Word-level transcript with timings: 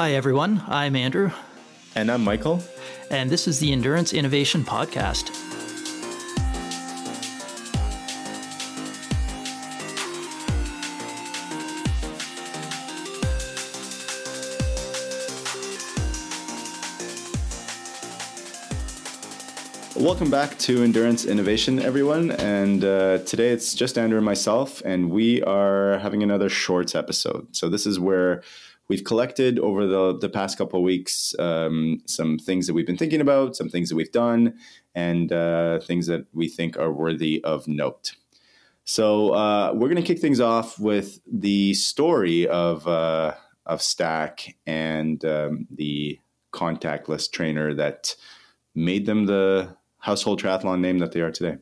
Hi, 0.00 0.12
everyone. 0.12 0.62
I'm 0.66 0.96
Andrew. 0.96 1.30
And 1.94 2.10
I'm 2.10 2.24
Michael. 2.24 2.62
And 3.10 3.28
this 3.28 3.46
is 3.46 3.58
the 3.58 3.70
Endurance 3.70 4.14
Innovation 4.14 4.64
Podcast. 4.64 5.28
Welcome 19.94 20.30
back 20.30 20.56
to 20.60 20.82
Endurance 20.82 21.26
Innovation, 21.26 21.78
everyone. 21.78 22.30
And 22.30 22.82
uh, 22.82 23.18
today 23.18 23.50
it's 23.50 23.74
just 23.74 23.98
Andrew 23.98 24.16
and 24.16 24.24
myself, 24.24 24.80
and 24.82 25.10
we 25.10 25.42
are 25.42 25.98
having 25.98 26.22
another 26.22 26.48
shorts 26.48 26.94
episode. 26.94 27.54
So, 27.54 27.68
this 27.68 27.84
is 27.84 28.00
where 28.00 28.42
we've 28.90 29.04
collected 29.04 29.60
over 29.60 29.86
the, 29.86 30.18
the 30.18 30.28
past 30.28 30.58
couple 30.58 30.80
of 30.80 30.84
weeks 30.84 31.32
um, 31.38 32.02
some 32.06 32.36
things 32.38 32.66
that 32.66 32.74
we've 32.74 32.86
been 32.86 32.96
thinking 32.96 33.20
about, 33.20 33.54
some 33.54 33.68
things 33.68 33.88
that 33.88 33.94
we've 33.94 34.10
done, 34.10 34.58
and 34.96 35.32
uh, 35.32 35.78
things 35.78 36.08
that 36.08 36.26
we 36.34 36.48
think 36.48 36.76
are 36.76 36.92
worthy 36.92 37.42
of 37.44 37.68
note. 37.68 38.16
So, 38.84 39.30
uh, 39.30 39.70
we're 39.72 39.88
going 39.88 40.02
to 40.04 40.12
kick 40.14 40.18
things 40.18 40.40
off 40.40 40.80
with 40.80 41.20
the 41.30 41.72
story 41.74 42.48
of, 42.48 42.88
uh, 42.88 43.34
of 43.64 43.80
Stac 43.80 44.56
and 44.66 45.24
um, 45.24 45.68
the 45.70 46.18
contactless 46.52 47.30
trainer 47.30 47.72
that 47.74 48.16
made 48.74 49.06
them 49.06 49.26
the 49.26 49.76
household 49.98 50.42
triathlon 50.42 50.80
name 50.80 50.98
that 50.98 51.12
they 51.12 51.20
are 51.20 51.30
today. 51.30 51.58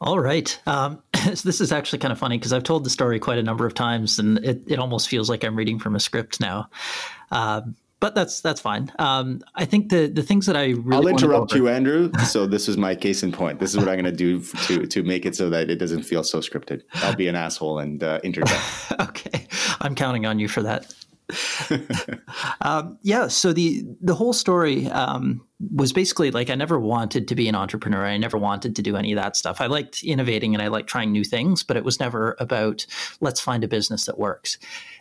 All 0.00 0.18
right. 0.20 0.58
Um, 0.66 1.02
this 1.12 1.60
is 1.60 1.72
actually 1.72 1.98
kind 1.98 2.12
of 2.12 2.18
funny 2.18 2.38
because 2.38 2.52
I've 2.52 2.64
told 2.64 2.84
the 2.84 2.90
story 2.90 3.18
quite 3.18 3.38
a 3.38 3.42
number 3.42 3.66
of 3.66 3.74
times, 3.74 4.18
and 4.18 4.38
it, 4.38 4.62
it 4.66 4.78
almost 4.78 5.08
feels 5.08 5.30
like 5.30 5.44
I'm 5.44 5.56
reading 5.56 5.78
from 5.78 5.96
a 5.96 6.00
script 6.00 6.40
now. 6.40 6.68
Um, 7.30 7.76
but 7.98 8.14
that's 8.14 8.40
that's 8.42 8.60
fine. 8.60 8.92
Um, 8.98 9.42
I 9.54 9.64
think 9.64 9.88
the 9.88 10.06
the 10.06 10.22
things 10.22 10.44
that 10.46 10.56
I 10.56 10.66
really 10.66 10.96
I'll 10.96 11.06
interrupt 11.08 11.54
you, 11.54 11.68
Andrew. 11.68 12.12
So 12.26 12.46
this 12.46 12.68
is 12.68 12.76
my 12.76 12.94
case 12.94 13.22
in 13.22 13.32
point. 13.32 13.58
This 13.58 13.70
is 13.70 13.78
what 13.78 13.88
I'm 13.88 13.94
going 13.94 14.04
to 14.04 14.12
do 14.12 14.40
to 14.40 14.86
to 14.86 15.02
make 15.02 15.24
it 15.24 15.34
so 15.34 15.48
that 15.48 15.70
it 15.70 15.76
doesn't 15.76 16.02
feel 16.02 16.22
so 16.22 16.40
scripted. 16.40 16.82
I'll 16.94 17.16
be 17.16 17.26
an 17.26 17.36
asshole 17.36 17.78
and 17.78 18.02
uh, 18.02 18.20
interject. 18.22 18.62
okay, 19.00 19.46
I'm 19.80 19.94
counting 19.94 20.26
on 20.26 20.38
you 20.38 20.46
for 20.46 20.62
that. 20.62 20.94
um, 22.60 22.98
yeah. 23.02 23.28
So 23.28 23.52
the 23.52 23.84
the 24.00 24.14
whole 24.14 24.32
story 24.32 24.86
um, 24.88 25.46
was 25.74 25.92
basically 25.92 26.30
like 26.30 26.50
I 26.50 26.54
never 26.54 26.78
wanted 26.78 27.26
to 27.28 27.34
be 27.34 27.48
an 27.48 27.54
entrepreneur. 27.54 28.04
I 28.04 28.16
never 28.16 28.38
wanted 28.38 28.76
to 28.76 28.82
do 28.82 28.96
any 28.96 29.12
of 29.12 29.16
that 29.16 29.36
stuff. 29.36 29.60
I 29.60 29.66
liked 29.66 30.04
innovating 30.04 30.54
and 30.54 30.62
I 30.62 30.68
liked 30.68 30.88
trying 30.88 31.12
new 31.12 31.24
things, 31.24 31.62
but 31.62 31.76
it 31.76 31.84
was 31.84 31.98
never 31.98 32.36
about 32.38 32.86
let's 33.20 33.40
find 33.40 33.64
a 33.64 33.68
business 33.68 34.04
that 34.04 34.18
works. 34.18 34.58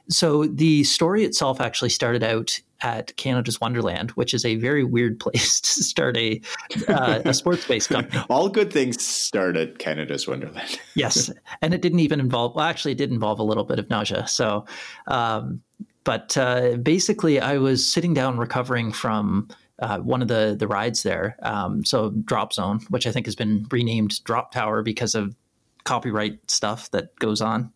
So 0.10 0.46
the 0.46 0.84
story 0.84 1.26
itself 1.26 1.60
actually 1.60 1.90
started 1.90 2.24
out 2.24 2.60
at 2.82 3.16
Canada's 3.18 3.60
Wonderland, 3.60 4.12
which 4.12 4.34
is 4.34 4.46
a 4.46 4.56
very 4.56 4.84
weird 4.84 5.20
place 5.26 5.60
to 5.62 5.84
start 5.84 6.18
a 6.18 6.42
uh, 6.88 7.22
a 7.26 7.34
sports 7.34 7.68
based 7.68 7.90
company. 7.90 8.24
All 8.30 8.50
good 8.50 8.72
things 8.72 9.02
start 9.04 9.58
at 9.58 9.80
Canada's 9.80 10.28
Wonderland. 10.28 10.80
yes, 10.96 11.32
and 11.62 11.74
it 11.74 11.82
didn't 11.82 12.00
even 12.00 12.20
involve. 12.20 12.56
Well, 12.56 12.66
actually, 12.66 12.94
it 12.94 12.98
did 12.98 13.12
involve 13.12 13.40
a 13.40 13.44
little 13.44 13.64
bit 13.64 13.80
of 13.80 13.90
nausea. 13.90 14.28
So. 14.28 14.66
Um, 15.08 15.62
but 16.06 16.38
uh, 16.38 16.78
basically, 16.78 17.42
I 17.42 17.58
was 17.58 17.88
sitting 17.88 18.14
down 18.14 18.38
recovering 18.38 18.94
from 18.94 19.50
uh, 19.80 20.00
one 20.00 20.22
of 20.22 20.30
the 20.30 20.56
the 20.58 20.68
rides 20.68 21.04
there. 21.04 21.36
Um, 21.42 21.84
so 21.84 22.12
Drop 22.12 22.54
Zone, 22.54 22.80
which 22.90 23.06
I 23.06 23.12
think 23.12 23.26
has 23.26 23.36
been 23.36 23.66
renamed 23.70 24.24
Drop 24.24 24.52
Tower 24.54 24.82
because 24.82 25.16
of 25.16 25.36
copyright 25.84 26.50
stuff 26.50 26.90
that 26.92 27.16
goes 27.20 27.42
on. 27.42 27.72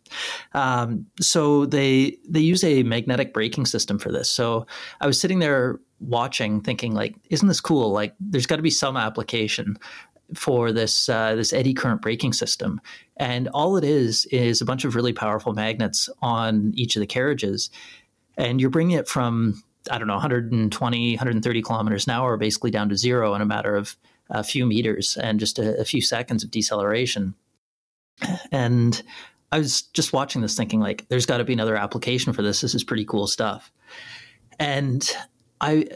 Um, 0.54 1.06
so 1.20 1.66
they 1.66 2.16
they 2.28 2.40
use 2.40 2.64
a 2.64 2.82
magnetic 2.84 3.34
braking 3.34 3.66
system 3.66 3.98
for 3.98 4.10
this. 4.10 4.30
So 4.30 4.66
I 5.00 5.06
was 5.06 5.20
sitting 5.20 5.40
there 5.40 5.78
watching, 6.00 6.60
thinking 6.60 6.94
like, 6.94 7.14
isn't 7.28 7.48
this 7.48 7.60
cool? 7.60 7.90
Like, 7.90 8.14
there's 8.18 8.46
got 8.46 8.56
to 8.56 8.62
be 8.62 8.70
some 8.70 8.96
application 8.96 9.76
for 10.34 10.72
this 10.72 11.08
uh, 11.08 11.34
this 11.34 11.52
eddy 11.52 11.74
current 11.74 12.02
braking 12.02 12.32
system, 12.32 12.80
and 13.16 13.48
all 13.48 13.76
it 13.76 13.84
is 13.84 14.26
is 14.26 14.60
a 14.60 14.64
bunch 14.64 14.84
of 14.84 14.94
really 14.94 15.12
powerful 15.12 15.52
magnets 15.52 16.08
on 16.22 16.72
each 16.76 16.96
of 16.96 17.00
the 17.00 17.06
carriages 17.06 17.70
and 18.40 18.60
you're 18.60 18.70
bringing 18.70 18.96
it 18.96 19.06
from 19.06 19.62
I 19.90 19.98
don't 19.98 20.08
know 20.08 20.14
120, 20.14 21.10
130 21.12 21.62
kilometers 21.62 22.06
an 22.06 22.12
hour, 22.12 22.36
basically 22.36 22.70
down 22.70 22.88
to 22.90 22.96
zero 22.96 23.34
in 23.34 23.40
a 23.40 23.46
matter 23.46 23.76
of 23.76 23.96
a 24.28 24.44
few 24.44 24.66
meters 24.66 25.16
and 25.16 25.40
just 25.40 25.58
a, 25.58 25.78
a 25.80 25.84
few 25.84 26.02
seconds 26.02 26.44
of 26.44 26.50
deceleration. 26.50 27.34
And 28.52 29.02
I 29.50 29.58
was 29.58 29.82
just 29.82 30.12
watching 30.12 30.42
this, 30.42 30.54
thinking 30.54 30.80
like, 30.80 31.08
there's 31.08 31.26
got 31.26 31.38
to 31.38 31.44
be 31.44 31.54
another 31.54 31.76
application 31.76 32.32
for 32.32 32.42
this. 32.42 32.60
This 32.60 32.74
is 32.74 32.84
pretty 32.84 33.04
cool 33.04 33.26
stuff. 33.26 33.72
And 34.58 35.10
I, 35.60 35.86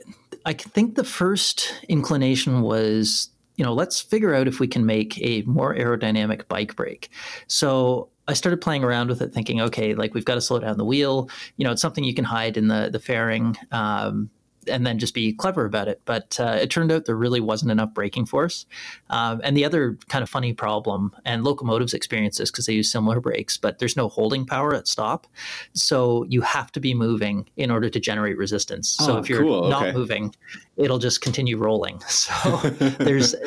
I 0.47 0.55
think 0.55 0.95
the 0.95 1.05
first 1.05 1.75
inclination 1.89 2.63
was 2.63 3.29
you 3.57 3.65
know, 3.65 3.73
let's 3.73 4.01
figure 4.01 4.35
out 4.35 4.49
if 4.49 4.59
we 4.59 4.67
can 4.67 4.85
make 4.85 5.21
a 5.21 5.43
more 5.43 5.75
aerodynamic 5.75 6.49
bike 6.49 6.75
brake. 6.75 7.09
So 7.47 8.09
I 8.27 8.33
started 8.33 8.61
playing 8.61 8.85
around 8.85 9.09
with 9.09 9.21
it, 9.21 9.33
thinking, 9.33 9.61
okay, 9.61 9.95
like 9.95 10.15
we've 10.15 10.25
got 10.25 10.37
to 10.37 10.41
slow 10.41 10.59
down 10.59 10.79
the 10.79 10.85
wheel. 10.85 11.29
You 11.57 11.65
know, 11.65 11.73
it's 11.73 11.83
something 11.83 12.05
you 12.05 12.15
can 12.15 12.25
hide 12.25 12.57
in 12.57 12.69
the 12.69 12.89
the 12.91 13.01
fairing. 13.01 13.57
Um, 13.71 14.31
and 14.69 14.87
then 14.87 14.99
just 14.99 15.15
be 15.15 15.33
clever 15.33 15.65
about 15.65 15.89
it. 15.89 16.01
But 16.05 16.39
uh, 16.41 16.59
it 16.61 16.71
turned 16.71 16.91
out 16.93 17.05
there 17.05 17.17
really 17.17 17.41
wasn't 17.41 17.71
enough 17.71 17.93
braking 17.95 18.27
force. 18.27 18.67
Um, 19.11 19.41
and 19.45 19.57
the 19.57 19.65
other 19.65 19.99
kind 20.09 20.23
of 20.23 20.31
funny 20.31 20.53
problem, 20.53 21.15
and 21.25 21.45
locomotives 21.45 21.95
experience 21.95 22.39
this 22.39 22.51
because 22.51 22.67
they 22.67 22.73
use 22.73 22.91
similar 22.91 23.21
brakes, 23.21 23.57
but 23.57 23.79
there's 23.79 23.97
no 23.97 24.09
holding 24.09 24.47
power 24.47 24.75
at 24.75 24.89
stop. 24.89 25.27
So 25.73 26.25
you 26.29 26.41
have 26.43 26.73
to 26.73 26.81
be 26.81 26.95
moving 26.95 27.49
in 27.57 27.71
order 27.71 27.89
to 27.91 28.01
generate 28.01 28.37
resistance. 28.37 28.91
So 28.91 29.17
oh, 29.17 29.19
if 29.19 29.29
you're 29.29 29.43
cool. 29.43 29.69
not 29.69 29.89
okay. 29.89 29.97
moving, 29.97 30.35
it'll 30.77 30.99
just 30.99 31.21
continue 31.21 31.57
rolling. 31.57 32.01
So 32.09 32.57
there's. 33.01 33.35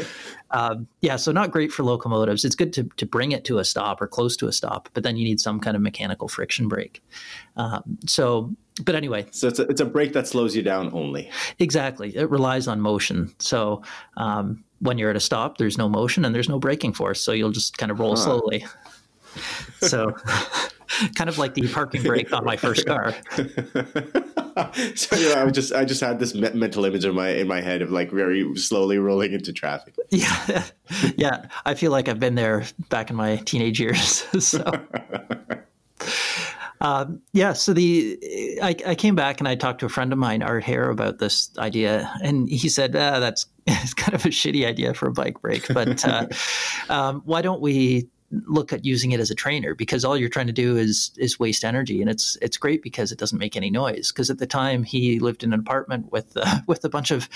Um, 0.52 0.88
yeah, 1.02 1.16
so 1.16 1.32
not 1.32 1.52
great 1.52 1.72
for 1.72 1.84
locomotives. 1.84 2.46
It's 2.46 2.56
good 2.56 2.74
to, 2.74 2.84
to 2.98 3.06
bring 3.06 3.32
it 3.32 3.44
to 3.46 3.60
a 3.60 3.66
stop 3.66 4.02
or 4.02 4.08
close 4.08 4.38
to 4.38 4.48
a 4.48 4.54
stop, 4.54 4.90
but 4.94 5.04
then 5.04 5.18
you 5.18 5.24
need 5.24 5.40
some 5.40 5.60
kind 5.60 5.76
of 5.76 5.82
mechanical 5.82 6.28
friction 6.28 6.68
brake. 6.68 7.04
Um, 7.56 7.98
so 8.06 8.56
but 8.84 8.96
anyway, 8.96 9.26
so 9.32 9.48
it's 9.48 9.60
a, 9.60 9.64
it's 9.64 9.82
a 9.82 9.86
brake 9.86 10.14
that 10.14 10.28
slows 10.28 10.56
you 10.56 10.62
down 10.62 10.92
only. 10.94 11.30
Exactly, 11.60 12.16
it 12.16 12.30
relies 12.30 12.68
on 12.68 12.80
motion. 12.80 13.34
So 13.40 13.82
um, 14.18 14.64
when 14.80 14.98
you're 14.98 15.10
at 15.10 15.16
a 15.16 15.22
stop, 15.22 15.58
there's 15.58 15.78
no 15.78 15.90
motion 15.90 16.24
and 16.26 16.34
there's 16.36 16.50
no 16.50 16.60
braking 16.60 16.94
force, 16.94 17.20
so 17.20 17.32
you'll 17.32 17.52
just 17.52 17.78
kind 17.78 17.92
of 17.92 18.00
roll 18.00 18.16
huh. 18.16 18.24
slowly. 18.24 18.66
So, 19.82 20.16
kind 21.16 21.30
of 21.30 21.38
like 21.38 21.54
the 21.54 21.68
parking 21.68 22.04
brake 22.04 22.32
on 22.34 22.46
my 22.46 22.58
first 22.58 22.86
car. 22.86 23.16
so 24.96 25.16
you 25.16 25.30
know, 25.30 25.46
I 25.46 25.50
just 25.52 25.74
I 25.74 25.86
just 25.86 26.02
had 26.02 26.20
this 26.20 26.34
mental 26.34 26.86
image 26.86 27.06
in 27.06 27.16
my 27.16 27.30
in 27.30 27.48
my 27.48 27.62
head 27.62 27.82
of 27.82 27.92
like 27.92 28.12
very 28.12 28.56
slowly 28.56 28.98
rolling 28.98 29.34
into 29.34 29.54
traffic. 29.54 29.96
Yeah, 30.10 30.64
yeah. 31.18 31.46
I 31.66 31.74
feel 31.74 31.92
like 31.92 32.08
I've 32.08 32.20
been 32.20 32.36
there 32.36 32.64
back 32.90 33.10
in 33.10 33.18
my 33.18 33.36
teenage 33.38 33.80
years. 33.80 34.26
so. 34.40 34.64
Um, 36.80 37.22
yeah, 37.34 37.54
so 37.54 37.74
the 37.74 38.18
I, 38.62 38.76
I, 38.86 38.96
came 38.96 39.16
back 39.16 39.40
and 39.42 39.48
I 39.48 39.56
talked 39.56 39.80
to 39.80 39.88
a 39.88 39.90
friend 39.90 40.14
of 40.14 40.20
mine, 40.20 40.44
Art 40.44 40.64
Hare, 40.64 40.92
about 40.92 41.18
this 41.18 41.50
idea, 41.58 42.10
and 42.24 42.48
he 42.48 42.70
said, 42.70 42.96
ah, 42.96 43.20
"That's 43.20 43.46
kind 43.96 44.14
of 44.14 44.26
a 44.26 44.30
shitty 44.30 44.66
idea 44.66 44.94
for 44.94 45.08
a 45.08 45.12
bike 45.12 45.42
brake, 45.42 45.66
but 45.74 46.06
uh, 46.08 46.28
um, 46.90 47.22
why 47.26 47.42
don't 47.42 47.62
we 47.62 48.08
look 48.32 48.74
at 48.74 48.86
using 48.86 49.12
it 49.12 49.20
as 49.20 49.32
a 49.32 49.36
trainer? 49.36 49.74
Because 49.74 50.04
all 50.04 50.18
you're 50.18 50.30
trying 50.30 50.48
to 50.48 50.54
do 50.54 50.78
is 50.78 51.12
is 51.18 51.40
waste 51.40 51.64
energy, 51.64 52.02
and 52.02 52.10
it's 52.10 52.38
it's 52.42 52.58
great 52.58 52.82
because 52.82 53.12
it 53.12 53.20
doesn't 53.20 53.40
make 53.40 53.56
any 53.56 53.70
noise. 53.70 54.12
Because 54.12 54.30
at 54.30 54.40
the 54.40 54.48
time 54.48 54.84
he 54.84 55.20
lived 55.20 55.44
in 55.44 55.54
an 55.54 55.60
apartment 55.60 56.12
with 56.12 56.36
uh, 56.36 56.60
with 56.68 56.84
a 56.84 56.90
bunch 56.90 57.12
of 57.12 57.30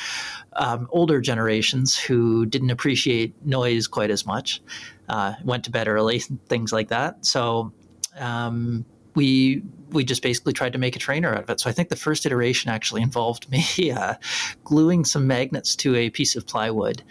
um, 0.54 0.88
older 0.92 1.22
generations 1.22 1.98
who 1.98 2.46
didn't 2.46 2.72
appreciate 2.72 3.34
noise 3.46 3.88
quite 3.88 4.12
as 4.12 4.26
much, 4.26 4.62
uh, 5.10 5.34
went 5.44 5.64
to 5.66 5.72
bed 5.72 5.88
early, 5.88 6.20
things 6.48 6.72
like 6.74 6.90
that. 6.90 7.26
So." 7.26 7.74
Um, 8.20 8.84
we 9.16 9.64
we 9.92 10.04
just 10.04 10.22
basically 10.22 10.54
tried 10.54 10.74
to 10.74 10.80
make 10.80 10.96
a 10.96 11.00
trainer 11.00 11.34
out 11.34 11.44
of 11.44 11.50
it. 11.50 11.60
So 11.60 11.70
I 11.70 11.74
think 11.74 11.90
the 11.90 11.96
first 11.96 12.26
iteration 12.26 12.70
actually 12.70 13.02
involved 13.02 13.50
me 13.50 13.92
uh, 13.92 14.16
gluing 14.64 15.06
some 15.06 15.28
magnets 15.28 15.76
to 15.78 15.96
a 15.96 16.10
piece 16.10 16.36
of 16.36 16.48
plywood 16.48 17.04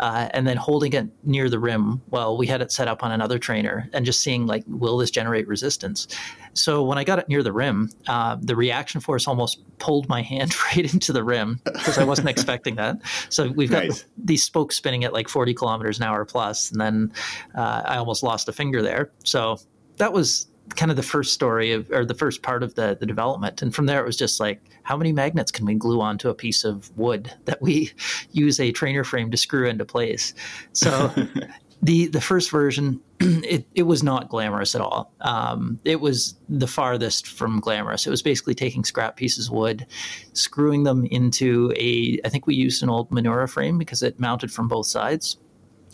uh, 0.00 0.28
and 0.32 0.46
then 0.46 0.56
holding 0.56 0.92
it 0.92 1.06
near 1.24 1.48
the 1.48 1.58
rim 1.58 2.00
while 2.08 2.36
we 2.36 2.46
had 2.46 2.62
it 2.62 2.70
set 2.70 2.88
up 2.88 3.02
on 3.02 3.10
another 3.10 3.38
trainer 3.38 3.88
and 3.92 4.06
just 4.06 4.20
seeing 4.20 4.46
like 4.46 4.62
will 4.66 4.98
this 4.98 5.10
generate 5.10 5.48
resistance. 5.48 6.06
So 6.54 6.82
when 6.82 6.98
I 6.98 7.04
got 7.04 7.18
it 7.18 7.28
near 7.28 7.42
the 7.42 7.52
rim, 7.52 7.90
uh, 8.06 8.36
the 8.40 8.56
reaction 8.56 9.00
force 9.00 9.26
almost 9.26 9.62
pulled 9.78 10.08
my 10.08 10.22
hand 10.22 10.54
right 10.64 10.92
into 10.92 11.12
the 11.12 11.24
rim 11.24 11.60
because 11.64 11.98
I 11.98 12.04
wasn't 12.04 12.28
expecting 12.28 12.76
that. 12.76 13.00
So 13.28 13.50
we've 13.50 13.70
got 13.70 13.84
nice. 13.84 14.04
these 14.16 14.44
spokes 14.44 14.76
spinning 14.76 15.04
at 15.04 15.12
like 15.12 15.28
40 15.28 15.54
kilometers 15.54 15.98
an 15.98 16.04
hour 16.04 16.24
plus, 16.24 16.70
and 16.70 16.80
then 16.80 17.12
uh, 17.54 17.82
I 17.84 17.96
almost 17.96 18.22
lost 18.22 18.48
a 18.48 18.52
finger 18.52 18.82
there. 18.82 19.10
So 19.24 19.58
that 19.96 20.12
was 20.12 20.46
kind 20.76 20.90
of 20.90 20.96
the 20.96 21.02
first 21.02 21.34
story 21.34 21.72
of, 21.72 21.90
or 21.90 22.04
the 22.04 22.14
first 22.14 22.42
part 22.42 22.62
of 22.62 22.74
the, 22.74 22.96
the 22.98 23.06
development. 23.06 23.62
And 23.62 23.74
from 23.74 23.86
there, 23.86 24.00
it 24.00 24.06
was 24.06 24.16
just 24.16 24.40
like, 24.40 24.60
how 24.82 24.96
many 24.96 25.12
magnets 25.12 25.50
can 25.50 25.66
we 25.66 25.74
glue 25.74 26.00
onto 26.00 26.28
a 26.28 26.34
piece 26.34 26.64
of 26.64 26.96
wood 26.96 27.32
that 27.44 27.60
we 27.62 27.92
use 28.32 28.60
a 28.60 28.72
trainer 28.72 29.04
frame 29.04 29.30
to 29.30 29.36
screw 29.36 29.68
into 29.68 29.84
place? 29.84 30.34
So 30.72 31.12
the 31.82 32.08
the 32.08 32.20
first 32.20 32.50
version 32.50 33.00
it, 33.20 33.66
it 33.74 33.84
was 33.84 34.02
not 34.02 34.28
glamorous 34.28 34.74
at 34.74 34.80
all 34.80 35.12
um, 35.20 35.78
it 35.84 36.00
was 36.00 36.34
the 36.48 36.66
farthest 36.66 37.26
from 37.26 37.60
glamorous 37.60 38.06
it 38.06 38.10
was 38.10 38.22
basically 38.22 38.54
taking 38.54 38.84
scrap 38.84 39.16
pieces 39.16 39.48
of 39.48 39.54
wood 39.54 39.86
screwing 40.32 40.82
them 40.82 41.06
into 41.06 41.72
a 41.76 42.18
i 42.24 42.28
think 42.28 42.46
we 42.46 42.54
used 42.54 42.82
an 42.82 42.88
old 42.88 43.10
Minoura 43.10 43.48
frame 43.48 43.78
because 43.78 44.02
it 44.02 44.18
mounted 44.18 44.52
from 44.52 44.68
both 44.68 44.86
sides 44.86 45.38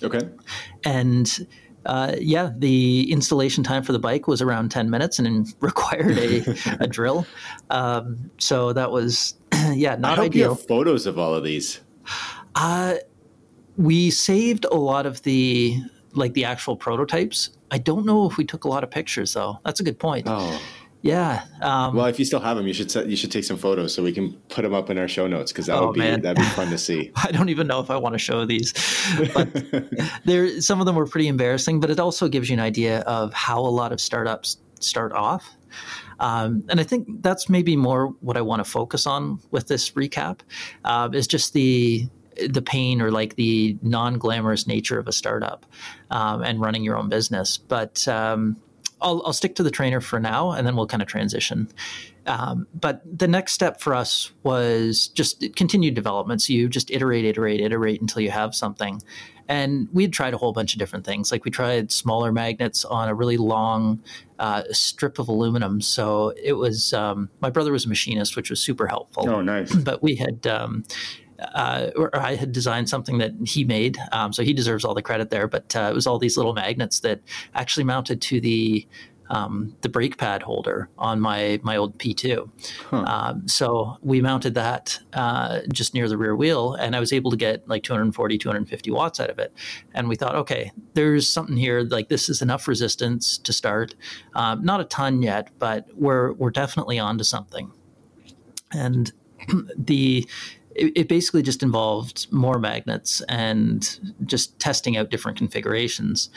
okay 0.02 0.28
and 0.84 1.46
uh, 1.86 2.14
yeah, 2.18 2.50
the 2.56 3.10
installation 3.12 3.64
time 3.64 3.82
for 3.82 3.92
the 3.92 3.98
bike 3.98 4.26
was 4.26 4.40
around 4.40 4.70
10 4.70 4.90
minutes 4.90 5.18
and 5.18 5.52
required 5.60 6.18
a, 6.18 6.56
a 6.80 6.86
drill. 6.86 7.26
Um, 7.70 8.30
so 8.38 8.72
that 8.72 8.90
was, 8.90 9.34
yeah, 9.72 9.96
not 9.96 10.12
I 10.12 10.14
hope 10.16 10.24
ideal. 10.26 10.42
You 10.42 10.48
have 10.50 10.66
photos 10.66 11.06
of 11.06 11.18
all 11.18 11.34
of 11.34 11.44
these. 11.44 11.80
Uh, 12.54 12.96
we 13.76 14.10
saved 14.10 14.64
a 14.70 14.76
lot 14.76 15.06
of 15.06 15.22
the 15.22 15.80
like 16.12 16.32
the 16.34 16.44
actual 16.44 16.76
prototypes. 16.76 17.50
I 17.70 17.78
don't 17.78 18.06
know 18.06 18.30
if 18.30 18.36
we 18.36 18.44
took 18.44 18.64
a 18.64 18.68
lot 18.68 18.84
of 18.84 18.90
pictures 18.90 19.32
though. 19.32 19.58
That's 19.64 19.80
a 19.80 19.82
good 19.82 19.98
point. 19.98 20.26
Oh. 20.28 20.60
Yeah. 21.04 21.44
Um, 21.60 21.94
well, 21.94 22.06
if 22.06 22.18
you 22.18 22.24
still 22.24 22.40
have 22.40 22.56
them, 22.56 22.66
you 22.66 22.72
should 22.72 22.90
set, 22.90 23.08
you 23.08 23.14
should 23.14 23.30
take 23.30 23.44
some 23.44 23.58
photos 23.58 23.92
so 23.92 24.02
we 24.02 24.10
can 24.10 24.32
put 24.48 24.62
them 24.62 24.72
up 24.72 24.88
in 24.88 24.96
our 24.96 25.06
show 25.06 25.26
notes 25.26 25.52
because 25.52 25.66
that 25.66 25.76
Oh, 25.76 25.88
would 25.88 25.92
be 25.94 26.00
man. 26.00 26.22
that'd 26.22 26.38
be 26.38 26.48
fun 26.50 26.70
to 26.70 26.78
see. 26.88 27.12
I 27.14 27.30
don't 27.30 27.50
even 27.50 27.66
know 27.66 27.78
if 27.80 27.90
I 27.90 27.96
want 27.98 28.14
to 28.14 28.18
show 28.18 28.46
these, 28.46 28.72
but 29.34 29.48
there 30.24 30.62
some 30.62 30.80
of 30.80 30.86
them 30.86 30.96
were 30.96 31.06
pretty 31.06 31.28
embarrassing. 31.28 31.78
But 31.78 31.90
it 31.90 32.00
also 32.00 32.26
gives 32.26 32.48
you 32.48 32.54
an 32.54 32.60
idea 32.60 33.00
of 33.00 33.34
how 33.34 33.60
a 33.60 33.68
lot 33.68 33.92
of 33.92 34.00
startups 34.00 34.56
start 34.80 35.12
off. 35.12 35.44
Um, 36.20 36.64
and 36.70 36.80
I 36.80 36.84
think 36.84 37.06
that's 37.22 37.50
maybe 37.50 37.76
more 37.76 38.06
what 38.20 38.38
I 38.38 38.40
want 38.40 38.64
to 38.64 38.70
focus 38.70 39.06
on 39.06 39.40
with 39.50 39.68
this 39.68 39.90
recap 39.90 40.40
uh, 40.86 41.10
is 41.12 41.26
just 41.26 41.52
the 41.52 42.08
the 42.48 42.62
pain 42.62 43.02
or 43.02 43.10
like 43.10 43.36
the 43.36 43.76
non 43.82 44.16
glamorous 44.16 44.66
nature 44.66 44.98
of 44.98 45.06
a 45.06 45.12
startup 45.12 45.66
um, 46.10 46.42
and 46.42 46.62
running 46.62 46.82
your 46.82 46.96
own 46.96 47.10
business. 47.10 47.58
But 47.58 48.08
um, 48.08 48.56
I'll, 49.04 49.22
I'll 49.26 49.32
stick 49.32 49.54
to 49.56 49.62
the 49.62 49.70
trainer 49.70 50.00
for 50.00 50.18
now, 50.18 50.50
and 50.50 50.66
then 50.66 50.74
we'll 50.74 50.86
kind 50.86 51.02
of 51.02 51.08
transition. 51.08 51.68
Um, 52.26 52.66
but 52.74 53.02
the 53.04 53.28
next 53.28 53.52
step 53.52 53.80
for 53.80 53.94
us 53.94 54.32
was 54.42 55.08
just 55.08 55.44
continued 55.56 55.94
development. 55.94 56.40
So 56.42 56.54
you 56.54 56.68
just 56.68 56.90
iterate, 56.90 57.26
iterate, 57.26 57.60
iterate 57.60 58.00
until 58.00 58.22
you 58.22 58.30
have 58.30 58.54
something. 58.54 59.02
And 59.46 59.88
we 59.92 60.04
had 60.04 60.12
tried 60.14 60.32
a 60.32 60.38
whole 60.38 60.54
bunch 60.54 60.72
of 60.72 60.78
different 60.78 61.04
things. 61.04 61.30
Like 61.30 61.44
we 61.44 61.50
tried 61.50 61.92
smaller 61.92 62.32
magnets 62.32 62.82
on 62.86 63.10
a 63.10 63.14
really 63.14 63.36
long 63.36 64.02
uh, 64.38 64.62
strip 64.70 65.18
of 65.18 65.28
aluminum. 65.28 65.82
So 65.82 66.32
it 66.42 66.54
was, 66.54 66.94
um, 66.94 67.28
my 67.40 67.50
brother 67.50 67.70
was 67.70 67.84
a 67.84 67.88
machinist, 67.90 68.36
which 68.36 68.48
was 68.48 68.58
super 68.58 68.86
helpful 68.86 69.28
oh, 69.28 69.42
nice. 69.42 69.74
but 69.74 70.02
we 70.02 70.14
had 70.14 70.46
um, 70.46 70.84
uh, 71.40 71.90
or 71.96 72.16
I 72.16 72.34
had 72.34 72.52
designed 72.52 72.88
something 72.88 73.18
that 73.18 73.32
he 73.44 73.64
made, 73.64 73.98
um, 74.12 74.32
so 74.32 74.42
he 74.42 74.52
deserves 74.52 74.84
all 74.84 74.94
the 74.94 75.02
credit 75.02 75.30
there. 75.30 75.48
But 75.48 75.74
uh, 75.74 75.88
it 75.90 75.94
was 75.94 76.06
all 76.06 76.18
these 76.18 76.36
little 76.36 76.52
magnets 76.52 77.00
that 77.00 77.20
actually 77.54 77.84
mounted 77.84 78.20
to 78.22 78.40
the 78.40 78.86
um, 79.30 79.74
the 79.80 79.88
brake 79.88 80.18
pad 80.18 80.42
holder 80.42 80.88
on 80.98 81.20
my 81.20 81.60
my 81.62 81.76
old 81.76 81.98
P2. 81.98 82.48
Huh. 82.90 83.04
Um, 83.06 83.48
so 83.48 83.96
we 84.02 84.20
mounted 84.20 84.54
that 84.54 84.98
uh, 85.12 85.60
just 85.72 85.94
near 85.94 86.08
the 86.08 86.18
rear 86.18 86.36
wheel, 86.36 86.74
and 86.74 86.94
I 86.94 87.00
was 87.00 87.12
able 87.12 87.30
to 87.30 87.36
get 87.36 87.66
like 87.68 87.82
240, 87.82 88.38
250 88.38 88.90
watts 88.90 89.20
out 89.20 89.30
of 89.30 89.38
it. 89.38 89.52
And 89.94 90.08
we 90.08 90.16
thought, 90.16 90.34
okay, 90.36 90.72
there's 90.94 91.28
something 91.28 91.56
here. 91.56 91.80
Like 91.80 92.08
this 92.08 92.28
is 92.28 92.42
enough 92.42 92.68
resistance 92.68 93.38
to 93.38 93.52
start. 93.52 93.94
Um, 94.34 94.64
not 94.64 94.80
a 94.80 94.84
ton 94.84 95.22
yet, 95.22 95.50
but 95.58 95.86
we're 95.94 96.32
we're 96.34 96.50
definitely 96.50 96.98
onto 96.98 97.24
something. 97.24 97.72
And 98.72 99.12
the 99.76 100.28
it, 100.74 100.92
it 100.96 101.08
basically 101.08 101.42
just 101.42 101.62
involved 101.62 102.26
more 102.32 102.58
magnets 102.58 103.20
and 103.28 103.98
just 104.24 104.58
testing 104.58 104.96
out 104.96 105.10
different 105.10 105.38
configurations 105.38 106.30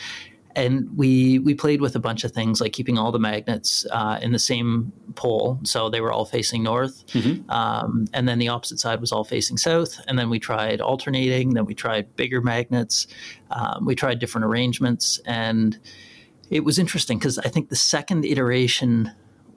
and 0.56 0.90
we 0.98 1.38
we 1.38 1.54
played 1.54 1.82
with 1.82 1.96
a 1.96 2.00
bunch 2.00 2.24
of 2.24 2.32
things 2.32 2.60
like 2.60 2.74
keeping 2.74 2.98
all 2.98 3.12
the 3.12 3.20
magnets 3.20 3.86
uh, 3.92 4.18
in 4.24 4.32
the 4.32 4.40
same 4.40 4.92
pole, 5.14 5.60
so 5.64 5.88
they 5.88 6.02
were 6.02 6.12
all 6.12 6.26
facing 6.26 6.64
north, 6.64 7.06
Mhm. 7.10 7.48
um, 7.52 8.08
and 8.12 8.28
then 8.28 8.40
the 8.40 8.48
opposite 8.48 8.80
side 8.80 9.00
was 9.00 9.12
all 9.12 9.24
facing 9.24 9.58
south. 9.58 10.02
And 10.08 10.18
then 10.18 10.32
we 10.32 10.40
tried 10.40 10.82
alternating. 10.82 11.54
Then 11.54 11.66
we 11.66 11.76
tried 11.76 12.16
bigger 12.16 12.42
magnets. 12.42 13.06
Um, 13.52 13.86
we 13.86 13.94
tried 13.94 14.18
different 14.18 14.46
arrangements, 14.46 15.20
and 15.28 15.78
it 16.50 16.64
was 16.64 16.80
interesting 16.80 17.20
because 17.20 17.38
I 17.38 17.50
think 17.50 17.70
the 17.70 17.76
second 17.76 18.26
iteration 18.26 19.12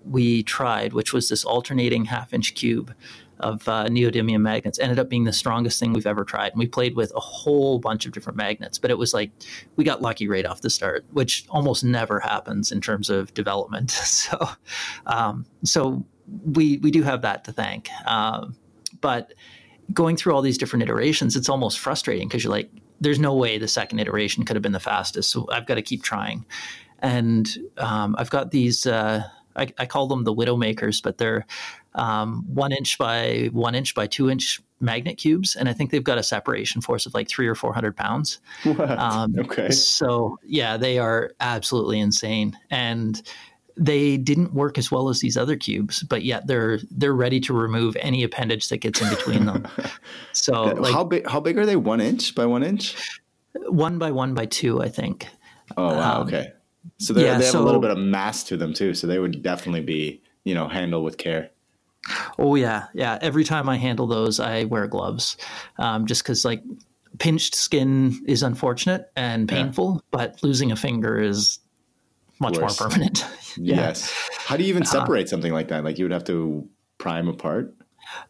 we 0.05 0.43
tried, 0.43 0.93
which 0.93 1.15
was 1.15 1.31
this 1.31 1.45
alternating 1.45 2.07
half-inch 2.07 2.55
cube 2.55 2.93
of 3.41 3.69
uh, 3.69 3.87
neodymium 3.87 4.41
magnets, 4.41 4.79
ended 4.79 4.99
up 4.99 5.09
being 5.09 5.25
the 5.25 5.33
strongest 5.33 5.81
thing 5.81 5.93
we've 5.93 6.07
ever 6.07 6.25
tried. 6.25 6.53
And 6.53 6.59
we 6.59 6.67
played 6.67 6.97
with 6.97 7.13
a 7.15 7.21
whole 7.21 7.79
bunch 7.79 8.07
of 8.07 8.13
different 8.13 8.37
magnets, 8.37 8.79
but 8.79 8.91
it 8.91 8.99
was 8.99 9.13
like 9.13 9.31
we 9.77 9.85
got 9.85 10.03
lucky 10.03 10.29
right 10.29 10.47
off 10.47 10.61
the 10.61 10.71
start, 10.71 11.05
which 11.13 11.47
almost 11.51 11.85
never 11.85 12.21
happens 12.21 12.73
in 12.73 12.81
terms 12.81 13.11
of 13.11 13.33
development. 13.35 13.91
So, 14.21 14.49
um, 15.07 15.47
so 15.65 16.05
we 16.45 16.79
we 16.79 16.91
do 16.91 17.03
have 17.03 17.23
that 17.23 17.45
to 17.45 17.53
thank. 17.53 17.89
Um, 18.07 18.57
but 19.01 19.33
going 19.93 20.17
through 20.17 20.35
all 20.35 20.43
these 20.43 20.59
different 20.59 20.83
iterations, 20.83 21.37
it's 21.37 21.49
almost 21.49 21.79
frustrating 21.79 22.29
because 22.29 22.45
you're 22.45 22.53
like, 22.53 22.71
there's 23.01 23.19
no 23.19 23.35
way 23.35 23.59
the 23.59 23.69
second 23.69 23.99
iteration 23.99 24.45
could 24.45 24.57
have 24.57 24.63
been 24.63 24.73
the 24.73 24.81
fastest. 24.81 25.31
So 25.31 25.49
I've 25.51 25.67
got 25.67 25.77
to 25.77 25.83
keep 25.83 26.03
trying. 26.03 26.45
And 27.01 27.49
um, 27.79 28.15
I've 28.19 28.31
got 28.31 28.51
these. 28.51 28.87
Uh, 28.87 29.25
I, 29.57 29.73
I 29.79 29.87
call 29.87 30.07
them 30.07 30.25
the 30.25 30.33
widow 30.33 30.57
makers, 30.57 31.01
but 31.01 31.19
they're 31.19 31.47
um, 31.95 32.45
one 32.47 32.73
inch 32.73 32.99
by 32.99 33.49
one 33.53 33.75
inch 33.75 33.95
by 33.95 34.07
two 34.07 34.31
inch 34.31 34.61
magnet 34.81 35.19
cubes, 35.19 35.57
and 35.57 35.69
I 35.69 35.73
think 35.73 35.91
they've 35.91 36.05
got 36.05 36.19
a 36.19 36.23
separation 36.23 36.81
force 36.81 37.07
of 37.07 37.15
like 37.15 37.29
three 37.29 37.47
or 37.47 37.55
four 37.55 37.73
hundred 37.73 37.97
pounds. 37.97 38.41
Um, 39.01 39.35
okay. 39.39 39.71
So 39.71 40.39
yeah, 40.45 40.77
they 40.77 40.99
are 40.99 41.33
absolutely 41.41 42.01
insane, 42.01 42.57
and 42.71 43.21
they 43.77 44.17
didn't 44.17 44.53
work 44.53 44.79
as 44.79 44.91
well 44.91 45.09
as 45.09 45.21
these 45.21 45.37
other 45.37 45.57
cubes, 45.57 46.03
but 46.03 46.23
yet 46.23 46.47
they're 46.47 46.79
they're 46.91 47.15
ready 47.15 47.41
to 47.41 47.55
remove 47.55 47.97
any 48.01 48.23
appendage 48.23 48.69
that 48.69 48.79
gets 48.79 49.01
in 49.01 49.09
between 49.11 49.47
them. 49.47 49.67
So 50.33 50.63
like 50.63 50.93
how 50.95 51.05
big? 51.05 51.29
How 51.29 51.41
big 51.41 51.59
are 51.59 51.67
they? 51.67 51.77
One 51.77 52.01
inch 52.01 52.35
by 52.35 52.47
one 52.47 52.63
inch? 52.63 52.97
one 53.69 53.99
by 53.99 54.11
one 54.11 54.35
by 54.35 54.47
two, 54.47 54.83
I 54.83 54.89
think. 54.89 55.27
Oh 55.77 55.95
wow. 55.95 56.21
Um, 56.21 56.27
okay. 56.29 56.53
So 56.99 57.13
they 57.13 57.25
yeah, 57.25 57.39
they 57.39 57.47
have 57.47 57.55
a 57.55 57.61
little 57.61 57.81
bit 57.81 57.91
of 57.91 57.99
mass 57.99 58.45
to 58.45 58.57
them 58.57 58.73
too. 58.73 58.95
So 58.95 59.07
they 59.07 59.19
would 59.19 59.43
definitely 59.43 59.83
be 59.83 60.23
you 60.45 60.55
know 60.55 60.69
handled 60.69 61.05
with 61.05 61.19
care. 61.19 61.51
Oh 62.39 62.55
yeah, 62.55 62.87
yeah. 62.95 63.19
Every 63.21 63.45
time 63.45 63.69
I 63.69 63.77
handle 63.77 64.07
those, 64.07 64.41
I 64.41 64.65
wear 64.65 64.87
gloves, 64.87 65.37
um, 65.79 66.07
just 66.07 66.23
because 66.23 66.45
like 66.45 66.63
pinched 67.19 67.55
skin 67.55 68.19
is 68.27 68.43
unfortunate 68.43 69.11
and 69.17 69.51
Yeah. 69.51 69.63
painful, 69.65 70.03
but 70.11 70.43
losing 70.43 70.73
a 70.73 70.77
finger 70.77 71.21
is 71.21 71.59
much 72.41 72.59
Worse. 72.59 72.81
more 72.81 72.89
permanent. 72.89 73.27
Yeah. 73.57 73.77
Yes. 73.77 74.13
How 74.47 74.57
do 74.57 74.63
you 74.63 74.69
even 74.69 74.85
Uh, 74.85 74.87
separate 74.87 75.29
something 75.29 75.53
like 75.53 75.69
that? 75.69 75.83
Like 75.83 75.99
you 75.99 76.05
would 76.05 76.13
have 76.13 76.25
to 76.25 76.69
pry 76.99 77.17
them 77.17 77.27
apart. 77.29 77.75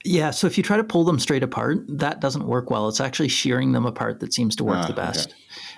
Yeah, 0.02 0.30
so 0.30 0.46
if 0.46 0.56
you 0.56 0.64
try 0.64 0.78
to 0.78 0.82
pull 0.84 1.04
them 1.04 1.18
straight 1.18 1.42
apart, 1.42 1.84
that 1.98 2.20
doesn't 2.20 2.46
work 2.46 2.70
well. 2.70 2.88
It's 2.88 3.00
actually 3.00 3.28
shearing 3.28 3.72
them 3.72 3.84
apart 3.84 4.20
that 4.20 4.32
seems 4.32 4.56
to 4.56 4.64
work 4.64 4.78
Ah, 4.78 4.86
the 4.86 4.92
okay. 4.94 5.02
best. 5.02 5.34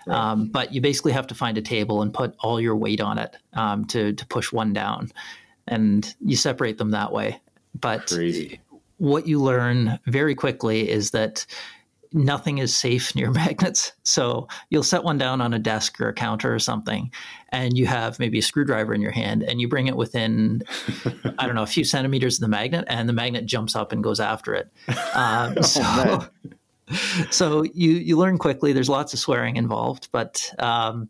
Right. 0.06 0.16
Um, 0.16 0.46
but 0.46 0.72
you 0.72 0.80
basically 0.80 1.10
have 1.12 1.26
to 1.26 1.34
find 1.34 1.58
a 1.58 1.62
table 1.62 2.02
and 2.02 2.14
put 2.14 2.34
all 2.38 2.60
your 2.60 2.76
weight 2.76 3.00
on 3.00 3.18
it 3.18 3.36
um, 3.54 3.84
to 3.86 4.12
to 4.12 4.26
push 4.26 4.52
one 4.52 4.72
down, 4.72 5.10
and 5.66 6.14
you 6.24 6.36
separate 6.36 6.78
them 6.78 6.92
that 6.92 7.12
way. 7.12 7.40
But 7.74 8.08
Crazy. 8.08 8.60
what 8.98 9.26
you 9.26 9.40
learn 9.40 9.98
very 10.06 10.34
quickly 10.34 10.88
is 10.90 11.10
that 11.10 11.46
nothing 12.14 12.58
is 12.58 12.74
safe 12.74 13.14
near 13.14 13.30
magnets. 13.32 13.92
So 14.02 14.48
you'll 14.70 14.82
set 14.82 15.04
one 15.04 15.18
down 15.18 15.40
on 15.40 15.54
a 15.54 15.58
desk 15.58 16.00
or 16.00 16.08
a 16.08 16.12
counter 16.12 16.54
or 16.54 16.58
something, 16.58 17.10
and 17.50 17.76
you 17.76 17.86
have 17.86 18.18
maybe 18.18 18.38
a 18.38 18.42
screwdriver 18.42 18.94
in 18.94 19.00
your 19.00 19.12
hand, 19.12 19.42
and 19.42 19.60
you 19.60 19.68
bring 19.68 19.86
it 19.86 19.96
within, 19.96 20.62
I 21.38 21.46
don't 21.46 21.54
know, 21.54 21.62
a 21.62 21.66
few 21.66 21.84
centimeters 21.84 22.36
of 22.36 22.40
the 22.40 22.48
magnet, 22.48 22.84
and 22.88 23.08
the 23.08 23.12
magnet 23.12 23.46
jumps 23.46 23.76
up 23.76 23.92
and 23.92 24.02
goes 24.02 24.20
after 24.20 24.54
it. 24.54 24.68
Um, 25.14 25.62
so, 25.62 25.82
man. 25.82 26.28
so 27.30 27.62
you 27.62 27.92
you 27.92 28.16
learn 28.16 28.38
quickly. 28.38 28.72
There's 28.72 28.88
lots 28.88 29.12
of 29.12 29.18
swearing 29.18 29.56
involved, 29.56 30.08
but 30.12 30.52
um, 30.58 31.08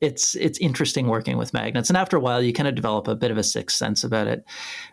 it's 0.00 0.34
it's 0.36 0.58
interesting 0.58 1.08
working 1.08 1.36
with 1.38 1.52
magnets. 1.52 1.90
And 1.90 1.96
after 1.96 2.16
a 2.16 2.20
while, 2.20 2.40
you 2.42 2.52
kind 2.52 2.68
of 2.68 2.74
develop 2.74 3.08
a 3.08 3.16
bit 3.16 3.30
of 3.30 3.38
a 3.38 3.42
sixth 3.42 3.76
sense 3.76 4.04
about 4.04 4.26
it. 4.28 4.44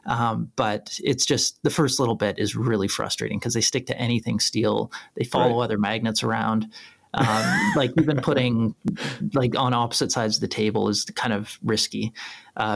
Um, 0.06 0.52
but 0.56 1.00
it's 1.04 1.26
just 1.26 1.62
the 1.64 1.70
first 1.70 2.00
little 2.00 2.16
bit 2.16 2.40
is 2.40 2.56
really 2.56 2.88
frustrating 2.88 3.38
because 3.40 3.54
they 3.54 3.62
stick 3.62 3.86
to 3.88 3.98
anything 4.00 4.40
steel. 4.40 4.92
They 5.16 5.24
follow 5.24 5.58
Right. 5.60 5.66
other 5.66 5.78
magnets 5.78 6.24
around. 6.24 6.72
Um, 7.18 7.72
like 7.78 7.94
even 7.98 8.18
putting 8.18 8.76
like 9.34 9.58
on 9.58 9.74
opposite 9.74 10.12
sides 10.12 10.36
of 10.36 10.42
the 10.42 10.50
table 10.50 10.90
is 10.90 11.06
kind 11.16 11.32
of 11.32 11.58
risky 11.64 12.12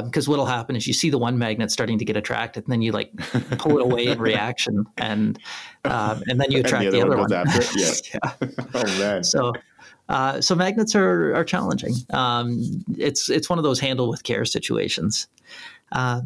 because 0.06 0.30
what'll 0.30 0.46
happen 0.46 0.78
is 0.78 0.88
you 0.88 0.94
see 0.94 1.10
the 1.10 1.18
one 1.18 1.38
magnet 1.38 1.72
starting 1.72 2.00
to 2.00 2.06
get 2.06 2.16
attracted 2.16 2.64
and 2.64 2.72
then 2.72 2.82
you 2.82 2.94
like 2.94 3.14
pull 3.58 3.78
it 3.80 3.84
away 3.84 4.06
in 4.08 4.18
reaction 4.22 4.86
and 4.98 5.38
um, 5.84 6.24
and 6.28 6.40
then 6.40 6.52
you 6.52 6.62
And 6.64 6.66
the 6.66 6.70
attract 6.70 6.88
other 6.88 6.98
the 6.98 7.02
other, 7.02 7.18
one 7.18 7.30
one. 7.30 7.48
it? 7.50 7.70
yeah. 8.14 8.32
oh 8.76 9.00
man. 9.00 9.26
So, 9.26 9.52
uh, 10.10 10.42
so 10.42 10.56
magnets 10.56 10.96
are 10.96 11.36
are 11.36 11.46
challenging. 11.46 11.94
Um, 12.10 12.84
it's 12.98 13.30
it's 13.30 13.50
one 13.50 13.60
of 13.60 13.64
those 13.64 13.80
handle 13.80 14.10
with 14.10 14.24
care 14.24 14.44
situations. 14.44 15.28
Uh, 15.92 16.22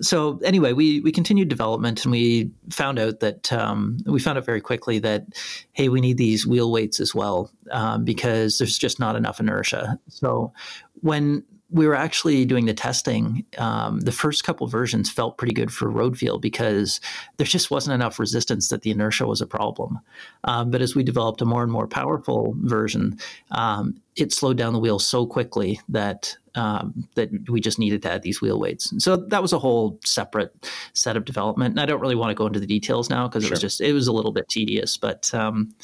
so 0.00 0.40
anyway, 0.44 0.72
we 0.72 1.00
we 1.00 1.12
continued 1.12 1.48
development 1.48 2.04
and 2.04 2.12
we 2.12 2.50
found 2.70 2.98
out 2.98 3.20
that 3.20 3.52
um, 3.52 3.98
we 4.06 4.20
found 4.20 4.38
out 4.38 4.44
very 4.44 4.60
quickly 4.60 4.98
that 5.00 5.26
hey, 5.72 5.88
we 5.88 6.00
need 6.00 6.16
these 6.16 6.46
wheel 6.46 6.70
weights 6.70 7.00
as 7.00 7.14
well 7.14 7.50
um, 7.70 8.04
because 8.04 8.58
there's 8.58 8.78
just 8.78 8.98
not 8.98 9.16
enough 9.16 9.40
inertia. 9.40 9.98
So 10.08 10.52
when 11.00 11.44
we 11.70 11.86
were 11.86 11.94
actually 11.94 12.44
doing 12.44 12.66
the 12.66 12.74
testing, 12.74 13.44
um, 13.58 14.00
the 14.00 14.12
first 14.12 14.44
couple 14.44 14.66
versions 14.66 15.10
felt 15.10 15.38
pretty 15.38 15.54
good 15.54 15.72
for 15.72 15.90
road 15.90 16.16
feel 16.16 16.38
because 16.38 17.00
there 17.36 17.46
just 17.46 17.70
wasn't 17.70 17.94
enough 17.94 18.18
resistance 18.18 18.68
that 18.68 18.82
the 18.82 18.90
inertia 18.90 19.26
was 19.26 19.40
a 19.40 19.46
problem. 19.46 19.98
Um, 20.44 20.70
but 20.70 20.82
as 20.82 20.94
we 20.94 21.02
developed 21.02 21.40
a 21.40 21.46
more 21.46 21.62
and 21.62 21.72
more 21.72 21.88
powerful 21.88 22.54
version, 22.58 23.18
um, 23.50 24.00
it 24.14 24.32
slowed 24.32 24.56
down 24.56 24.72
the 24.72 24.78
wheel 24.78 24.98
so 24.98 25.26
quickly 25.26 25.80
that 25.88 26.36
um, 26.54 27.08
that 27.16 27.30
we 27.48 27.60
just 27.60 27.80
needed 27.80 28.02
to 28.02 28.12
add 28.12 28.22
these 28.22 28.40
wheel 28.40 28.60
weights. 28.60 28.92
And 28.92 29.02
so 29.02 29.16
that 29.16 29.42
was 29.42 29.52
a 29.52 29.58
whole 29.58 29.98
separate 30.04 30.70
set 30.92 31.16
of 31.16 31.24
development. 31.24 31.72
And 31.72 31.80
I 31.80 31.86
don't 31.86 32.00
really 32.00 32.14
want 32.14 32.30
to 32.30 32.36
go 32.36 32.46
into 32.46 32.60
the 32.60 32.66
details 32.66 33.10
now 33.10 33.26
because 33.26 33.42
sure. 33.42 33.48
it 33.48 33.54
was 33.54 33.60
just 33.60 33.80
it 33.80 33.92
was 33.92 34.06
a 34.06 34.12
little 34.12 34.32
bit 34.32 34.48
tedious, 34.48 34.96
but 34.96 35.34
um, 35.34 35.74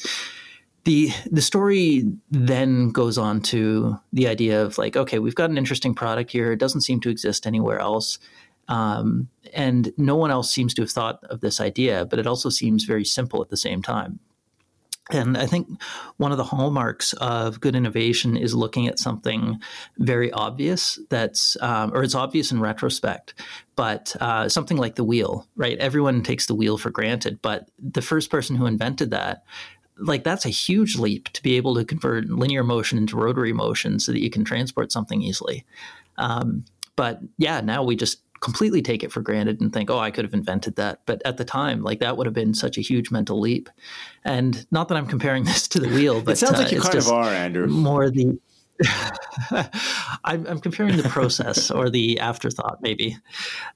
the 0.83 1.09
the 1.29 1.41
story 1.41 2.03
then 2.29 2.89
goes 2.89 3.17
on 3.17 3.41
to 3.41 3.97
the 4.13 4.27
idea 4.27 4.63
of 4.63 4.77
like 4.77 4.95
okay 4.95 5.19
we've 5.19 5.35
got 5.35 5.49
an 5.49 5.57
interesting 5.57 5.93
product 5.93 6.31
here. 6.31 6.51
It 6.51 6.59
doesn't 6.59 6.81
seem 6.81 6.99
to 7.01 7.09
exist 7.09 7.45
anywhere 7.45 7.79
else. 7.79 8.19
Um, 8.67 9.27
and 9.53 9.91
no 9.97 10.15
one 10.15 10.31
else 10.31 10.51
seems 10.51 10.73
to 10.75 10.83
have 10.83 10.91
thought 10.91 11.23
of 11.25 11.41
this 11.41 11.59
idea 11.59 12.05
but 12.05 12.19
it 12.19 12.27
also 12.27 12.49
seems 12.49 12.85
very 12.85 13.03
simple 13.03 13.41
at 13.41 13.49
the 13.49 13.57
same 13.57 13.81
time. 13.81 14.19
And 15.09 15.37
I 15.37 15.45
think 15.45 15.67
one 16.17 16.31
of 16.31 16.37
the 16.37 16.43
hallmarks 16.43 17.13
of 17.13 17.59
good 17.59 17.75
innovation 17.75 18.37
is 18.37 18.53
looking 18.55 18.87
at 18.87 18.99
something 18.99 19.59
very 19.97 20.31
obvious 20.31 20.99
that's, 21.09 21.57
um, 21.61 21.91
or 21.93 22.03
it's 22.03 22.15
obvious 22.15 22.51
in 22.51 22.61
retrospect, 22.61 23.33
but 23.75 24.15
uh, 24.21 24.47
something 24.47 24.77
like 24.77 24.95
the 24.95 25.03
wheel, 25.03 25.47
right? 25.55 25.77
Everyone 25.79 26.23
takes 26.23 26.45
the 26.45 26.55
wheel 26.55 26.77
for 26.77 26.91
granted, 26.91 27.41
but 27.41 27.69
the 27.79 28.01
first 28.01 28.29
person 28.29 28.55
who 28.55 28.65
invented 28.65 29.11
that 29.11 29.43
like 30.01 30.23
that's 30.23 30.45
a 30.45 30.49
huge 30.49 30.97
leap 30.97 31.29
to 31.29 31.43
be 31.43 31.55
able 31.57 31.75
to 31.75 31.85
convert 31.85 32.25
linear 32.25 32.63
motion 32.63 32.97
into 32.97 33.15
rotary 33.15 33.53
motion 33.53 33.99
so 33.99 34.11
that 34.11 34.21
you 34.21 34.29
can 34.29 34.43
transport 34.43 34.91
something 34.91 35.21
easily. 35.21 35.65
Um, 36.17 36.65
but 36.95 37.19
yeah, 37.37 37.61
now 37.61 37.83
we 37.83 37.95
just 37.95 38.21
completely 38.41 38.81
take 38.81 39.03
it 39.03 39.11
for 39.11 39.21
granted 39.21 39.61
and 39.61 39.71
think, 39.71 39.89
oh, 39.89 39.99
I 39.99 40.11
could 40.11 40.25
have 40.25 40.33
invented 40.33 40.75
that. 40.75 41.01
But 41.05 41.21
at 41.25 41.37
the 41.37 41.45
time, 41.45 41.83
like 41.83 41.99
that 41.99 42.17
would 42.17 42.25
have 42.25 42.33
been 42.33 42.53
such 42.53 42.77
a 42.77 42.81
huge 42.81 43.11
mental 43.11 43.39
leap. 43.39 43.69
And 44.25 44.65
not 44.71 44.87
that 44.89 44.97
I'm 44.97 45.07
comparing 45.07 45.43
this 45.45 45.67
to 45.69 45.79
the 45.79 45.89
wheel, 45.89 46.21
but 46.21 46.33
it 46.33 46.37
sounds 46.37 46.57
like 46.57 46.73
uh, 46.73 46.75
you 46.75 46.81
kind 46.81 46.95
of 46.95 47.07
are, 47.07 47.29
Andrew. 47.29 47.67
More 47.67 48.09
the 48.09 48.39
I'm, 50.23 50.47
I'm, 50.47 50.59
comparing 50.59 50.97
the 50.97 51.07
process 51.09 51.69
or 51.69 51.91
the 51.91 52.19
afterthought, 52.19 52.79
maybe. 52.81 53.15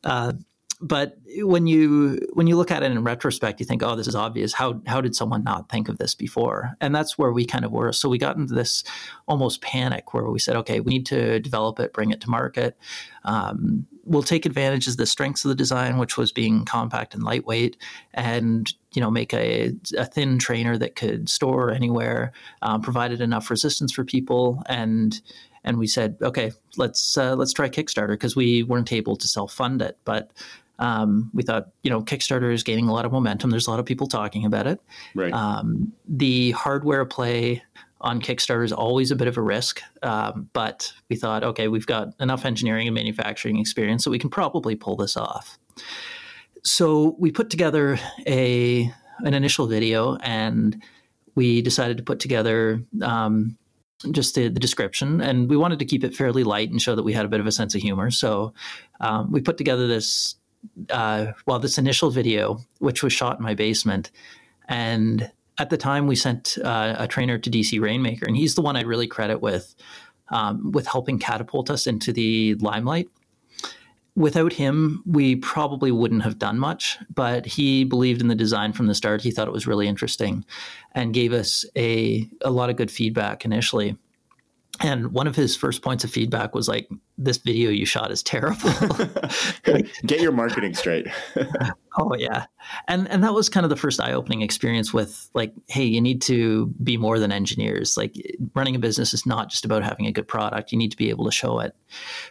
Uh, 0.03 0.33
but 0.81 1.17
when 1.37 1.67
you 1.67 2.19
when 2.33 2.47
you 2.47 2.57
look 2.57 2.71
at 2.71 2.83
it 2.83 2.91
in 2.91 3.03
retrospect, 3.03 3.59
you 3.59 3.65
think, 3.65 3.81
"Oh, 3.83 3.95
this 3.95 4.07
is 4.07 4.15
obvious. 4.15 4.53
How 4.53 4.81
how 4.85 5.01
did 5.01 5.15
someone 5.15 5.43
not 5.43 5.69
think 5.69 5.89
of 5.89 5.97
this 5.97 6.15
before?" 6.15 6.75
And 6.81 6.93
that's 6.93 7.17
where 7.17 7.31
we 7.31 7.45
kind 7.45 7.63
of 7.63 7.71
were. 7.71 7.93
So 7.93 8.09
we 8.09 8.17
got 8.17 8.35
into 8.35 8.53
this 8.53 8.83
almost 9.27 9.61
panic 9.61 10.13
where 10.13 10.29
we 10.29 10.39
said, 10.39 10.55
"Okay, 10.57 10.79
we 10.79 10.91
need 10.91 11.05
to 11.07 11.39
develop 11.39 11.79
it, 11.79 11.93
bring 11.93 12.11
it 12.11 12.21
to 12.21 12.29
market. 12.29 12.77
Um, 13.23 13.87
we'll 14.03 14.23
take 14.23 14.45
advantage 14.45 14.87
of 14.87 14.97
the 14.97 15.05
strengths 15.05 15.45
of 15.45 15.49
the 15.49 15.55
design, 15.55 15.97
which 15.97 16.17
was 16.17 16.31
being 16.31 16.65
compact 16.65 17.13
and 17.13 17.23
lightweight, 17.23 17.77
and 18.13 18.71
you 18.93 19.01
know 19.01 19.11
make 19.11 19.33
a, 19.33 19.73
a 19.97 20.05
thin 20.05 20.39
trainer 20.39 20.77
that 20.77 20.95
could 20.95 21.29
store 21.29 21.71
anywhere, 21.71 22.33
um, 22.61 22.81
provided 22.81 23.21
enough 23.21 23.49
resistance 23.49 23.93
for 23.93 24.03
people, 24.03 24.61
and 24.67 25.21
and 25.65 25.79
we 25.79 25.87
said, 25.87 26.15
okay, 26.21 26.51
let's 26.77 27.17
uh, 27.17 27.35
let's 27.35 27.51
try 27.51 27.67
Kickstarter 27.67 28.09
because 28.09 28.35
we 28.35 28.63
weren't 28.63 28.93
able 28.93 29.15
to 29.15 29.27
self 29.27 29.51
fund 29.51 29.81
it, 29.81 29.97
but 30.05 30.31
um, 30.79 31.31
we 31.33 31.43
thought, 31.43 31.69
you 31.83 31.89
know, 31.89 32.01
Kickstarter 32.01 32.53
is 32.53 32.63
gaining 32.63 32.87
a 32.87 32.93
lot 32.93 33.05
of 33.05 33.11
momentum. 33.11 33.49
There's 33.49 33.67
a 33.67 33.71
lot 33.71 33.79
of 33.79 33.85
people 33.85 34.07
talking 34.07 34.45
about 34.45 34.67
it. 34.67 34.79
Right. 35.13 35.33
Um, 35.33 35.93
the 36.07 36.51
hardware 36.51 37.05
play 37.05 37.63
on 38.01 38.21
Kickstarter 38.21 38.63
is 38.63 38.71
always 38.71 39.11
a 39.11 39.15
bit 39.15 39.27
of 39.27 39.37
a 39.37 39.41
risk, 39.41 39.81
um, 40.03 40.49
but 40.53 40.91
we 41.09 41.15
thought, 41.15 41.43
okay, 41.43 41.67
we've 41.67 41.87
got 41.87 42.09
enough 42.19 42.45
engineering 42.45 42.87
and 42.87 42.93
manufacturing 42.93 43.57
experience, 43.57 44.03
so 44.03 44.11
we 44.11 44.19
can 44.19 44.29
probably 44.29 44.75
pull 44.75 44.95
this 44.95 45.17
off. 45.17 45.57
So 46.63 47.15
we 47.19 47.31
put 47.31 47.49
together 47.49 47.99
a 48.27 48.91
an 49.19 49.33
initial 49.33 49.65
video, 49.65 50.17
and 50.17 50.81
we 51.35 51.61
decided 51.61 51.97
to 51.97 52.03
put 52.03 52.19
together 52.19 52.83
um, 53.01 53.57
just 54.11 54.35
the, 54.35 54.49
the, 54.49 54.59
description, 54.59 55.21
and 55.21 55.49
we 55.49 55.55
wanted 55.55 55.79
to 55.79 55.85
keep 55.85 56.03
it 56.03 56.15
fairly 56.15 56.43
light 56.43 56.69
and 56.69 56.81
show 56.81 56.95
that 56.95 57.03
we 57.03 57.13
had 57.13 57.25
a 57.25 57.29
bit 57.29 57.39
of 57.39 57.47
a 57.47 57.51
sense 57.51 57.73
of 57.75 57.81
humor. 57.81 58.11
So 58.11 58.53
um, 58.99 59.31
we 59.31 59.41
put 59.41 59.57
together 59.57 59.87
this 59.87 60.35
uh, 60.89 61.27
well, 61.45 61.59
this 61.59 61.77
initial 61.77 62.09
video, 62.09 62.59
which 62.79 63.03
was 63.03 63.13
shot 63.13 63.37
in 63.37 63.43
my 63.43 63.53
basement, 63.53 64.11
and 64.67 65.31
at 65.57 65.69
the 65.69 65.77
time 65.77 66.07
we 66.07 66.15
sent 66.15 66.57
uh, 66.63 66.95
a 66.97 67.07
trainer 67.07 67.37
to 67.37 67.49
DC 67.49 67.79
Rainmaker, 67.79 68.25
and 68.25 68.35
he's 68.35 68.55
the 68.55 68.61
one 68.61 68.75
I 68.75 68.81
really 68.81 69.07
credit 69.07 69.41
with 69.41 69.75
um, 70.29 70.71
with 70.71 70.87
helping 70.87 71.19
catapult 71.19 71.69
us 71.69 71.87
into 71.87 72.11
the 72.11 72.55
limelight. 72.55 73.09
Without 74.15 74.53
him, 74.53 75.03
we 75.05 75.35
probably 75.35 75.91
wouldn't 75.91 76.23
have 76.23 76.39
done 76.39 76.57
much, 76.57 76.97
but 77.13 77.45
he 77.45 77.83
believed 77.83 78.21
in 78.21 78.29
the 78.29 78.35
design 78.35 78.71
from 78.71 78.87
the 78.87 78.95
start. 78.95 79.21
He 79.21 79.29
thought 79.29 79.47
it 79.47 79.53
was 79.53 79.67
really 79.67 79.89
interesting 79.89 80.45
and 80.93 81.13
gave 81.13 81.33
us 81.33 81.65
a, 81.75 82.29
a 82.41 82.49
lot 82.49 82.69
of 82.69 82.77
good 82.77 82.89
feedback 82.89 83.43
initially. 83.43 83.97
And 84.81 85.13
one 85.13 85.27
of 85.27 85.35
his 85.35 85.55
first 85.55 85.81
points 85.81 86.03
of 86.03 86.11
feedback 86.11 86.53
was 86.53 86.67
like, 86.67 86.89
"This 87.17 87.37
video 87.37 87.69
you 87.69 87.85
shot 87.85 88.11
is 88.11 88.21
terrible." 88.21 88.69
Get 90.05 90.19
your 90.19 90.31
marketing 90.31 90.73
straight. 90.73 91.07
oh 91.97 92.13
yeah, 92.15 92.45
and 92.87 93.07
and 93.09 93.23
that 93.23 93.33
was 93.33 93.47
kind 93.47 93.63
of 93.63 93.69
the 93.69 93.77
first 93.77 94.01
eye-opening 94.01 94.41
experience 94.41 94.93
with 94.93 95.29
like, 95.33 95.53
hey, 95.67 95.85
you 95.85 96.01
need 96.01 96.21
to 96.23 96.67
be 96.83 96.97
more 96.97 97.19
than 97.19 97.31
engineers. 97.31 97.95
Like 97.95 98.15
running 98.53 98.75
a 98.75 98.79
business 98.79 99.13
is 99.13 99.25
not 99.25 99.49
just 99.49 99.63
about 99.63 99.83
having 99.83 100.07
a 100.07 100.11
good 100.11 100.27
product; 100.27 100.71
you 100.71 100.77
need 100.77 100.91
to 100.91 100.97
be 100.97 101.09
able 101.09 101.25
to 101.25 101.31
show 101.31 101.59
it. 101.59 101.73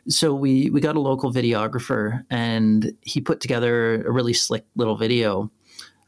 So 0.09 0.35
we 0.35 0.69
we 0.71 0.81
got 0.81 0.97
a 0.97 1.01
local 1.01 1.33
videographer, 1.33 2.25
and 2.29 2.93
he 3.01 3.21
put 3.21 3.41
together 3.41 4.05
a 4.05 4.11
really 4.11 4.35
slick 4.35 4.67
little 4.77 4.97
video. 4.97 5.51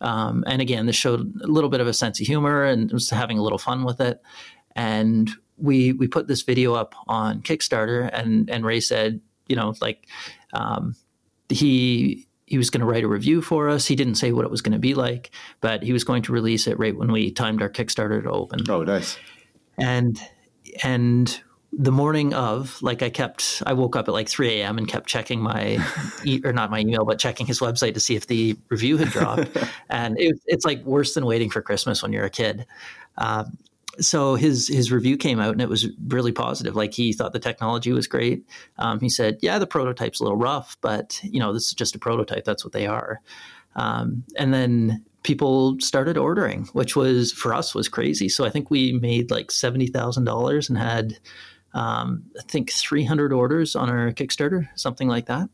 Um, 0.02 0.44
and 0.46 0.60
again, 0.60 0.84
this 0.84 0.96
showed 0.96 1.20
a 1.42 1.46
little 1.46 1.70
bit 1.70 1.80
of 1.80 1.86
a 1.86 1.94
sense 1.94 2.20
of 2.20 2.26
humor 2.26 2.64
and 2.64 2.92
was 2.92 3.08
having 3.08 3.38
a 3.38 3.42
little 3.42 3.58
fun 3.58 3.84
with 3.84 4.00
it. 4.00 4.20
And 4.74 5.30
we 5.58 5.92
we 5.92 6.08
put 6.08 6.26
this 6.28 6.42
video 6.42 6.74
up 6.74 6.94
on 7.06 7.42
Kickstarter, 7.42 8.08
and 8.12 8.48
and 8.50 8.64
Ray 8.64 8.80
said, 8.80 9.20
you 9.48 9.56
know, 9.56 9.74
like 9.80 10.06
um, 10.52 10.94
he 11.48 12.26
he 12.46 12.58
was 12.58 12.70
going 12.70 12.80
to 12.80 12.86
write 12.86 13.04
a 13.04 13.08
review 13.08 13.42
for 13.42 13.68
us. 13.68 13.86
He 13.86 13.96
didn't 13.96 14.16
say 14.16 14.32
what 14.32 14.44
it 14.44 14.50
was 14.50 14.62
going 14.62 14.72
to 14.72 14.78
be 14.78 14.94
like, 14.94 15.30
but 15.60 15.82
he 15.82 15.92
was 15.92 16.04
going 16.04 16.22
to 16.22 16.32
release 16.32 16.66
it 16.66 16.78
right 16.78 16.96
when 16.96 17.10
we 17.10 17.30
timed 17.30 17.60
our 17.60 17.68
Kickstarter 17.68 18.22
to 18.22 18.30
open. 18.30 18.60
Oh, 18.68 18.84
nice. 18.84 19.18
And 19.78 20.20
and 20.82 21.40
the 21.78 21.92
morning 21.92 22.32
of, 22.32 22.80
like 22.80 23.02
I 23.02 23.10
kept, 23.10 23.62
I 23.66 23.74
woke 23.74 23.96
up 23.96 24.08
at 24.08 24.12
like 24.12 24.28
3 24.28 24.60
a.m. 24.60 24.78
and 24.78 24.88
kept 24.88 25.08
checking 25.08 25.40
my, 25.40 25.78
e- 26.24 26.40
or 26.42 26.52
not 26.52 26.70
my 26.70 26.80
email, 26.80 27.04
but 27.04 27.18
checking 27.18 27.46
his 27.46 27.60
website 27.60 27.94
to 27.94 28.00
see 28.00 28.16
if 28.16 28.26
the 28.28 28.56
review 28.70 28.96
had 28.96 29.08
dropped. 29.08 29.48
and 29.90 30.18
it, 30.18 30.40
it's 30.46 30.64
like 30.64 30.82
worse 30.84 31.12
than 31.14 31.26
waiting 31.26 31.50
for 31.50 31.60
Christmas 31.60 32.02
when 32.02 32.12
you're 32.12 32.24
a 32.24 32.30
kid. 32.30 32.66
Um, 33.18 33.58
so 34.00 34.34
his 34.34 34.68
his 34.68 34.92
review 34.92 35.16
came 35.16 35.40
out 35.40 35.52
and 35.52 35.60
it 35.60 35.68
was 35.68 35.88
really 36.08 36.32
positive. 36.32 36.76
Like 36.76 36.92
he 36.92 37.12
thought 37.12 37.32
the 37.32 37.38
technology 37.38 37.92
was 37.92 38.06
great. 38.06 38.46
Um, 38.78 39.00
he 39.00 39.08
said, 39.08 39.38
"Yeah, 39.42 39.58
the 39.58 39.66
prototype's 39.66 40.20
a 40.20 40.24
little 40.24 40.38
rough, 40.38 40.76
but 40.80 41.20
you 41.22 41.40
know 41.40 41.52
this 41.52 41.68
is 41.68 41.74
just 41.74 41.94
a 41.94 41.98
prototype. 41.98 42.44
That's 42.44 42.64
what 42.64 42.72
they 42.72 42.86
are." 42.86 43.20
Um, 43.74 44.24
and 44.36 44.54
then 44.54 45.04
people 45.22 45.76
started 45.80 46.16
ordering, 46.16 46.66
which 46.72 46.96
was 46.96 47.32
for 47.32 47.52
us 47.52 47.74
was 47.74 47.88
crazy. 47.88 48.28
So 48.28 48.44
I 48.44 48.50
think 48.50 48.70
we 48.70 48.92
made 48.92 49.30
like 49.30 49.50
seventy 49.50 49.86
thousand 49.86 50.24
dollars 50.24 50.68
and 50.68 50.78
had 50.78 51.18
um, 51.74 52.24
I 52.38 52.42
think 52.42 52.72
three 52.72 53.04
hundred 53.04 53.32
orders 53.32 53.76
on 53.76 53.90
our 53.90 54.12
Kickstarter, 54.12 54.68
something 54.74 55.08
like 55.08 55.26
that. 55.26 55.48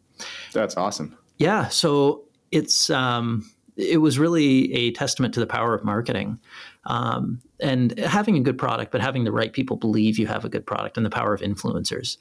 That's 0.52 0.76
awesome. 0.76 1.16
Yeah. 1.38 1.68
So 1.68 2.24
it's 2.50 2.90
um, 2.90 3.50
it 3.76 3.98
was 3.98 4.18
really 4.18 4.72
a 4.72 4.92
testament 4.92 5.34
to 5.34 5.40
the 5.40 5.46
power 5.46 5.74
of 5.74 5.84
marketing 5.84 6.38
um, 6.84 7.40
and 7.60 7.98
having 7.98 8.36
a 8.36 8.40
good 8.40 8.58
product, 8.58 8.90
but 8.92 9.00
having 9.00 9.24
the 9.24 9.32
right 9.32 9.52
people 9.52 9.76
believe 9.76 10.18
you 10.18 10.26
have 10.26 10.44
a 10.44 10.48
good 10.48 10.66
product 10.66 10.96
and 10.96 11.06
the 11.06 11.10
power 11.10 11.32
of 11.32 11.40
influencers. 11.40 12.16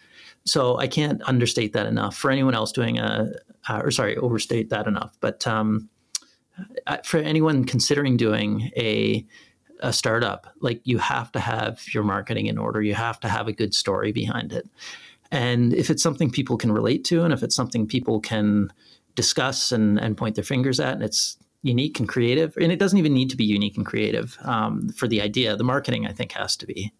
So 0.45 0.77
I 0.77 0.87
can't 0.87 1.21
understate 1.23 1.73
that 1.73 1.87
enough 1.87 2.15
for 2.15 2.31
anyone 2.31 2.53
else 2.53 2.71
doing 2.71 2.99
a, 2.99 3.31
uh, 3.69 3.81
or 3.83 3.91
sorry, 3.91 4.17
overstate 4.17 4.69
that 4.69 4.87
enough. 4.87 5.17
But 5.19 5.47
um, 5.47 5.89
for 7.03 7.17
anyone 7.17 7.63
considering 7.65 8.17
doing 8.17 8.71
a 8.77 9.25
a 9.81 9.91
startup, 9.91 10.47
like 10.59 10.79
you 10.83 10.99
have 10.99 11.31
to 11.31 11.39
have 11.39 11.81
your 11.93 12.03
marketing 12.03 12.45
in 12.45 12.57
order. 12.57 12.81
You 12.81 12.93
have 12.93 13.19
to 13.21 13.27
have 13.27 13.47
a 13.47 13.51
good 13.51 13.73
story 13.73 14.11
behind 14.11 14.53
it. 14.53 14.69
And 15.31 15.73
if 15.73 15.89
it's 15.89 16.03
something 16.03 16.29
people 16.29 16.57
can 16.57 16.71
relate 16.71 17.03
to, 17.05 17.23
and 17.23 17.33
if 17.33 17.41
it's 17.41 17.55
something 17.55 17.87
people 17.87 18.19
can 18.19 18.71
discuss 19.15 19.71
and, 19.71 19.99
and 19.99 20.17
point 20.17 20.35
their 20.35 20.43
fingers 20.43 20.79
at, 20.79 20.93
and 20.93 21.03
it's 21.03 21.37
unique 21.63 21.99
and 21.99 22.09
creative. 22.09 22.57
And 22.57 22.71
it 22.71 22.79
doesn't 22.79 22.97
even 22.97 23.13
need 23.13 23.29
to 23.29 23.37
be 23.37 23.45
unique 23.45 23.77
and 23.77 23.85
creative 23.85 24.37
um, 24.43 24.89
for 24.89 25.07
the 25.07 25.21
idea. 25.21 25.55
The 25.55 25.63
marketing, 25.63 26.07
I 26.07 26.11
think, 26.11 26.31
has 26.33 26.55
to 26.57 26.65
be. 26.65 26.93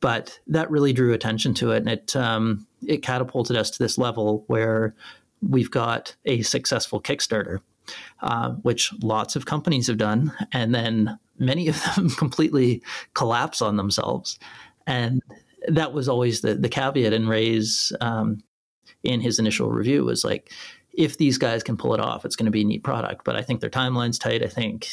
But 0.00 0.38
that 0.46 0.70
really 0.70 0.92
drew 0.92 1.12
attention 1.12 1.52
to 1.54 1.72
it, 1.72 1.78
and 1.78 1.88
it 1.88 2.16
um, 2.16 2.66
it 2.86 3.02
catapulted 3.02 3.54
us 3.54 3.70
to 3.70 3.78
this 3.78 3.98
level 3.98 4.44
where 4.46 4.94
we've 5.46 5.70
got 5.70 6.16
a 6.24 6.40
successful 6.40 7.02
Kickstarter, 7.02 7.58
uh, 8.22 8.52
which 8.62 8.94
lots 9.02 9.36
of 9.36 9.44
companies 9.44 9.88
have 9.88 9.98
done, 9.98 10.32
and 10.52 10.74
then 10.74 11.18
many 11.38 11.68
of 11.68 11.82
them 11.94 12.08
completely 12.18 12.82
collapse 13.12 13.60
on 13.60 13.76
themselves. 13.76 14.38
And 14.86 15.22
that 15.68 15.92
was 15.92 16.08
always 16.08 16.40
the 16.40 16.54
the 16.54 16.70
caveat 16.70 17.12
in 17.12 17.28
Ray's 17.28 17.92
um, 18.00 18.42
in 19.02 19.20
his 19.20 19.38
initial 19.38 19.70
review 19.70 20.04
was 20.04 20.24
like, 20.24 20.50
if 20.92 21.18
these 21.18 21.38
guys 21.38 21.62
can 21.62 21.76
pull 21.76 21.94
it 21.94 22.00
off, 22.00 22.24
it's 22.24 22.36
going 22.36 22.46
to 22.46 22.52
be 22.52 22.62
a 22.62 22.64
neat 22.64 22.82
product. 22.82 23.24
But 23.24 23.36
I 23.36 23.42
think 23.42 23.60
their 23.60 23.70
timeline's 23.70 24.18
tight. 24.18 24.42
I 24.42 24.48
think 24.48 24.88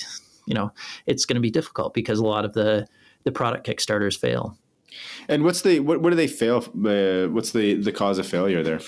you 0.46 0.54
know 0.54 0.72
it's 1.06 1.26
going 1.26 1.36
to 1.36 1.42
be 1.42 1.52
difficult 1.52 1.94
because 1.94 2.20
a 2.20 2.26
lot 2.26 2.46
of 2.46 2.54
the 2.54 2.88
the 3.24 3.32
product 3.32 3.68
Kickstarters 3.68 4.18
fail. 4.18 4.58
And 5.28 5.44
what's 5.44 5.62
the 5.62 5.80
what, 5.80 6.02
what 6.02 6.12
do 6.12 6.16
they 6.16 6.28
fail? 6.28 6.58
Uh, 6.58 7.30
what's 7.30 7.52
the 7.52 7.76
the 7.76 7.92
cause 7.92 8.18
of 8.20 8.28
failure 8.28 8.64
there 8.64 8.80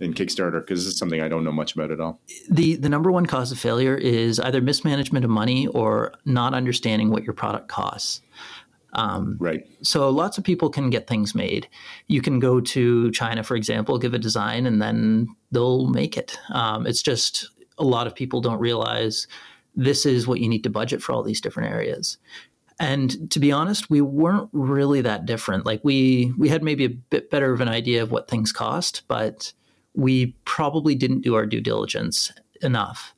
in 0.00 0.14
Kickstarter? 0.14 0.60
Because 0.60 0.84
this 0.84 0.94
is 0.94 0.98
something 0.98 1.20
I 1.20 1.28
don't 1.28 1.44
know 1.44 1.52
much 1.52 1.74
about 1.74 1.90
at 1.90 2.00
all. 2.00 2.20
The 2.50 2.76
the 2.76 2.88
number 2.88 3.12
one 3.12 3.26
cause 3.26 3.52
of 3.52 3.58
failure 3.58 3.94
is 3.94 4.40
either 4.40 4.60
mismanagement 4.60 5.24
of 5.24 5.30
money 5.30 5.66
or 5.68 6.14
not 6.24 6.54
understanding 6.54 7.10
what 7.10 7.24
your 7.24 7.34
product 7.34 7.68
costs. 7.68 8.20
Um, 8.94 9.36
right. 9.38 9.66
So 9.82 10.08
lots 10.08 10.38
of 10.38 10.44
people 10.44 10.70
can 10.70 10.90
get 10.90 11.06
things 11.06 11.34
made. 11.34 11.68
You 12.06 12.22
can 12.22 12.38
go 12.38 12.60
to 12.60 13.10
China, 13.10 13.42
for 13.42 13.54
example, 13.54 13.98
give 13.98 14.14
a 14.14 14.18
design, 14.18 14.66
and 14.66 14.80
then 14.80 15.28
they'll 15.52 15.88
make 15.88 16.16
it. 16.16 16.38
Um, 16.50 16.86
it's 16.86 17.02
just 17.02 17.50
a 17.76 17.84
lot 17.84 18.06
of 18.06 18.14
people 18.14 18.40
don't 18.40 18.58
realize 18.58 19.26
this 19.74 20.06
is 20.06 20.26
what 20.26 20.40
you 20.40 20.48
need 20.48 20.64
to 20.64 20.70
budget 20.70 21.02
for 21.02 21.12
all 21.12 21.22
these 21.22 21.40
different 21.40 21.72
areas. 21.72 22.18
And 22.80 23.30
to 23.32 23.40
be 23.40 23.52
honest, 23.52 23.90
we 23.90 24.00
weren't 24.00 24.48
really 24.52 25.00
that 25.02 25.26
different. 25.26 25.66
Like 25.66 25.80
we 25.82 26.32
we 26.38 26.48
had 26.48 26.62
maybe 26.62 26.84
a 26.84 26.90
bit 26.90 27.30
better 27.30 27.52
of 27.52 27.60
an 27.60 27.68
idea 27.68 28.02
of 28.02 28.10
what 28.10 28.28
things 28.28 28.52
cost, 28.52 29.02
but 29.08 29.52
we 29.94 30.36
probably 30.44 30.94
didn't 30.94 31.22
do 31.22 31.34
our 31.34 31.44
due 31.44 31.60
diligence 31.60 32.32
enough. 32.62 33.14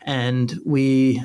And 0.00 0.54
we 0.64 1.22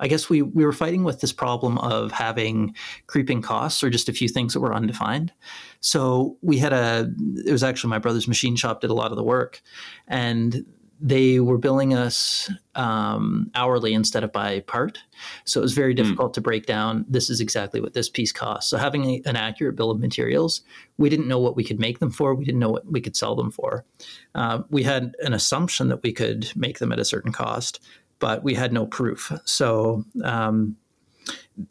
I 0.00 0.08
guess 0.08 0.28
we 0.28 0.42
we 0.42 0.64
were 0.64 0.72
fighting 0.72 1.04
with 1.04 1.20
this 1.20 1.32
problem 1.32 1.78
of 1.78 2.12
having 2.12 2.74
creeping 3.06 3.42
costs 3.42 3.82
or 3.82 3.90
just 3.90 4.08
a 4.08 4.12
few 4.12 4.28
things 4.28 4.52
that 4.52 4.60
were 4.60 4.74
undefined. 4.74 5.32
So 5.80 6.36
we 6.42 6.58
had 6.58 6.72
a 6.72 7.12
it 7.44 7.52
was 7.52 7.62
actually 7.62 7.90
my 7.90 7.98
brother's 7.98 8.28
machine 8.28 8.56
shop 8.56 8.80
did 8.80 8.90
a 8.90 8.94
lot 8.94 9.10
of 9.10 9.16
the 9.16 9.22
work 9.22 9.62
and 10.08 10.64
they 11.00 11.40
were 11.40 11.58
billing 11.58 11.92
us 11.92 12.50
um, 12.76 13.50
hourly 13.54 13.92
instead 13.92 14.24
of 14.24 14.32
by 14.32 14.60
part. 14.60 14.98
So 15.44 15.60
it 15.60 15.62
was 15.62 15.74
very 15.74 15.92
hmm. 15.92 15.96
difficult 15.96 16.30
mm. 16.30 16.34
to 16.34 16.40
break 16.40 16.66
down 16.66 17.04
this 17.08 17.30
is 17.30 17.40
exactly 17.40 17.80
what 17.80 17.94
this 17.94 18.08
piece 18.08 18.32
costs. 18.32 18.70
So 18.70 18.78
having 18.78 19.04
a, 19.04 19.22
an 19.26 19.36
accurate 19.36 19.76
bill 19.76 19.90
of 19.90 20.00
materials, 20.00 20.62
we 20.96 21.10
didn't 21.10 21.28
know 21.28 21.38
what 21.38 21.56
we 21.56 21.64
could 21.64 21.80
make 21.80 21.98
them 21.98 22.10
for. 22.10 22.34
We 22.34 22.44
didn't 22.44 22.60
know 22.60 22.70
what 22.70 22.90
we 22.90 23.00
could 23.00 23.16
sell 23.16 23.34
them 23.34 23.50
for. 23.50 23.84
Uh, 24.34 24.62
we 24.70 24.82
had 24.82 25.14
an 25.20 25.34
assumption 25.34 25.88
that 25.88 26.02
we 26.02 26.12
could 26.12 26.50
make 26.56 26.78
them 26.78 26.92
at 26.92 26.98
a 26.98 27.04
certain 27.04 27.32
cost, 27.32 27.80
but 28.24 28.42
we 28.42 28.54
had 28.54 28.72
no 28.72 28.86
proof. 28.86 29.30
So 29.44 30.02
um, 30.24 30.78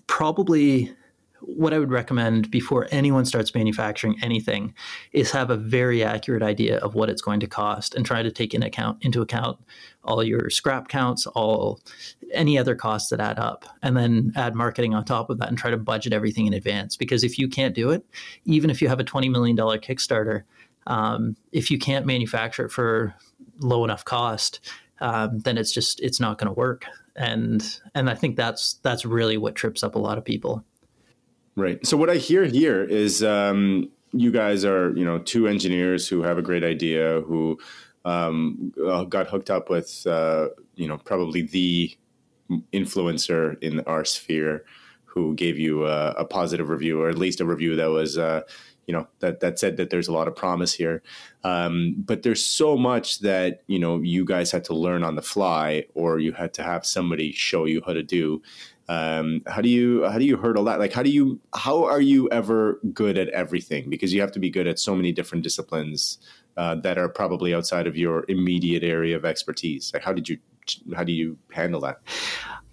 probably 0.05 0.93
what 1.39 1.73
I 1.73 1.79
would 1.79 1.89
recommend 1.89 2.51
before 2.51 2.87
anyone 2.91 3.25
starts 3.25 3.55
manufacturing 3.55 4.19
anything 4.21 4.75
is 5.13 5.31
have 5.31 5.49
a 5.49 5.57
very 5.57 6.03
accurate 6.03 6.43
idea 6.43 6.77
of 6.77 6.93
what 6.93 7.09
it's 7.09 7.23
going 7.23 7.39
to 7.39 7.47
cost 7.47 7.95
and 7.95 8.05
try 8.05 8.21
to 8.21 8.29
take 8.29 8.53
in 8.53 8.61
account 8.61 8.99
into 9.01 9.19
account 9.19 9.57
all 10.03 10.23
your 10.23 10.51
scrap 10.51 10.89
counts, 10.89 11.25
all 11.25 11.79
any 12.33 12.55
other 12.55 12.75
costs 12.75 13.09
that 13.09 13.19
add 13.19 13.39
up, 13.39 13.65
and 13.81 13.97
then 13.97 14.31
add 14.35 14.53
marketing 14.53 14.93
on 14.93 15.03
top 15.03 15.31
of 15.31 15.39
that 15.39 15.49
and 15.49 15.57
try 15.57 15.71
to 15.71 15.77
budget 15.77 16.13
everything 16.13 16.45
in 16.45 16.53
advance. 16.53 16.95
Because 16.95 17.23
if 17.23 17.39
you 17.39 17.47
can't 17.47 17.73
do 17.73 17.89
it, 17.89 18.05
even 18.45 18.69
if 18.69 18.79
you 18.79 18.89
have 18.89 18.99
a 18.99 19.03
twenty 19.03 19.27
million 19.27 19.55
dollar 19.55 19.79
Kickstarter, 19.79 20.43
um, 20.85 21.35
if 21.51 21.71
you 21.71 21.79
can't 21.79 22.05
manufacture 22.05 22.65
it 22.65 22.71
for 22.71 23.15
low 23.59 23.83
enough 23.83 24.05
cost, 24.05 24.59
um, 25.01 25.39
then 25.39 25.57
it's 25.57 25.71
just 25.71 25.99
it's 26.01 26.19
not 26.19 26.37
going 26.37 26.47
to 26.47 26.53
work. 26.53 26.85
And 27.15 27.79
and 27.93 28.09
I 28.09 28.15
think 28.15 28.35
that's 28.35 28.75
that's 28.83 29.05
really 29.05 29.37
what 29.37 29.55
trips 29.55 29.83
up 29.83 29.95
a 29.95 29.99
lot 29.99 30.17
of 30.17 30.25
people. 30.25 30.63
Right. 31.55 31.85
So 31.85 31.97
what 31.97 32.09
I 32.09 32.15
hear 32.15 32.45
here 32.45 32.83
is 32.83 33.23
um, 33.23 33.91
you 34.11 34.31
guys 34.31 34.65
are, 34.65 34.95
you 34.95 35.05
know, 35.05 35.19
two 35.19 35.47
engineers 35.47 36.07
who 36.07 36.23
have 36.23 36.37
a 36.37 36.41
great 36.41 36.63
idea, 36.63 37.21
who 37.21 37.59
um, 38.05 38.73
uh, 38.85 39.03
got 39.03 39.27
hooked 39.27 39.49
up 39.49 39.69
with, 39.69 40.05
uh, 40.07 40.49
you 40.75 40.87
know, 40.87 40.97
probably 40.97 41.41
the 41.41 41.95
influencer 42.71 43.61
in 43.61 43.79
our 43.81 44.05
sphere 44.05 44.65
who 45.05 45.35
gave 45.35 45.57
you 45.59 45.85
a, 45.85 46.11
a, 46.11 46.25
positive 46.25 46.69
review, 46.69 47.01
or 47.01 47.09
at 47.09 47.17
least 47.17 47.39
a 47.39 47.45
review 47.45 47.75
that 47.75 47.89
was, 47.89 48.17
uh, 48.17 48.41
you 48.87 48.93
know, 48.93 49.07
that 49.19 49.39
that 49.39 49.59
said 49.59 49.77
that 49.77 49.89
there's 49.89 50.07
a 50.07 50.13
lot 50.13 50.27
of 50.27 50.35
promise 50.35 50.73
here. 50.73 51.01
Um, 51.43 51.95
but 51.97 52.23
there's 52.23 52.45
so 52.45 52.77
much 52.77 53.19
that 53.19 53.63
you 53.67 53.79
know 53.79 54.01
you 54.01 54.25
guys 54.25 54.51
had 54.51 54.65
to 54.65 54.73
learn 54.73 55.03
on 55.03 55.15
the 55.15 55.21
fly, 55.21 55.85
or 55.93 56.19
you 56.19 56.33
had 56.33 56.53
to 56.55 56.63
have 56.63 56.85
somebody 56.85 57.31
show 57.31 57.65
you 57.65 57.81
how 57.85 57.93
to 57.93 58.03
do. 58.03 58.41
Um, 58.89 59.41
how 59.47 59.61
do 59.61 59.69
you 59.69 60.05
how 60.09 60.17
do 60.17 60.25
you 60.25 60.37
hurdle 60.37 60.65
that? 60.65 60.79
Like 60.79 60.93
how 60.93 61.03
do 61.03 61.09
you 61.09 61.39
how 61.55 61.85
are 61.85 62.01
you 62.01 62.29
ever 62.29 62.79
good 62.93 63.17
at 63.17 63.29
everything? 63.29 63.89
Because 63.89 64.13
you 64.13 64.21
have 64.21 64.31
to 64.33 64.39
be 64.39 64.49
good 64.49 64.67
at 64.67 64.79
so 64.79 64.95
many 64.95 65.11
different 65.11 65.43
disciplines 65.43 66.17
uh, 66.57 66.75
that 66.75 66.97
are 66.97 67.09
probably 67.09 67.53
outside 67.53 67.87
of 67.87 67.95
your 67.97 68.25
immediate 68.27 68.83
area 68.83 69.15
of 69.15 69.23
expertise. 69.25 69.91
Like 69.93 70.03
how 70.03 70.13
did 70.13 70.27
you 70.27 70.37
how 70.95 71.03
do 71.03 71.11
you 71.11 71.37
handle 71.51 71.81
that 71.81 72.01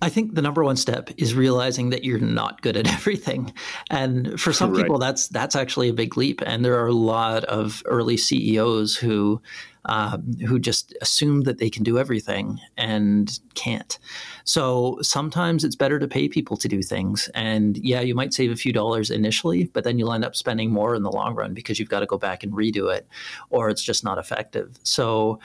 I 0.02 0.08
think 0.08 0.34
the 0.34 0.42
number 0.42 0.64
one 0.64 0.76
step 0.76 1.10
is 1.16 1.34
realizing 1.34 1.90
that 1.90 2.04
you're 2.04 2.18
not 2.18 2.62
good 2.62 2.76
at 2.76 2.86
everything. 2.92 3.52
And 3.90 4.40
for 4.40 4.52
some 4.52 4.72
right. 4.72 4.82
people 4.82 4.98
that's 4.98 5.28
that's 5.28 5.56
actually 5.56 5.88
a 5.88 5.94
big 5.94 6.16
leap 6.16 6.42
and 6.44 6.64
there 6.64 6.78
are 6.80 6.86
a 6.86 6.92
lot 6.92 7.44
of 7.44 7.82
early 7.86 8.16
CEOs 8.16 8.96
who 8.96 9.40
um, 9.86 10.34
who 10.46 10.58
just 10.58 10.94
assume 11.00 11.42
that 11.42 11.56
they 11.56 11.70
can 11.70 11.82
do 11.82 11.98
everything 11.98 12.60
and 12.76 13.40
can't. 13.54 13.98
So 14.44 14.98
sometimes 15.00 15.64
it's 15.64 15.76
better 15.76 15.98
to 15.98 16.06
pay 16.06 16.28
people 16.28 16.58
to 16.58 16.68
do 16.68 16.82
things. 16.82 17.30
And 17.34 17.78
yeah, 17.78 18.02
you 18.02 18.14
might 18.14 18.34
save 18.34 18.50
a 18.50 18.56
few 18.56 18.74
dollars 18.74 19.10
initially, 19.10 19.64
but 19.64 19.84
then 19.84 19.98
you'll 19.98 20.12
end 20.12 20.24
up 20.24 20.36
spending 20.36 20.70
more 20.70 20.94
in 20.94 21.02
the 21.02 21.10
long 21.10 21.34
run 21.34 21.54
because 21.54 21.78
you've 21.78 21.88
got 21.88 22.00
to 22.00 22.06
go 22.06 22.18
back 22.18 22.42
and 22.42 22.52
redo 22.52 22.94
it 22.94 23.08
or 23.48 23.70
it's 23.70 23.82
just 23.82 24.04
not 24.04 24.18
effective. 24.18 24.78
So 24.82 25.40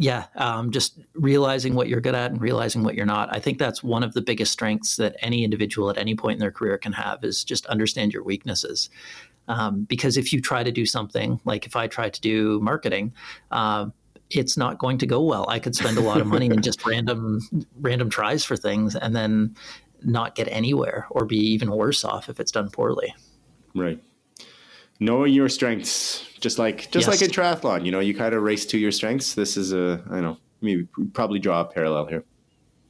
yeah, 0.00 0.26
um, 0.36 0.70
just 0.70 1.00
realizing 1.14 1.74
what 1.74 1.88
you're 1.88 2.00
good 2.00 2.14
at 2.14 2.30
and 2.30 2.40
realizing 2.40 2.84
what 2.84 2.94
you're 2.94 3.04
not. 3.04 3.34
I 3.34 3.40
think 3.40 3.58
that's 3.58 3.82
one 3.82 4.04
of 4.04 4.14
the 4.14 4.22
biggest 4.22 4.52
strengths 4.52 4.94
that 4.96 5.16
any 5.22 5.42
individual 5.42 5.90
at 5.90 5.98
any 5.98 6.14
point 6.14 6.34
in 6.34 6.38
their 6.38 6.52
career 6.52 6.78
can 6.78 6.92
have 6.92 7.24
is 7.24 7.42
just 7.42 7.66
understand 7.66 8.12
your 8.12 8.22
weaknesses. 8.22 8.90
Um, 9.48 9.82
because 9.82 10.16
if 10.16 10.32
you 10.32 10.40
try 10.40 10.62
to 10.62 10.70
do 10.70 10.86
something 10.86 11.40
like 11.44 11.66
if 11.66 11.74
I 11.74 11.88
try 11.88 12.10
to 12.10 12.20
do 12.20 12.60
marketing, 12.60 13.12
uh, 13.50 13.86
it's 14.30 14.56
not 14.56 14.78
going 14.78 14.98
to 14.98 15.06
go 15.06 15.20
well. 15.20 15.46
I 15.48 15.58
could 15.58 15.74
spend 15.74 15.98
a 15.98 16.02
lot 16.02 16.20
of 16.20 16.28
money 16.28 16.46
in 16.46 16.62
just 16.62 16.86
random 16.86 17.40
random 17.80 18.08
tries 18.08 18.44
for 18.44 18.56
things 18.56 18.94
and 18.94 19.16
then 19.16 19.56
not 20.04 20.36
get 20.36 20.46
anywhere 20.48 21.08
or 21.10 21.24
be 21.24 21.38
even 21.38 21.72
worse 21.72 22.04
off 22.04 22.28
if 22.28 22.38
it's 22.38 22.52
done 22.52 22.70
poorly. 22.70 23.16
Right 23.74 24.00
knowing 25.00 25.32
your 25.32 25.48
strengths, 25.48 26.26
just 26.40 26.58
like 26.58 26.90
just 26.90 27.06
yes. 27.06 27.08
like 27.08 27.22
in 27.22 27.30
triathlon, 27.30 27.84
you 27.84 27.92
know, 27.92 28.00
you 28.00 28.14
kind 28.14 28.34
of 28.34 28.42
race 28.42 28.66
to 28.66 28.78
your 28.78 28.92
strengths. 28.92 29.34
This 29.34 29.56
is 29.56 29.72
a 29.72 30.02
I 30.10 30.20
know 30.20 30.38
maybe 30.60 30.86
probably 31.12 31.38
draw 31.38 31.60
a 31.60 31.64
parallel 31.64 32.06
here. 32.06 32.24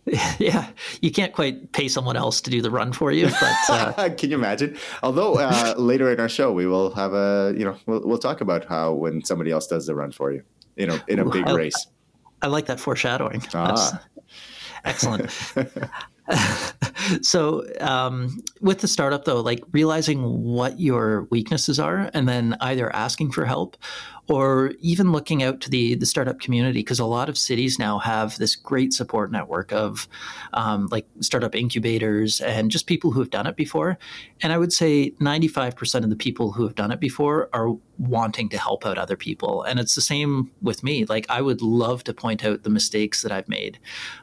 Yeah, 0.39 0.71
you 1.03 1.11
can't 1.11 1.35
quite 1.35 1.73
pay 1.73 1.87
someone 1.87 2.17
else 2.17 2.41
to 2.41 2.51
do 2.51 2.63
the 2.63 2.71
run 2.71 2.95
for 2.95 3.13
you, 3.13 3.27
but 3.27 3.71
uh... 3.71 4.09
can 4.17 4.31
you 4.31 4.37
imagine? 4.37 4.79
Although 5.03 5.35
uh, 5.35 5.75
later 5.79 6.11
in 6.11 6.19
our 6.19 6.31
show 6.31 6.51
we 6.51 6.67
will 6.67 6.95
have 6.95 7.13
a 7.13 7.53
you 7.59 7.65
know 7.65 7.77
we'll, 7.85 8.01
we'll 8.07 8.19
talk 8.19 8.41
about 8.41 8.65
how 8.65 8.95
when 8.95 9.23
somebody 9.23 9.51
else 9.51 9.67
does 9.67 9.87
the 9.87 9.95
run 9.95 10.11
for 10.11 10.33
you 10.33 10.43
you 10.79 10.87
know, 10.87 10.99
in 11.09 11.19
a 11.19 11.29
big 11.29 11.47
I, 11.47 11.53
race. 11.53 11.87
I 12.41 12.47
like 12.47 12.67
that 12.67 12.81
foreshadowing. 12.81 13.43
Ah. 13.53 14.01
That's 14.85 15.05
excellent. 15.05 15.31
So 17.23 17.65
um, 17.81 18.43
with 18.61 18.81
the 18.81 18.89
startup 18.89 19.25
though 19.25 19.41
like 19.41 19.63
realizing 19.73 20.43
what 20.43 20.79
your 20.81 21.25
weaknesses 21.31 21.79
are 21.79 22.11
and 22.15 22.29
then 22.29 22.57
either 22.61 22.95
asking 22.95 23.31
for 23.31 23.45
help 23.45 23.77
or 24.29 24.73
even 24.81 25.11
looking 25.11 25.43
out 25.43 25.61
to 25.61 25.71
the 25.71 25.95
the 25.95 26.07
startup 26.07 26.39
community 26.39 26.81
because 26.81 26.99
a 26.99 27.05
lot 27.05 27.29
of 27.29 27.39
cities 27.39 27.79
now 27.79 27.99
have 27.99 28.37
this 28.39 28.55
great 28.55 28.93
support 28.93 29.33
network 29.33 29.73
of 29.73 30.07
um, 30.53 30.87
like 30.91 31.07
startup 31.21 31.55
incubators 31.55 32.41
and 32.41 32.71
just 32.71 32.87
people 32.87 33.11
who 33.11 33.21
have 33.21 33.31
done 33.31 33.47
it 33.47 33.57
before. 33.57 33.99
And 34.43 34.53
i 34.53 34.59
would 34.59 34.73
say 34.73 35.13
95% 35.21 36.05
of 36.05 36.11
the 36.11 36.17
people 36.17 36.53
who 36.53 36.65
have 36.65 36.75
done 36.75 36.93
it 36.93 37.01
before 37.01 37.49
are 37.53 37.75
wanting 37.99 38.49
to 38.51 38.59
help 38.59 38.87
out 38.87 38.99
other 38.99 39.17
people. 39.17 39.63
And 39.63 39.81
it's 39.81 39.95
the 39.95 40.01
same 40.01 40.51
with 40.63 40.83
me. 40.83 41.05
Like 41.07 41.27
i 41.29 41.41
would 41.41 41.63
love 41.63 42.05
to 42.05 42.15
point 42.15 42.45
out 42.45 42.63
the 42.63 42.71
mistakes 42.71 43.23
that 43.23 43.33
i've 43.33 43.49
made 43.49 43.79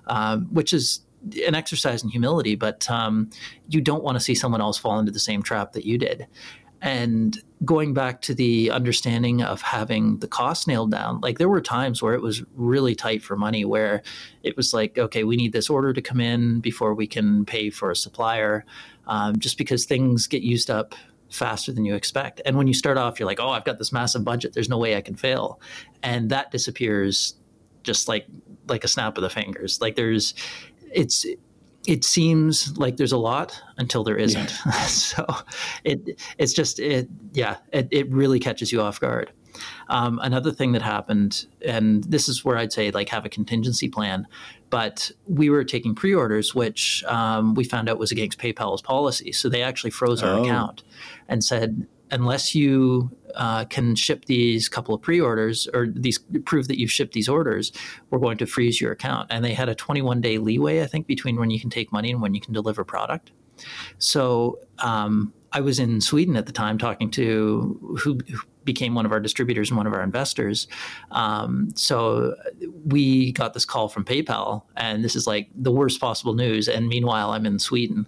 um, 0.07 0.45
which 0.51 0.73
is 0.73 1.04
an 1.47 1.55
exercise 1.55 2.03
in 2.03 2.09
humility, 2.09 2.55
but 2.55 2.89
um, 2.89 3.29
you 3.67 3.81
don't 3.81 4.03
want 4.03 4.15
to 4.15 4.23
see 4.23 4.35
someone 4.35 4.61
else 4.61 4.77
fall 4.77 4.99
into 4.99 5.11
the 5.11 5.19
same 5.19 5.41
trap 5.41 5.73
that 5.73 5.85
you 5.85 5.97
did. 5.97 6.27
And 6.81 7.41
going 7.63 7.93
back 7.93 8.21
to 8.21 8.35
the 8.35 8.69
understanding 8.69 9.41
of 9.41 9.61
having 9.61 10.19
the 10.19 10.27
cost 10.27 10.67
nailed 10.67 10.91
down, 10.91 11.19
like 11.21 11.39
there 11.39 11.49
were 11.49 11.61
times 11.61 12.01
where 12.01 12.13
it 12.13 12.21
was 12.21 12.43
really 12.53 12.93
tight 12.93 13.23
for 13.23 13.35
money, 13.35 13.65
where 13.65 14.03
it 14.43 14.55
was 14.55 14.73
like, 14.73 14.97
okay, 14.97 15.23
we 15.23 15.35
need 15.35 15.51
this 15.51 15.69
order 15.69 15.93
to 15.93 16.01
come 16.01 16.19
in 16.19 16.59
before 16.59 16.93
we 16.93 17.07
can 17.07 17.43
pay 17.45 17.71
for 17.71 17.89
a 17.89 17.95
supplier, 17.95 18.65
um, 19.07 19.39
just 19.39 19.57
because 19.57 19.85
things 19.85 20.27
get 20.27 20.43
used 20.43 20.69
up 20.69 20.93
faster 21.29 21.71
than 21.71 21.85
you 21.85 21.95
expect. 21.95 22.41
And 22.45 22.55
when 22.55 22.67
you 22.67 22.73
start 22.73 22.97
off, 22.97 23.19
you're 23.19 23.27
like, 23.27 23.39
oh, 23.39 23.49
I've 23.49 23.65
got 23.65 23.79
this 23.79 23.91
massive 23.91 24.23
budget. 24.23 24.53
There's 24.53 24.69
no 24.69 24.77
way 24.77 24.95
I 24.95 25.01
can 25.01 25.15
fail. 25.15 25.59
And 26.03 26.29
that 26.29 26.51
disappears 26.51 27.35
just 27.83 28.07
like 28.07 28.25
like 28.67 28.83
a 28.83 28.88
snap 28.88 29.17
of 29.17 29.21
the 29.21 29.29
fingers. 29.29 29.79
Like 29.79 29.95
there's 29.95 30.33
it's 30.95 31.25
it 31.88 32.03
seems 32.03 32.75
like 32.77 32.97
there's 32.97 33.12
a 33.12 33.17
lot 33.17 33.62
until 33.77 34.03
there 34.03 34.17
isn't. 34.17 34.53
Yeah. 34.65 34.71
so 34.88 35.25
it 35.84 36.19
it's 36.38 36.53
just 36.53 36.79
it 36.79 37.08
yeah, 37.34 37.58
it, 37.71 37.88
it 37.91 38.12
really 38.12 38.39
catches 38.39 38.71
you 38.71 38.81
off 38.81 38.99
guard. 38.99 39.31
Um, 39.88 40.19
another 40.21 40.51
thing 40.51 40.73
that 40.73 40.81
happened, 40.81 41.45
and 41.65 42.03
this 42.03 42.27
is 42.27 42.43
where 42.43 42.58
I'd 42.58 42.73
say 42.73 42.91
like 42.91 43.10
have 43.10 43.25
a 43.25 43.29
contingency 43.29 43.88
plan, 43.88 44.27
but 44.69 45.12
we 45.27 45.49
were 45.49 45.63
taking 45.63 45.95
pre-orders, 45.95 46.53
which 46.53 47.03
um, 47.05 47.53
we 47.53 47.63
found 47.63 47.88
out 47.88 47.97
was 47.97 48.12
against 48.12 48.38
PayPal's 48.38 48.81
policy. 48.81 49.31
So 49.31 49.47
they 49.47 49.62
actually 49.62 49.91
froze 49.91 50.21
our 50.23 50.39
oh. 50.39 50.43
account 50.43 50.84
and 51.29 51.43
said, 51.43 51.88
unless 52.11 52.55
you 52.55 53.09
uh, 53.35 53.65
can 53.65 53.95
ship 53.95 54.25
these 54.25 54.69
couple 54.69 54.95
of 54.95 55.01
pre-orders 55.01 55.67
or 55.73 55.87
these 55.87 56.19
prove 56.45 56.67
that 56.67 56.79
you've 56.79 56.91
shipped 56.91 57.13
these 57.13 57.27
orders, 57.27 57.71
we're 58.09 58.19
going 58.19 58.37
to 58.37 58.45
freeze 58.45 58.79
your 58.79 58.91
account. 58.91 59.27
And 59.31 59.43
they 59.43 59.53
had 59.53 59.69
a 59.69 59.75
21 59.75 60.21
day 60.21 60.37
leeway, 60.37 60.81
I 60.81 60.87
think, 60.87 61.07
between 61.07 61.37
when 61.37 61.49
you 61.49 61.59
can 61.59 61.69
take 61.69 61.91
money 61.91 62.11
and 62.11 62.21
when 62.21 62.33
you 62.33 62.41
can 62.41 62.53
deliver 62.53 62.83
product. 62.83 63.31
So 63.97 64.59
um, 64.79 65.33
I 65.51 65.61
was 65.61 65.79
in 65.79 66.01
Sweden 66.01 66.35
at 66.35 66.45
the 66.45 66.51
time 66.51 66.77
talking 66.77 67.09
to 67.11 67.97
who, 68.01 68.19
who 68.29 68.41
became 68.65 68.95
one 68.95 69.05
of 69.05 69.11
our 69.11 69.19
distributors 69.19 69.69
and 69.69 69.77
one 69.77 69.87
of 69.87 69.93
our 69.93 70.01
investors. 70.01 70.67
Um, 71.11 71.71
so 71.75 72.35
we 72.83 73.31
got 73.31 73.53
this 73.53 73.63
call 73.63 73.87
from 73.87 74.03
PayPal, 74.03 74.63
and 74.75 75.03
this 75.03 75.15
is 75.15 75.27
like 75.27 75.49
the 75.55 75.71
worst 75.71 76.01
possible 76.01 76.33
news. 76.33 76.67
And 76.67 76.87
meanwhile, 76.87 77.31
I'm 77.31 77.45
in 77.45 77.59
Sweden. 77.59 78.07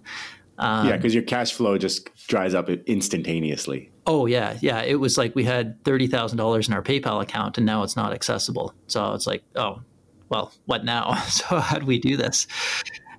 Um, 0.58 0.88
yeah, 0.88 0.96
because 0.96 1.14
your 1.14 1.22
cash 1.22 1.52
flow 1.52 1.78
just 1.78 2.08
dries 2.26 2.54
up 2.54 2.68
instantaneously. 2.68 3.90
Oh 4.06 4.26
yeah, 4.26 4.56
yeah. 4.60 4.82
It 4.82 4.96
was 4.96 5.16
like 5.16 5.34
we 5.34 5.44
had 5.44 5.82
thirty 5.84 6.06
thousand 6.06 6.38
dollars 6.38 6.68
in 6.68 6.74
our 6.74 6.82
PayPal 6.82 7.22
account, 7.22 7.58
and 7.58 7.66
now 7.66 7.82
it's 7.82 7.96
not 7.96 8.12
accessible. 8.12 8.74
So 8.86 9.14
it's 9.14 9.26
like, 9.26 9.42
oh, 9.54 9.80
well, 10.28 10.52
what 10.66 10.84
now? 10.84 11.14
So 11.28 11.60
how 11.60 11.78
do 11.78 11.86
we 11.86 11.98
do 11.98 12.16
this? 12.16 12.46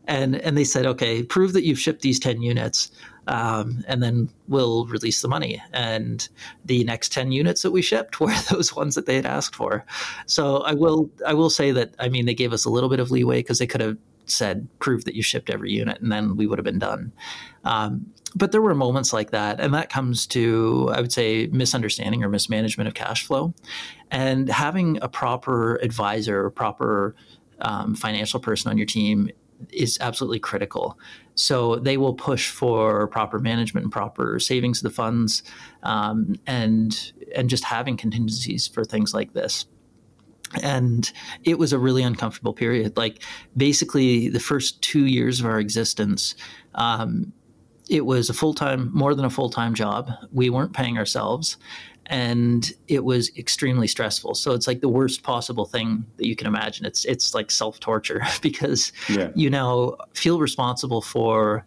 And 0.08 0.36
and 0.36 0.58
they 0.58 0.63
said, 0.63 0.86
okay, 0.86 1.23
prove 1.23 1.54
that 1.54 1.63
you've 1.63 1.80
shipped 1.80 2.02
these 2.02 2.19
ten 2.19 2.41
units 2.41 2.91
um, 3.30 3.86
and 3.88 4.02
then 4.02 4.28
we'll 4.47 4.86
release 4.88 5.21
the 5.21 5.28
money. 5.28 5.62
And 5.71 6.28
the 6.65 6.84
next 6.84 7.13
ten 7.13 7.32
units 7.32 7.62
that 7.62 7.71
we 7.71 7.82
shipped 7.82 8.19
were 8.19 8.34
those 8.52 8.75
ones 8.75 8.95
that 8.95 9.06
they 9.06 9.15
had 9.15 9.25
asked 9.25 9.56
for. 9.56 9.86
So 10.25 10.58
I 10.58 10.73
will 10.73 11.10
I 11.25 11.34
will 11.34 11.49
say 11.49 11.71
that 11.71 11.93
I 11.99 12.10
mean 12.10 12.25
they 12.25 12.34
gave 12.34 12.52
us 12.52 12.65
a 12.65 12.69
little 12.69 12.89
bit 12.89 12.99
of 12.99 13.12
leeway 13.12 13.39
because 13.39 13.60
they 13.60 13.67
could 13.67 13.82
have 13.82 13.97
said 14.31 14.67
prove 14.79 15.05
that 15.05 15.15
you 15.15 15.21
shipped 15.21 15.49
every 15.49 15.71
unit 15.71 15.99
and 16.01 16.11
then 16.11 16.35
we 16.35 16.47
would 16.47 16.57
have 16.57 16.65
been 16.65 16.79
done. 16.79 17.11
Um, 17.63 18.13
but 18.35 18.51
there 18.51 18.61
were 18.61 18.75
moments 18.75 19.11
like 19.11 19.31
that, 19.31 19.59
and 19.59 19.73
that 19.73 19.89
comes 19.89 20.27
to 20.27 20.89
I 20.93 21.01
would 21.01 21.11
say 21.11 21.47
misunderstanding 21.47 22.23
or 22.23 22.29
mismanagement 22.29 22.87
of 22.87 22.93
cash 22.93 23.25
flow, 23.25 23.53
and 24.11 24.49
having 24.49 24.99
a 25.01 25.09
proper 25.09 25.75
advisor, 25.77 26.45
a 26.45 26.51
proper 26.51 27.15
um, 27.61 27.95
financial 27.95 28.39
person 28.39 28.69
on 28.69 28.77
your 28.77 28.85
team 28.85 29.29
is 29.71 29.97
absolutely 29.99 30.39
critical. 30.39 30.97
So 31.35 31.77
they 31.77 31.97
will 31.97 32.13
push 32.13 32.49
for 32.49 33.07
proper 33.07 33.39
management 33.39 33.85
and 33.85 33.91
proper 33.91 34.39
savings 34.39 34.79
of 34.79 34.83
the 34.83 34.95
funds, 34.95 35.43
um, 35.83 36.35
and 36.45 37.11
and 37.35 37.49
just 37.49 37.63
having 37.63 37.97
contingencies 37.97 38.67
for 38.67 38.83
things 38.83 39.13
like 39.13 39.33
this. 39.33 39.65
And 40.63 41.12
it 41.43 41.59
was 41.59 41.73
a 41.73 41.79
really 41.79 42.03
uncomfortable 42.03 42.53
period. 42.53 42.97
Like 42.97 43.23
basically, 43.55 44.29
the 44.29 44.39
first 44.39 44.81
two 44.81 45.05
years 45.05 45.39
of 45.39 45.45
our 45.45 45.59
existence, 45.59 46.35
um, 46.75 47.31
it 47.89 48.05
was 48.05 48.29
a 48.29 48.33
full 48.33 48.53
time, 48.53 48.91
more 48.93 49.15
than 49.15 49.25
a 49.25 49.29
full 49.29 49.49
time 49.49 49.73
job. 49.73 50.12
We 50.31 50.49
weren't 50.49 50.73
paying 50.73 50.97
ourselves, 50.97 51.57
and 52.09 52.71
it 52.88 53.03
was 53.03 53.35
extremely 53.38 53.88
stressful. 53.88 54.35
So 54.35 54.53
it's 54.53 54.67
like 54.67 54.81
the 54.81 54.89
worst 54.89 55.23
possible 55.23 55.65
thing 55.65 56.05
that 56.17 56.27
you 56.27 56.35
can 56.35 56.47
imagine. 56.47 56.85
It's 56.85 57.05
it's 57.05 57.33
like 57.33 57.51
self 57.51 57.79
torture 57.79 58.23
because 58.41 58.91
yeah. 59.07 59.29
you 59.35 59.49
now 59.49 59.95
feel 60.13 60.39
responsible 60.39 61.01
for 61.01 61.65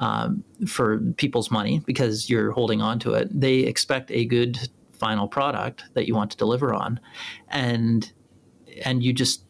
um, 0.00 0.42
for 0.66 0.98
people's 1.16 1.50
money 1.50 1.80
because 1.86 2.28
you're 2.28 2.52
holding 2.52 2.80
on 2.82 2.98
to 3.00 3.14
it. 3.14 3.28
They 3.38 3.60
expect 3.60 4.10
a 4.10 4.24
good 4.24 4.58
final 4.92 5.28
product 5.28 5.84
that 5.94 6.06
you 6.06 6.14
want 6.14 6.30
to 6.32 6.36
deliver 6.36 6.74
on, 6.74 6.98
and 7.48 8.10
and 8.84 9.02
you 9.02 9.12
just 9.12 9.44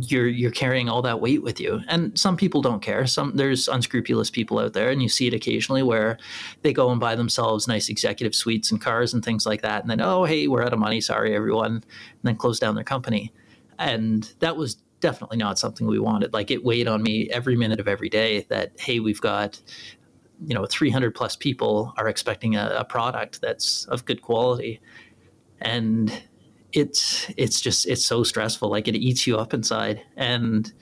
you're 0.00 0.28
you're 0.28 0.50
carrying 0.50 0.88
all 0.88 1.02
that 1.02 1.20
weight 1.20 1.42
with 1.42 1.60
you. 1.60 1.80
And 1.88 2.18
some 2.18 2.36
people 2.36 2.60
don't 2.60 2.82
care. 2.82 3.06
Some 3.06 3.36
there's 3.36 3.68
unscrupulous 3.68 4.30
people 4.30 4.58
out 4.58 4.74
there 4.74 4.90
and 4.90 5.02
you 5.02 5.08
see 5.08 5.26
it 5.26 5.34
occasionally 5.34 5.82
where 5.82 6.18
they 6.62 6.72
go 6.72 6.90
and 6.90 7.00
buy 7.00 7.14
themselves 7.14 7.66
nice 7.66 7.88
executive 7.88 8.34
suites 8.34 8.70
and 8.70 8.80
cars 8.80 9.14
and 9.14 9.24
things 9.24 9.46
like 9.46 9.62
that 9.62 9.82
and 9.82 9.90
then 9.90 10.00
oh 10.00 10.24
hey 10.24 10.46
we're 10.46 10.62
out 10.62 10.72
of 10.72 10.78
money. 10.78 11.00
Sorry 11.00 11.34
everyone 11.34 11.72
and 11.72 11.84
then 12.22 12.36
close 12.36 12.58
down 12.58 12.74
their 12.74 12.84
company. 12.84 13.32
And 13.78 14.30
that 14.40 14.56
was 14.56 14.74
definitely 15.00 15.38
not 15.38 15.58
something 15.58 15.86
we 15.86 15.98
wanted. 15.98 16.32
Like 16.32 16.50
it 16.50 16.64
weighed 16.64 16.88
on 16.88 17.02
me 17.02 17.30
every 17.30 17.56
minute 17.56 17.80
of 17.80 17.88
every 17.88 18.08
day 18.08 18.46
that 18.50 18.72
hey 18.78 19.00
we've 19.00 19.20
got 19.20 19.60
you 20.46 20.54
know 20.54 20.66
300 20.66 21.14
plus 21.14 21.34
people 21.34 21.94
are 21.96 22.08
expecting 22.08 22.56
a, 22.56 22.76
a 22.78 22.84
product 22.84 23.40
that's 23.40 23.86
of 23.86 24.04
good 24.04 24.20
quality. 24.20 24.80
And 25.60 26.12
it's 26.72 27.30
it's 27.36 27.60
just 27.60 27.86
it's 27.86 28.04
so 28.04 28.22
stressful. 28.22 28.68
Like 28.70 28.88
it 28.88 28.96
eats 28.96 29.26
you 29.26 29.36
up 29.38 29.54
inside. 29.54 30.02
And 30.16 30.72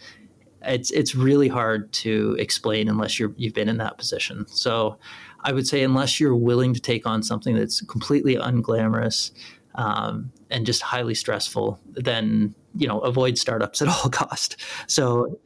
it's 0.62 0.90
it's 0.90 1.14
really 1.14 1.48
hard 1.48 1.92
to 1.92 2.36
explain 2.38 2.88
unless 2.88 3.18
you're 3.18 3.32
you've 3.36 3.54
been 3.54 3.68
in 3.68 3.78
that 3.78 3.98
position. 3.98 4.46
So 4.48 4.98
i 5.44 5.52
would 5.52 5.66
say 5.66 5.82
unless 5.82 6.18
you're 6.18 6.34
willing 6.34 6.74
to 6.74 6.80
take 6.80 7.06
on 7.06 7.22
something 7.22 7.54
that's 7.54 7.80
completely 7.82 8.34
unglamorous 8.34 9.30
um, 9.76 10.32
and 10.50 10.66
just 10.66 10.82
highly 10.82 11.14
stressful 11.14 11.78
then 11.92 12.54
you 12.74 12.88
know 12.88 12.98
avoid 13.00 13.38
startups 13.38 13.80
at 13.80 13.88
all 13.88 14.10
cost. 14.10 14.56
So 14.86 15.38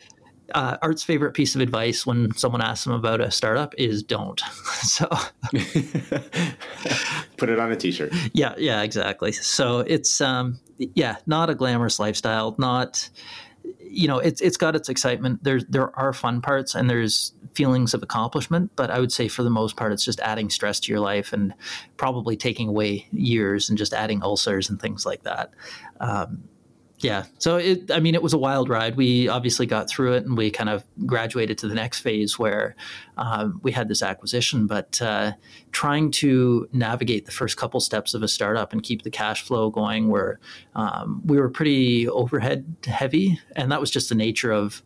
uh, 0.54 0.76
Art's 0.82 1.02
favorite 1.02 1.32
piece 1.32 1.54
of 1.54 1.60
advice 1.60 2.06
when 2.06 2.34
someone 2.34 2.62
asks 2.62 2.86
him 2.86 2.92
about 2.92 3.20
a 3.20 3.30
startup 3.30 3.74
is 3.78 4.02
don't. 4.02 4.40
so 4.82 5.06
put 7.36 7.48
it 7.48 7.58
on 7.58 7.72
a 7.72 7.76
t-shirt. 7.76 8.12
Yeah, 8.32 8.54
yeah, 8.58 8.82
exactly. 8.82 9.32
So 9.32 9.80
it's 9.80 10.20
um, 10.20 10.58
yeah, 10.78 11.16
not 11.26 11.50
a 11.50 11.54
glamorous 11.54 11.98
lifestyle. 11.98 12.54
Not 12.58 13.08
you 13.90 14.06
know, 14.06 14.18
it's 14.18 14.40
it's 14.40 14.56
got 14.56 14.76
its 14.76 14.88
excitement. 14.88 15.42
There's 15.42 15.64
there 15.66 15.96
are 15.98 16.12
fun 16.12 16.40
parts 16.40 16.74
and 16.74 16.88
there's 16.88 17.32
feelings 17.54 17.94
of 17.94 18.02
accomplishment, 18.02 18.70
but 18.76 18.90
I 18.90 19.00
would 19.00 19.12
say 19.12 19.28
for 19.28 19.42
the 19.42 19.50
most 19.50 19.76
part, 19.76 19.92
it's 19.92 20.04
just 20.04 20.20
adding 20.20 20.48
stress 20.50 20.78
to 20.80 20.92
your 20.92 21.00
life 21.00 21.32
and 21.32 21.52
probably 21.96 22.36
taking 22.36 22.68
away 22.68 23.06
years 23.12 23.68
and 23.68 23.76
just 23.76 23.92
adding 23.92 24.22
ulcers 24.22 24.70
and 24.70 24.80
things 24.80 25.04
like 25.04 25.24
that. 25.24 25.50
Um, 25.98 26.44
yeah. 27.02 27.24
So 27.38 27.56
it, 27.56 27.90
I 27.90 27.98
mean, 27.98 28.14
it 28.14 28.22
was 28.22 28.34
a 28.34 28.38
wild 28.38 28.68
ride. 28.68 28.96
We 28.96 29.28
obviously 29.28 29.66
got 29.66 29.88
through 29.88 30.14
it 30.14 30.26
and 30.26 30.36
we 30.36 30.50
kind 30.50 30.68
of 30.68 30.84
graduated 31.06 31.56
to 31.58 31.68
the 31.68 31.74
next 31.74 32.00
phase 32.00 32.38
where 32.38 32.76
uh, 33.16 33.48
we 33.62 33.72
had 33.72 33.88
this 33.88 34.02
acquisition, 34.02 34.66
but 34.66 35.00
uh, 35.00 35.32
trying 35.72 36.10
to 36.12 36.68
navigate 36.72 37.24
the 37.24 37.32
first 37.32 37.56
couple 37.56 37.80
steps 37.80 38.12
of 38.12 38.22
a 38.22 38.28
startup 38.28 38.72
and 38.72 38.82
keep 38.82 39.02
the 39.02 39.10
cash 39.10 39.42
flow 39.42 39.70
going 39.70 40.08
where 40.08 40.38
um, 40.74 41.22
we 41.24 41.38
were 41.38 41.48
pretty 41.48 42.06
overhead 42.08 42.76
heavy. 42.84 43.40
And 43.56 43.72
that 43.72 43.80
was 43.80 43.90
just 43.90 44.10
the 44.10 44.14
nature 44.14 44.52
of, 44.52 44.82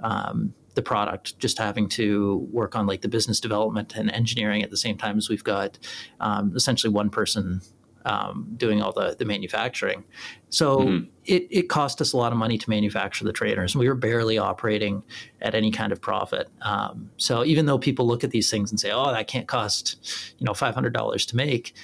um, 0.00 0.54
the 0.76 0.82
product, 0.82 1.38
just 1.38 1.58
having 1.58 1.88
to 1.88 2.46
work 2.52 2.76
on 2.76 2.86
like 2.86 3.00
the 3.00 3.08
business 3.08 3.40
development 3.40 3.96
and 3.96 4.10
engineering 4.10 4.62
at 4.62 4.70
the 4.70 4.76
same 4.76 4.98
time 4.98 5.16
as 5.16 5.28
we've 5.28 5.42
got 5.42 5.78
um, 6.20 6.52
essentially 6.54 6.92
one 6.92 7.08
person 7.08 7.62
um, 8.06 8.46
doing 8.56 8.80
all 8.80 8.92
the, 8.92 9.16
the 9.18 9.24
manufacturing. 9.24 10.04
So 10.48 10.78
mm-hmm. 10.78 11.04
it, 11.24 11.46
it 11.50 11.68
cost 11.68 12.00
us 12.00 12.12
a 12.12 12.16
lot 12.16 12.32
of 12.32 12.38
money 12.38 12.56
to 12.56 12.70
manufacture 12.70 13.24
the 13.24 13.32
trainers. 13.32 13.74
And 13.74 13.80
we 13.80 13.88
were 13.88 13.96
barely 13.96 14.38
operating 14.38 15.02
at 15.42 15.54
any 15.54 15.72
kind 15.72 15.92
of 15.92 16.00
profit. 16.00 16.48
Um, 16.62 17.10
so 17.16 17.44
even 17.44 17.66
though 17.66 17.78
people 17.78 18.06
look 18.06 18.22
at 18.22 18.30
these 18.30 18.48
things 18.48 18.70
and 18.70 18.78
say, 18.78 18.92
oh, 18.92 19.12
that 19.12 19.26
can't 19.26 19.48
cost, 19.48 19.96
you 20.38 20.46
know, 20.46 20.52
$500 20.52 21.26
to 21.26 21.36
make, 21.36 21.74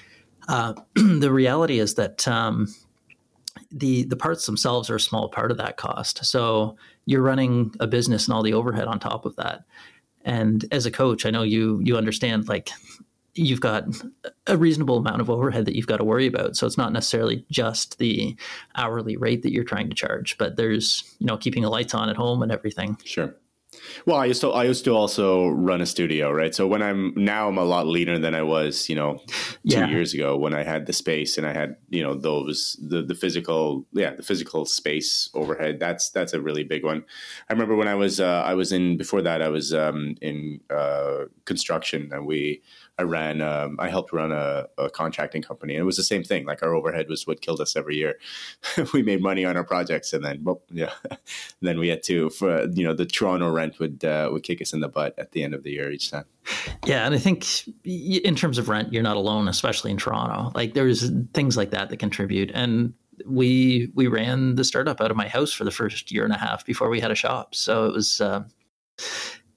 uh, 0.48 0.74
the 0.94 1.32
reality 1.32 1.80
is 1.80 1.94
that 1.94 2.26
um, 2.28 2.72
the, 3.72 4.04
the 4.04 4.16
parts 4.16 4.46
themselves 4.46 4.88
are 4.88 4.96
a 4.96 5.00
small 5.00 5.28
part 5.28 5.50
of 5.50 5.56
that 5.56 5.76
cost. 5.76 6.24
So 6.24 6.76
you're 7.04 7.22
running 7.22 7.74
a 7.80 7.88
business 7.88 8.26
and 8.26 8.34
all 8.34 8.44
the 8.44 8.54
overhead 8.54 8.86
on 8.86 9.00
top 9.00 9.26
of 9.26 9.34
that. 9.36 9.64
And 10.24 10.64
as 10.70 10.86
a 10.86 10.90
coach, 10.92 11.26
I 11.26 11.30
know 11.30 11.42
you 11.42 11.80
you 11.82 11.96
understand 11.96 12.48
like 12.48 12.70
you've 13.34 13.60
got 13.60 13.84
a 14.46 14.56
reasonable 14.56 14.98
amount 14.98 15.20
of 15.20 15.30
overhead 15.30 15.64
that 15.66 15.76
you've 15.76 15.86
got 15.86 15.98
to 15.98 16.04
worry 16.04 16.26
about. 16.26 16.56
So 16.56 16.66
it's 16.66 16.78
not 16.78 16.92
necessarily 16.92 17.44
just 17.50 17.98
the 17.98 18.36
hourly 18.76 19.16
rate 19.16 19.42
that 19.42 19.52
you're 19.52 19.64
trying 19.64 19.88
to 19.88 19.94
charge, 19.94 20.36
but 20.38 20.56
there's, 20.56 21.04
you 21.18 21.26
know, 21.26 21.36
keeping 21.36 21.62
the 21.62 21.70
lights 21.70 21.94
on 21.94 22.08
at 22.08 22.16
home 22.16 22.42
and 22.42 22.52
everything. 22.52 22.98
Sure. 23.04 23.34
Well, 24.04 24.18
I 24.18 24.26
used 24.26 24.42
to 24.42 24.50
I 24.50 24.64
used 24.64 24.84
to 24.84 24.94
also 24.94 25.48
run 25.48 25.80
a 25.80 25.86
studio, 25.86 26.30
right? 26.30 26.54
So 26.54 26.66
when 26.66 26.82
I'm 26.82 27.14
now 27.16 27.48
I'm 27.48 27.56
a 27.56 27.64
lot 27.64 27.86
leaner 27.86 28.18
than 28.18 28.34
I 28.34 28.42
was, 28.42 28.88
you 28.88 28.94
know, 28.94 29.20
two 29.26 29.54
yeah. 29.64 29.88
years 29.88 30.12
ago 30.12 30.36
when 30.36 30.54
I 30.54 30.62
had 30.62 30.86
the 30.86 30.92
space 30.92 31.38
and 31.38 31.46
I 31.46 31.54
had, 31.54 31.76
you 31.88 32.02
know, 32.02 32.14
those 32.14 32.76
the 32.82 33.02
the 33.02 33.14
physical, 33.14 33.86
yeah, 33.92 34.14
the 34.14 34.22
physical 34.22 34.66
space 34.66 35.30
overhead. 35.34 35.80
That's 35.80 36.10
that's 36.10 36.34
a 36.34 36.40
really 36.40 36.64
big 36.64 36.84
one. 36.84 37.04
I 37.48 37.52
remember 37.54 37.74
when 37.74 37.88
I 37.88 37.94
was 37.94 38.20
uh, 38.20 38.42
I 38.44 38.54
was 38.54 38.72
in 38.72 38.98
before 38.98 39.22
that 39.22 39.40
I 39.40 39.48
was 39.48 39.72
um, 39.72 40.16
in 40.20 40.60
uh, 40.68 41.24
construction 41.46 42.10
and 42.12 42.26
we 42.26 42.62
I 43.02 43.04
ran, 43.04 43.40
um, 43.40 43.76
I 43.80 43.88
helped 43.88 44.12
run 44.12 44.30
a, 44.30 44.68
a, 44.78 44.88
contracting 44.88 45.42
company, 45.42 45.74
and 45.74 45.82
it 45.82 45.84
was 45.84 45.96
the 45.96 46.04
same 46.04 46.22
thing. 46.22 46.46
Like 46.46 46.62
our 46.62 46.72
overhead 46.72 47.08
was 47.08 47.26
what 47.26 47.40
killed 47.40 47.60
us 47.60 47.74
every 47.74 47.96
year. 47.96 48.16
we 48.94 49.02
made 49.02 49.20
money 49.20 49.44
on 49.44 49.56
our 49.56 49.64
projects, 49.64 50.12
and 50.12 50.24
then, 50.24 50.44
well, 50.44 50.62
yeah, 50.70 50.92
then 51.60 51.80
we 51.80 51.88
had 51.88 52.04
to, 52.04 52.30
for 52.30 52.68
you 52.70 52.84
know, 52.84 52.94
the 52.94 53.04
Toronto 53.04 53.50
rent 53.50 53.80
would 53.80 54.04
uh, 54.04 54.28
would 54.32 54.44
kick 54.44 54.62
us 54.62 54.72
in 54.72 54.78
the 54.78 54.88
butt 54.88 55.18
at 55.18 55.32
the 55.32 55.42
end 55.42 55.52
of 55.52 55.64
the 55.64 55.72
year 55.72 55.90
each 55.90 56.12
time. 56.12 56.26
Yeah, 56.86 57.04
and 57.04 57.12
I 57.12 57.18
think 57.18 57.44
in 57.84 58.36
terms 58.36 58.56
of 58.56 58.68
rent, 58.68 58.92
you're 58.92 59.02
not 59.02 59.16
alone, 59.16 59.48
especially 59.48 59.90
in 59.90 59.96
Toronto. 59.96 60.52
Like 60.54 60.74
there's 60.74 61.10
things 61.34 61.56
like 61.56 61.70
that 61.70 61.88
that 61.88 61.96
contribute, 61.96 62.52
and 62.54 62.94
we 63.26 63.90
we 63.96 64.06
ran 64.06 64.54
the 64.54 64.64
startup 64.64 65.00
out 65.00 65.10
of 65.10 65.16
my 65.16 65.26
house 65.26 65.52
for 65.52 65.64
the 65.64 65.72
first 65.72 66.12
year 66.12 66.22
and 66.22 66.32
a 66.32 66.38
half 66.38 66.64
before 66.64 66.88
we 66.88 67.00
had 67.00 67.10
a 67.10 67.16
shop. 67.16 67.56
So 67.56 67.86
it 67.86 67.94
was. 67.94 68.20
Uh, 68.20 68.44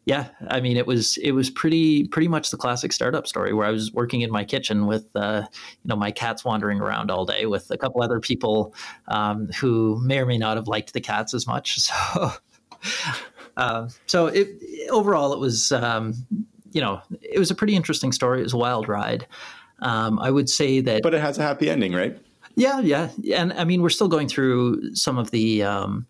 yeah, 0.06 0.28
I 0.50 0.62
mean, 0.62 0.78
it 0.78 0.86
was 0.86 1.18
it 1.18 1.32
was 1.32 1.50
pretty 1.50 2.08
pretty 2.08 2.28
much 2.28 2.52
the 2.52 2.58
classic 2.58 2.94
startup 2.94 3.26
story 3.26 3.54
where 3.54 3.66
I 3.66 3.72
was 3.72 3.92
working 3.92 4.22
in 4.22 4.30
my 4.30 4.44
kitchen 4.44 4.86
with 4.86 5.08
uh, 5.16 5.48
you 5.52 5.88
know 5.88 5.96
my 5.96 6.12
cats 6.12 6.46
wandering 6.46 6.80
around 6.80 7.10
all 7.10 7.26
day 7.26 7.48
with 7.48 7.72
a 7.72 7.78
couple 7.78 8.04
other 8.04 8.20
people 8.20 8.76
um, 9.08 9.48
who 9.60 10.00
may 10.06 10.20
or 10.20 10.28
may 10.28 10.38
not 10.38 10.58
have 10.58 10.68
liked 10.68 10.94
the 10.94 11.02
cats 11.02 11.34
as 11.34 11.48
much. 11.48 11.80
So, 11.96 12.32
uh, 13.58 13.90
so 14.06 14.28
it, 14.28 14.62
overall, 14.92 15.34
it 15.34 15.40
was 15.40 15.72
um, 15.72 16.14
you 16.72 16.82
know 16.82 17.02
it 17.22 17.40
was 17.40 17.50
a 17.50 17.56
pretty 17.56 17.76
interesting 17.76 18.12
story. 18.12 18.42
It 18.42 18.44
was 18.44 18.54
a 18.54 18.58
wild 18.58 18.88
ride. 18.88 19.26
Um, 19.80 20.20
I 20.20 20.30
would 20.30 20.50
say 20.50 20.82
that, 20.82 21.02
but 21.02 21.16
it 21.16 21.22
has 21.22 21.40
a 21.40 21.42
happy 21.42 21.68
ending, 21.68 21.94
right? 21.94 22.16
Yeah, 22.56 22.80
yeah, 22.82 23.10
and 23.34 23.54
I 23.54 23.64
mean, 23.64 23.82
we're 23.82 23.90
still 23.90 24.08
going 24.08 24.28
through 24.28 24.94
some 24.94 25.18
of 25.18 25.32
the 25.32 25.64
um, 25.64 26.06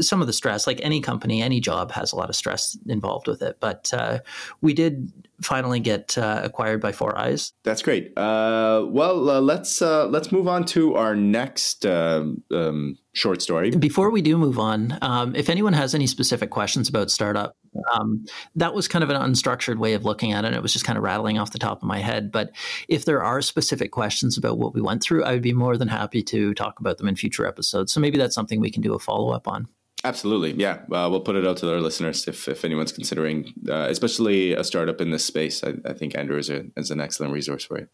some 0.00 0.20
of 0.20 0.26
the 0.26 0.32
stress. 0.32 0.66
Like 0.66 0.80
any 0.82 1.00
company, 1.00 1.42
any 1.42 1.60
job 1.60 1.92
has 1.92 2.12
a 2.12 2.16
lot 2.16 2.28
of 2.28 2.36
stress 2.36 2.76
involved 2.86 3.28
with 3.28 3.42
it. 3.42 3.58
But 3.60 3.92
uh, 3.92 4.20
we 4.60 4.74
did 4.74 5.12
finally 5.40 5.80
get 5.80 6.18
uh, 6.18 6.40
acquired 6.42 6.80
by 6.80 6.92
4iiii. 6.92 7.52
That's 7.62 7.82
great. 7.82 8.16
Uh, 8.18 8.84
well, 8.88 9.30
uh, 9.30 9.40
let's 9.40 9.80
uh, 9.80 10.06
let's 10.06 10.32
move 10.32 10.48
on 10.48 10.64
to 10.66 10.96
our 10.96 11.14
next 11.14 11.86
um, 11.86 12.42
um, 12.50 12.98
short 13.12 13.42
story. 13.42 13.70
Before 13.70 14.10
we 14.10 14.22
do 14.22 14.36
move 14.36 14.58
on, 14.58 14.98
um, 15.02 15.34
if 15.36 15.48
anyone 15.48 15.72
has 15.72 15.94
any 15.94 16.06
specific 16.06 16.50
questions 16.50 16.88
about 16.88 17.10
startup, 17.10 17.56
um, 17.92 18.24
that 18.54 18.74
was 18.74 18.88
kind 18.88 19.02
of 19.02 19.10
an 19.10 19.16
unstructured 19.16 19.78
way 19.78 19.94
of 19.94 20.04
looking 20.04 20.32
at 20.32 20.44
it. 20.44 20.54
It 20.54 20.62
was 20.62 20.72
just 20.72 20.84
kind 20.84 20.96
of 20.96 21.04
rattling 21.04 21.38
off 21.38 21.52
the 21.52 21.58
top 21.58 21.82
of 21.82 21.88
my 21.88 21.98
head. 21.98 22.30
But 22.32 22.52
if 22.88 23.04
there 23.04 23.22
are 23.22 23.42
specific 23.42 23.92
questions 23.92 24.36
about 24.36 24.58
what 24.58 24.74
we 24.74 24.80
went 24.80 25.02
through, 25.02 25.24
I 25.24 25.32
would 25.32 25.42
be 25.42 25.52
more 25.52 25.76
than 25.76 25.88
happy 25.88 26.22
to 26.24 26.54
talk 26.54 26.80
about 26.80 26.98
them 26.98 27.08
in 27.08 27.16
future 27.16 27.46
episodes. 27.46 27.92
So 27.92 28.00
maybe 28.00 28.18
that's 28.18 28.34
something 28.34 28.60
we 28.60 28.70
can 28.70 28.82
do 28.82 28.94
a 28.94 28.98
follow 28.98 29.30
up 29.30 29.48
on. 29.48 29.68
Absolutely, 30.04 30.52
yeah. 30.52 30.82
Uh, 30.92 31.08
we'll 31.10 31.20
put 31.20 31.34
it 31.34 31.44
out 31.44 31.56
to 31.56 31.72
our 31.72 31.80
listeners 31.80 32.28
if, 32.28 32.46
if 32.46 32.64
anyone's 32.64 32.92
considering, 32.92 33.52
uh, 33.68 33.88
especially 33.88 34.52
a 34.52 34.62
startup 34.62 35.00
in 35.00 35.10
this 35.10 35.24
space. 35.24 35.64
I, 35.64 35.74
I 35.84 35.92
think 35.92 36.16
Andrew 36.16 36.38
is, 36.38 36.50
a, 36.50 36.66
is 36.76 36.92
an 36.92 37.00
excellent 37.00 37.32
resource 37.32 37.64
for 37.64 37.80
you. 37.80 37.88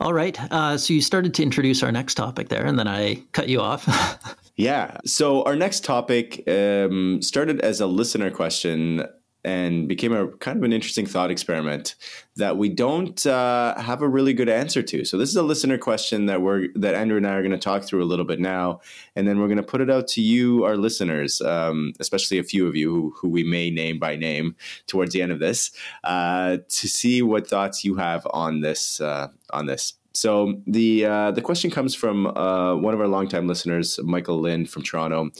All 0.00 0.12
right. 0.12 0.38
Uh, 0.52 0.76
so 0.76 0.94
you 0.94 1.00
started 1.00 1.34
to 1.34 1.42
introduce 1.44 1.82
our 1.82 1.92
next 1.92 2.14
topic 2.14 2.48
there, 2.48 2.66
and 2.66 2.78
then 2.78 2.88
I 2.88 3.22
cut 3.32 3.48
you 3.48 3.60
off. 3.60 3.86
yeah. 4.58 4.98
So 5.06 5.42
our 5.44 5.54
next 5.54 5.84
topic 5.84 6.42
um, 6.48 7.22
started 7.22 7.60
as 7.60 7.80
a 7.80 7.86
listener 7.86 8.30
question 8.30 9.06
and 9.44 9.86
became 9.86 10.12
a 10.12 10.26
kind 10.38 10.58
of 10.58 10.64
an 10.64 10.72
interesting 10.72 11.06
thought 11.06 11.30
experiment 11.30 11.94
that 12.36 12.56
we 12.56 12.68
don't 12.68 13.24
uh, 13.24 13.80
have 13.80 14.02
a 14.02 14.08
really 14.08 14.32
good 14.32 14.48
answer 14.48 14.82
to. 14.82 15.04
So 15.04 15.16
this 15.16 15.30
is 15.30 15.36
a 15.36 15.44
listener 15.44 15.78
question 15.78 16.26
that 16.26 16.42
we're 16.42 16.68
that 16.74 16.96
Andrew 16.96 17.16
and 17.16 17.26
I 17.26 17.34
are 17.34 17.42
going 17.42 17.52
to 17.52 17.58
talk 17.58 17.84
through 17.84 18.02
a 18.02 18.04
little 18.04 18.24
bit 18.24 18.40
now, 18.40 18.80
and 19.14 19.28
then 19.28 19.38
we're 19.38 19.46
going 19.46 19.58
to 19.58 19.62
put 19.62 19.80
it 19.80 19.90
out 19.90 20.08
to 20.08 20.20
you, 20.20 20.64
our 20.64 20.76
listeners, 20.76 21.40
um, 21.40 21.92
especially 22.00 22.38
a 22.38 22.42
few 22.42 22.66
of 22.66 22.74
you 22.74 22.90
who, 22.90 23.14
who, 23.16 23.28
we 23.28 23.44
may 23.44 23.70
name 23.70 24.00
by 24.00 24.16
name 24.16 24.56
towards 24.88 25.12
the 25.12 25.22
end 25.22 25.30
of 25.30 25.38
this, 25.38 25.70
uh, 26.02 26.58
to 26.68 26.88
see 26.88 27.22
what 27.22 27.46
thoughts 27.46 27.84
you 27.84 27.94
have 27.94 28.26
on 28.32 28.60
this 28.60 29.00
uh, 29.00 29.28
on 29.52 29.66
this. 29.66 29.94
So 30.14 30.60
the 30.66 31.04
uh, 31.04 31.30
the 31.30 31.42
question 31.42 31.70
comes 31.70 31.94
from 31.94 32.26
uh, 32.26 32.74
one 32.76 32.94
of 32.94 33.00
our 33.00 33.08
longtime 33.08 33.46
listeners, 33.46 34.00
Michael 34.02 34.40
Lind 34.40 34.68
from 34.70 34.82
Toronto 34.82 35.30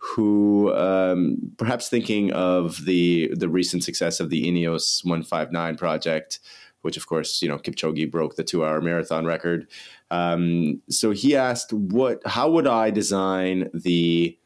who 0.00 0.74
um, 0.74 1.36
perhaps 1.58 1.88
thinking 1.88 2.32
of 2.32 2.84
the 2.86 3.30
the 3.36 3.48
recent 3.48 3.84
success 3.84 4.18
of 4.18 4.30
the 4.30 4.44
Ineos 4.44 5.04
159 5.04 5.76
project, 5.76 6.40
which 6.80 6.96
of 6.96 7.06
course 7.06 7.42
you 7.42 7.48
know 7.48 7.58
Kipchoge 7.58 8.10
broke 8.10 8.36
the 8.36 8.44
two 8.44 8.64
hour 8.64 8.80
marathon 8.80 9.26
record. 9.26 9.68
Um, 10.10 10.80
so 10.88 11.10
he 11.10 11.36
asked, 11.36 11.72
"What? 11.72 12.22
How 12.26 12.50
would 12.50 12.66
I 12.66 12.90
design 12.90 13.68
the 13.74 14.38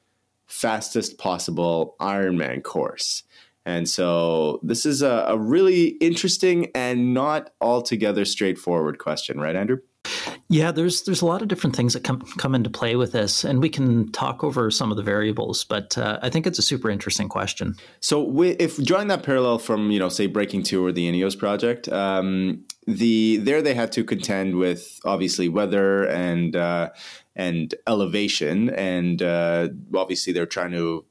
fastest 0.47 1.19
possible 1.19 1.95
Ironman 2.01 2.65
course?" 2.65 3.23
And 3.67 3.89
so 3.89 4.61
this 4.63 4.85
is 4.85 5.03
a, 5.03 5.25
a 5.29 5.39
really 5.39 5.89
interesting 6.01 6.71
and 6.75 7.15
not 7.15 7.51
altogether 7.61 8.25
straightforward 8.25 8.99
question, 8.99 9.41
right, 9.41 9.57
Andrew? 9.57 9.79
Yeah, 10.49 10.71
there's 10.71 11.03
there's 11.05 11.23
a 11.23 11.27
lot 11.27 11.41
of 11.41 11.49
different 11.49 11.75
things 11.75 11.95
that 11.95 12.05
come 12.05 12.21
come 12.37 12.55
into 12.55 12.69
play 12.69 12.97
with 12.97 13.13
this, 13.13 13.45
and 13.45 13.63
we 13.63 13.71
can 13.71 14.13
talk 14.13 14.45
over 14.45 14.71
some 14.71 14.91
of 14.91 14.97
the 14.99 15.03
variables. 15.03 15.65
But 15.65 15.97
uh, 15.97 16.19
I 16.21 16.29
think 16.29 16.47
it's 16.47 16.59
a 16.59 16.63
super 16.63 16.91
interesting 16.91 17.29
question. 17.29 17.75
So, 18.01 18.23
we, 18.23 18.51
if 18.51 18.77
drawing 18.77 19.09
that 19.09 19.23
parallel 19.23 19.59
from 19.59 19.91
you 19.91 19.99
know 19.99 20.11
say 20.11 20.27
Breaking 20.27 20.63
Two 20.63 20.85
or 20.85 20.93
the 20.93 21.11
Ineos 21.11 21.39
project, 21.39 21.89
um, 21.89 22.65
the 22.87 23.39
there 23.39 23.63
they 23.63 23.75
had 23.75 23.93
to 23.93 24.05
contend 24.05 24.57
with 24.57 25.01
obviously 25.05 25.49
weather 25.49 26.05
and 26.05 26.55
uh, 26.55 26.91
and 27.35 27.75
elevation, 27.87 28.69
and 28.71 29.23
uh, 29.23 29.69
obviously 29.95 30.35
they're 30.35 30.47
trying 30.47 30.73
to 30.73 31.07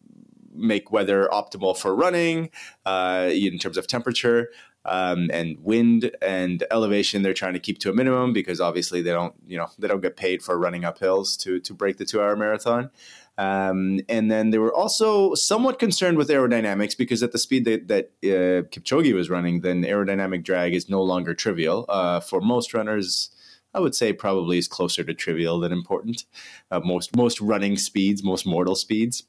make 0.56 0.92
weather 0.92 1.28
optimal 1.32 1.78
for 1.78 1.96
running 1.96 2.50
uh, 2.86 3.30
in 3.32 3.58
terms 3.58 3.78
of 3.78 3.88
temperature 3.88 4.50
um, 4.86 5.30
and 5.32 5.58
wind 5.60 6.12
and 6.22 6.64
elevation 6.72 7.22
they're 7.22 7.34
trying 7.34 7.54
to 7.54 7.60
keep 7.60 7.80
to 7.80 7.90
a 7.90 7.94
minimum 7.94 8.34
because 8.34 8.60
obviously 8.60 9.02
they 9.02 9.12
don't 9.12 9.34
you 9.48 9.58
know 9.58 9.68
they 9.80 9.88
don't 9.88 10.02
get 10.02 10.18
paid 10.18 10.42
for 10.42 10.58
running 10.58 10.84
up 10.84 11.00
hills 11.00 11.38
to 11.38 11.60
to 11.60 11.74
break 11.74 11.98
the 11.98 12.06
two 12.06 12.22
hour 12.22 12.36
marathon 12.36 12.90
um, 13.38 14.00
and 14.10 14.30
then 14.30 14.52
they 14.52 14.60
were 14.60 14.74
also 14.74 15.34
somewhat 15.34 15.80
concerned 15.80 16.18
with 16.18 16.30
aerodynamics 16.30 16.96
because 16.96 17.24
at 17.24 17.32
the 17.32 17.40
speed 17.40 17.66
that, 17.66 17.88
that 17.88 18.12
uh, 18.24 18.68
Kipchoge 18.70 19.14
was 19.14 19.30
running, 19.30 19.62
then 19.62 19.84
aerodynamic 19.84 20.44
drag 20.44 20.74
is 20.76 20.88
no 20.88 21.02
longer 21.02 21.34
trivial. 21.34 21.86
Uh, 21.90 22.20
for 22.20 22.42
most 22.42 22.74
runners, 22.74 23.32
I 23.74 23.80
would 23.80 23.96
say 23.96 24.14
probably 24.14 24.58
is 24.58 24.68
closer 24.68 25.04
to 25.04 25.14
trivial 25.14 25.60
than 25.60 25.72
important. 25.72 26.26
Uh, 26.72 26.80
most 26.80 27.16
most 27.16 27.42
running 27.42 27.78
speeds, 27.78 28.24
most 28.24 28.46
mortal 28.46 28.76
speeds, 28.76 29.24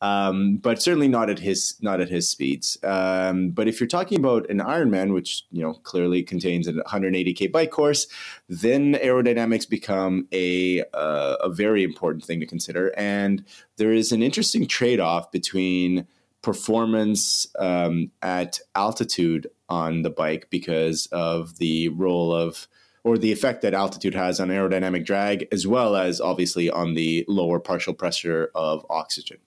um, 0.00 0.56
but 0.56 0.80
certainly 0.80 1.08
not 1.08 1.30
at 1.30 1.38
his 1.38 1.76
not 1.80 2.00
at 2.00 2.08
his 2.08 2.28
speeds. 2.28 2.78
Um, 2.82 3.50
but 3.50 3.68
if 3.68 3.80
you're 3.80 3.88
talking 3.88 4.18
about 4.18 4.48
an 4.50 4.58
Ironman, 4.58 5.14
which 5.14 5.44
you 5.50 5.62
know 5.62 5.74
clearly 5.74 6.22
contains 6.22 6.68
a 6.68 6.72
180k 6.72 7.50
bike 7.50 7.70
course, 7.70 8.06
then 8.48 8.94
aerodynamics 8.94 9.68
become 9.68 10.28
a 10.32 10.82
uh, 10.94 11.36
a 11.40 11.48
very 11.48 11.82
important 11.82 12.24
thing 12.24 12.40
to 12.40 12.46
consider, 12.46 12.92
and 12.96 13.44
there 13.76 13.92
is 13.92 14.12
an 14.12 14.22
interesting 14.22 14.66
trade 14.66 15.00
off 15.00 15.32
between 15.32 16.06
performance 16.42 17.46
um, 17.58 18.10
at 18.22 18.60
altitude 18.74 19.48
on 19.68 20.02
the 20.02 20.10
bike 20.10 20.46
because 20.50 21.06
of 21.12 21.58
the 21.58 21.88
role 21.90 22.32
of 22.32 22.68
or 23.04 23.18
the 23.18 23.32
effect 23.32 23.62
that 23.62 23.74
altitude 23.74 24.14
has 24.14 24.40
on 24.40 24.48
aerodynamic 24.48 25.04
drag, 25.04 25.46
as 25.52 25.66
well 25.66 25.96
as 25.96 26.20
obviously 26.20 26.70
on 26.70 26.94
the 26.94 27.24
lower 27.28 27.58
partial 27.58 27.94
pressure 27.94 28.50
of 28.54 28.84
oxygen. 28.90 29.38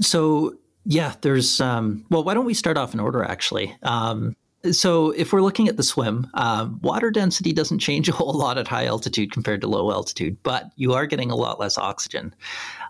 So, 0.00 0.56
yeah, 0.84 1.14
there's, 1.20 1.60
um, 1.60 2.04
well, 2.10 2.24
why 2.24 2.34
don't 2.34 2.44
we 2.44 2.54
start 2.54 2.76
off 2.76 2.94
in 2.94 3.00
order 3.00 3.22
actually? 3.22 3.76
Um, 3.82 4.34
so, 4.70 5.10
if 5.10 5.32
we're 5.32 5.42
looking 5.42 5.66
at 5.66 5.76
the 5.76 5.82
swim, 5.82 6.28
um, 6.34 6.78
water 6.82 7.10
density 7.10 7.52
doesn't 7.52 7.80
change 7.80 8.08
a 8.08 8.12
whole 8.12 8.32
lot 8.32 8.58
at 8.58 8.68
high 8.68 8.86
altitude 8.86 9.32
compared 9.32 9.60
to 9.62 9.66
low 9.66 9.90
altitude, 9.90 10.36
but 10.44 10.70
you 10.76 10.92
are 10.92 11.06
getting 11.06 11.32
a 11.32 11.34
lot 11.34 11.58
less 11.58 11.76
oxygen. 11.76 12.32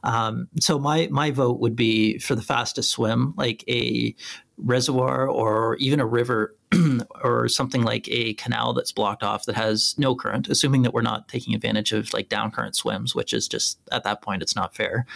Um, 0.04 0.48
so, 0.60 0.78
my 0.78 1.08
my 1.10 1.30
vote 1.30 1.60
would 1.60 1.74
be 1.74 2.18
for 2.18 2.34
the 2.34 2.42
fastest 2.42 2.90
swim, 2.90 3.32
like 3.38 3.64
a 3.68 4.14
reservoir 4.62 5.28
or 5.28 5.76
even 5.76 6.00
a 6.00 6.06
river 6.06 6.54
or 7.22 7.48
something 7.48 7.82
like 7.82 8.08
a 8.08 8.34
canal 8.34 8.72
that's 8.72 8.92
blocked 8.92 9.22
off 9.22 9.44
that 9.44 9.54
has 9.54 9.94
no 9.98 10.14
current, 10.14 10.48
assuming 10.48 10.82
that 10.82 10.94
we're 10.94 11.02
not 11.02 11.28
taking 11.28 11.54
advantage 11.54 11.92
of 11.92 12.12
like 12.12 12.28
down 12.28 12.50
current 12.50 12.74
swims, 12.74 13.14
which 13.14 13.32
is 13.32 13.48
just 13.48 13.78
at 13.90 14.04
that 14.04 14.22
point 14.22 14.42
it's 14.42 14.56
not 14.56 14.74
fair. 14.74 15.06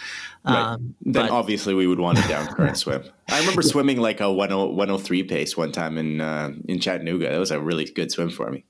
Right. 0.45 0.55
Um, 0.55 0.95
then 1.01 1.27
but, 1.27 1.31
obviously 1.31 1.73
we 1.73 1.87
would 1.87 1.99
want 1.99 2.23
a 2.23 2.27
down 2.27 2.47
current 2.47 2.77
swim. 2.77 3.03
I 3.29 3.39
remember 3.39 3.61
swimming 3.61 3.99
like 3.99 4.21
a 4.21 4.31
103 4.31 5.23
pace 5.23 5.57
one 5.57 5.71
time 5.71 5.97
in 5.97 6.21
uh, 6.21 6.51
in 6.67 6.79
Chattanooga. 6.79 7.29
That 7.29 7.39
was 7.39 7.51
a 7.51 7.59
really 7.59 7.85
good 7.85 8.11
swim 8.11 8.29
for 8.29 8.49
me. 8.49 8.63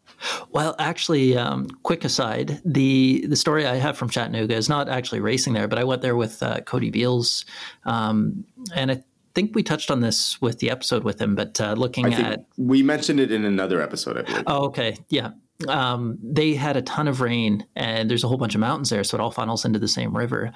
Well, 0.52 0.76
actually, 0.80 1.38
um, 1.38 1.68
quick 1.84 2.04
aside, 2.04 2.60
the 2.66 3.26
the 3.28 3.36
story 3.36 3.68
I 3.68 3.76
have 3.76 3.98
from 3.98 4.10
Chattanooga 4.10 4.56
is 4.56 4.68
not 4.68 4.90
actually 4.90 5.20
racing 5.20 5.54
there, 5.54 5.68
but 5.68 5.78
I 5.78 5.84
went 5.84 6.02
there 6.02 6.16
with 6.16 6.42
uh, 6.42 6.62
Cody 6.62 6.90
Beals, 6.90 7.46
um, 7.86 8.46
and 8.74 8.92
I 8.92 9.04
think 9.38 9.54
we 9.54 9.62
touched 9.62 9.92
on 9.92 10.00
this 10.00 10.42
with 10.42 10.58
the 10.58 10.72
episode 10.72 11.04
with 11.04 11.22
him, 11.22 11.36
but 11.36 11.62
uh, 11.62 11.74
looking 11.74 12.12
at 12.12 12.46
we 12.58 12.82
mentioned 12.82 13.20
it 13.20 13.32
in 13.32 13.46
another 13.46 13.80
episode, 13.80 14.18
I 14.18 14.22
believe. 14.24 14.44
Oh, 14.48 14.66
okay, 14.66 14.98
yeah. 15.10 15.30
Um, 15.68 16.18
they 16.24 16.56
had 16.56 16.76
a 16.76 16.82
ton 16.82 17.08
of 17.08 17.22
rain, 17.22 17.64
and 17.76 18.10
there's 18.10 18.24
a 18.24 18.28
whole 18.28 18.38
bunch 18.38 18.56
of 18.56 18.62
mountains 18.62 18.90
there, 18.90 19.04
so 19.04 19.16
it 19.16 19.22
all 19.22 19.30
funnels 19.30 19.64
into 19.64 19.78
the 19.78 19.88
same 19.88 20.18
river, 20.18 20.52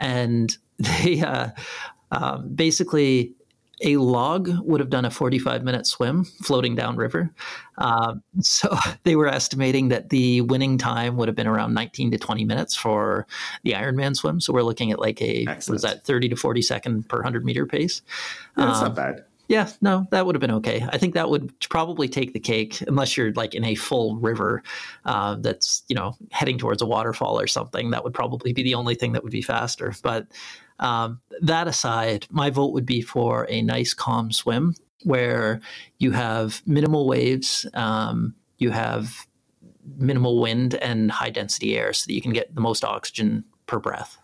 and 0.00 0.56
they 0.78 1.20
uh, 1.20 1.50
um, 2.10 2.54
basically 2.54 3.34
a 3.82 3.96
log 3.96 4.50
would 4.62 4.80
have 4.80 4.90
done 4.90 5.04
a 5.04 5.10
45 5.10 5.62
minute 5.64 5.86
swim 5.86 6.24
floating 6.24 6.74
downriver. 6.74 7.30
Uh, 7.78 8.14
so 8.40 8.76
they 9.02 9.16
were 9.16 9.28
estimating 9.28 9.88
that 9.88 10.10
the 10.10 10.40
winning 10.42 10.78
time 10.78 11.16
would 11.16 11.28
have 11.28 11.36
been 11.36 11.46
around 11.46 11.74
19 11.74 12.10
to 12.12 12.18
20 12.18 12.44
minutes 12.44 12.74
for 12.74 13.26
the 13.64 13.72
Ironman 13.72 14.16
swim. 14.16 14.40
So 14.40 14.52
we're 14.52 14.62
looking 14.62 14.92
at 14.92 14.98
like 14.98 15.20
a, 15.20 15.46
Excellent. 15.46 15.68
what 15.68 15.76
is 15.76 15.82
that, 15.82 16.04
30 16.04 16.30
to 16.30 16.36
40 16.36 16.62
second 16.62 17.08
per 17.08 17.18
100 17.18 17.44
meter 17.44 17.66
pace. 17.66 18.02
Yeah, 18.56 18.66
that's 18.66 18.78
um, 18.78 18.84
not 18.88 18.96
bad. 18.96 19.24
Yeah, 19.48 19.68
no, 19.82 20.06
that 20.12 20.24
would 20.24 20.34
have 20.34 20.40
been 20.40 20.52
okay. 20.52 20.86
I 20.88 20.96
think 20.96 21.12
that 21.12 21.28
would 21.28 21.52
probably 21.68 22.08
take 22.08 22.32
the 22.32 22.40
cake, 22.40 22.80
unless 22.86 23.18
you're 23.18 23.32
like 23.32 23.54
in 23.54 23.64
a 23.64 23.74
full 23.74 24.16
river 24.16 24.62
uh, 25.04 25.34
that's 25.40 25.82
you 25.88 25.96
know 25.96 26.16
heading 26.30 26.56
towards 26.56 26.80
a 26.80 26.86
waterfall 26.86 27.38
or 27.38 27.46
something. 27.46 27.90
That 27.90 28.02
would 28.02 28.14
probably 28.14 28.54
be 28.54 28.62
the 28.62 28.74
only 28.74 28.94
thing 28.94 29.12
that 29.12 29.22
would 29.22 29.32
be 29.32 29.42
faster. 29.42 29.94
But 30.02 30.28
um, 30.82 31.20
that 31.40 31.68
aside, 31.68 32.26
my 32.30 32.50
vote 32.50 32.72
would 32.72 32.84
be 32.84 33.00
for 33.00 33.46
a 33.48 33.62
nice 33.62 33.94
calm 33.94 34.32
swim 34.32 34.74
where 35.04 35.60
you 35.98 36.10
have 36.10 36.60
minimal 36.66 37.06
waves, 37.06 37.66
um, 37.74 38.34
you 38.58 38.70
have 38.70 39.26
minimal 39.96 40.40
wind 40.40 40.74
and 40.74 41.10
high 41.10 41.30
density 41.30 41.78
air, 41.78 41.92
so 41.92 42.06
that 42.06 42.14
you 42.14 42.20
can 42.20 42.32
get 42.32 42.54
the 42.54 42.60
most 42.60 42.84
oxygen 42.84 43.44
per 43.66 43.78
breath. 43.78 44.18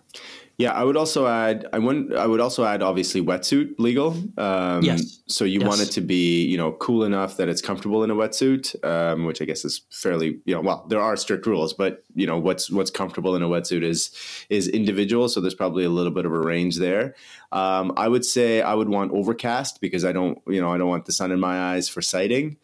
Yeah, 0.58 0.72
I 0.72 0.82
would 0.82 0.96
also 0.96 1.28
add. 1.28 1.68
I 1.72 1.78
would. 1.78 2.16
I 2.16 2.26
would 2.26 2.40
also 2.40 2.64
add. 2.64 2.82
Obviously, 2.82 3.22
wetsuit 3.22 3.76
legal. 3.78 4.16
Um, 4.36 4.82
yes. 4.82 5.20
So 5.28 5.44
you 5.44 5.60
yes. 5.60 5.68
want 5.68 5.80
it 5.80 5.92
to 5.92 6.00
be, 6.00 6.44
you 6.46 6.56
know, 6.56 6.72
cool 6.72 7.04
enough 7.04 7.36
that 7.36 7.48
it's 7.48 7.62
comfortable 7.62 8.02
in 8.02 8.10
a 8.10 8.16
wetsuit, 8.16 8.74
um, 8.84 9.24
which 9.24 9.40
I 9.40 9.44
guess 9.44 9.64
is 9.64 9.82
fairly, 9.90 10.40
you 10.46 10.54
know, 10.56 10.60
well, 10.60 10.84
there 10.88 11.00
are 11.00 11.16
strict 11.16 11.46
rules, 11.46 11.72
but 11.74 12.02
you 12.16 12.26
know, 12.26 12.38
what's 12.40 12.72
what's 12.72 12.90
comfortable 12.90 13.36
in 13.36 13.42
a 13.44 13.48
wetsuit 13.48 13.84
is 13.84 14.10
is 14.50 14.66
individual. 14.66 15.28
So 15.28 15.40
there's 15.40 15.54
probably 15.54 15.84
a 15.84 15.90
little 15.90 16.10
bit 16.10 16.26
of 16.26 16.32
a 16.32 16.40
range 16.40 16.78
there. 16.78 17.14
Um, 17.52 17.92
I 17.96 18.08
would 18.08 18.24
say 18.24 18.60
I 18.60 18.74
would 18.74 18.88
want 18.88 19.12
overcast 19.12 19.80
because 19.80 20.04
I 20.04 20.10
don't, 20.10 20.40
you 20.48 20.60
know, 20.60 20.72
I 20.72 20.78
don't 20.78 20.88
want 20.88 21.06
the 21.06 21.12
sun 21.12 21.30
in 21.30 21.38
my 21.38 21.72
eyes 21.72 21.88
for 21.88 22.02
sighting. 22.02 22.56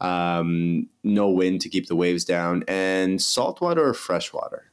Um, 0.00 0.88
no 1.02 1.28
wind 1.30 1.62
to 1.62 1.68
keep 1.68 1.88
the 1.88 1.96
waves 1.96 2.24
down, 2.24 2.62
and 2.68 3.20
saltwater 3.20 3.88
or 3.88 3.92
freshwater. 3.92 4.70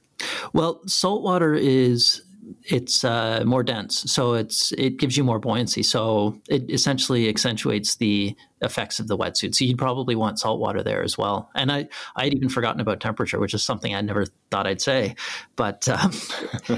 Well, 0.54 0.82
saltwater 0.88 1.54
is 1.54 2.22
it's 2.64 3.04
uh, 3.04 3.44
more 3.46 3.64
dense, 3.64 4.12
so 4.12 4.34
it's 4.34 4.72
it 4.74 4.98
gives 4.98 5.18
you 5.18 5.24
more 5.24 5.40
buoyancy. 5.40 5.84
So 5.84 6.40
it 6.50 6.70
essentially 6.70 7.30
accentuates 7.30 7.96
the 7.96 8.36
effects 8.62 9.00
of 9.00 9.08
the 9.08 9.18
wetsuit. 9.18 9.56
So 9.56 9.66
you'd 9.66 9.78
probably 9.78 10.16
want 10.16 10.40
salt 10.40 10.60
water 10.60 10.84
there 10.84 11.04
as 11.04 11.18
well. 11.18 11.50
And 11.56 11.72
I 11.72 11.88
I'd 12.16 12.34
even 12.34 12.50
forgotten 12.50 12.82
about 12.82 13.00
temperature, 13.00 13.40
which 13.40 13.54
is 13.54 13.64
something 13.64 13.94
I 13.94 14.02
never 14.02 14.26
thought 14.52 14.68
I'd 14.68 14.82
say, 14.82 15.16
but 15.56 15.88
um, 15.90 16.12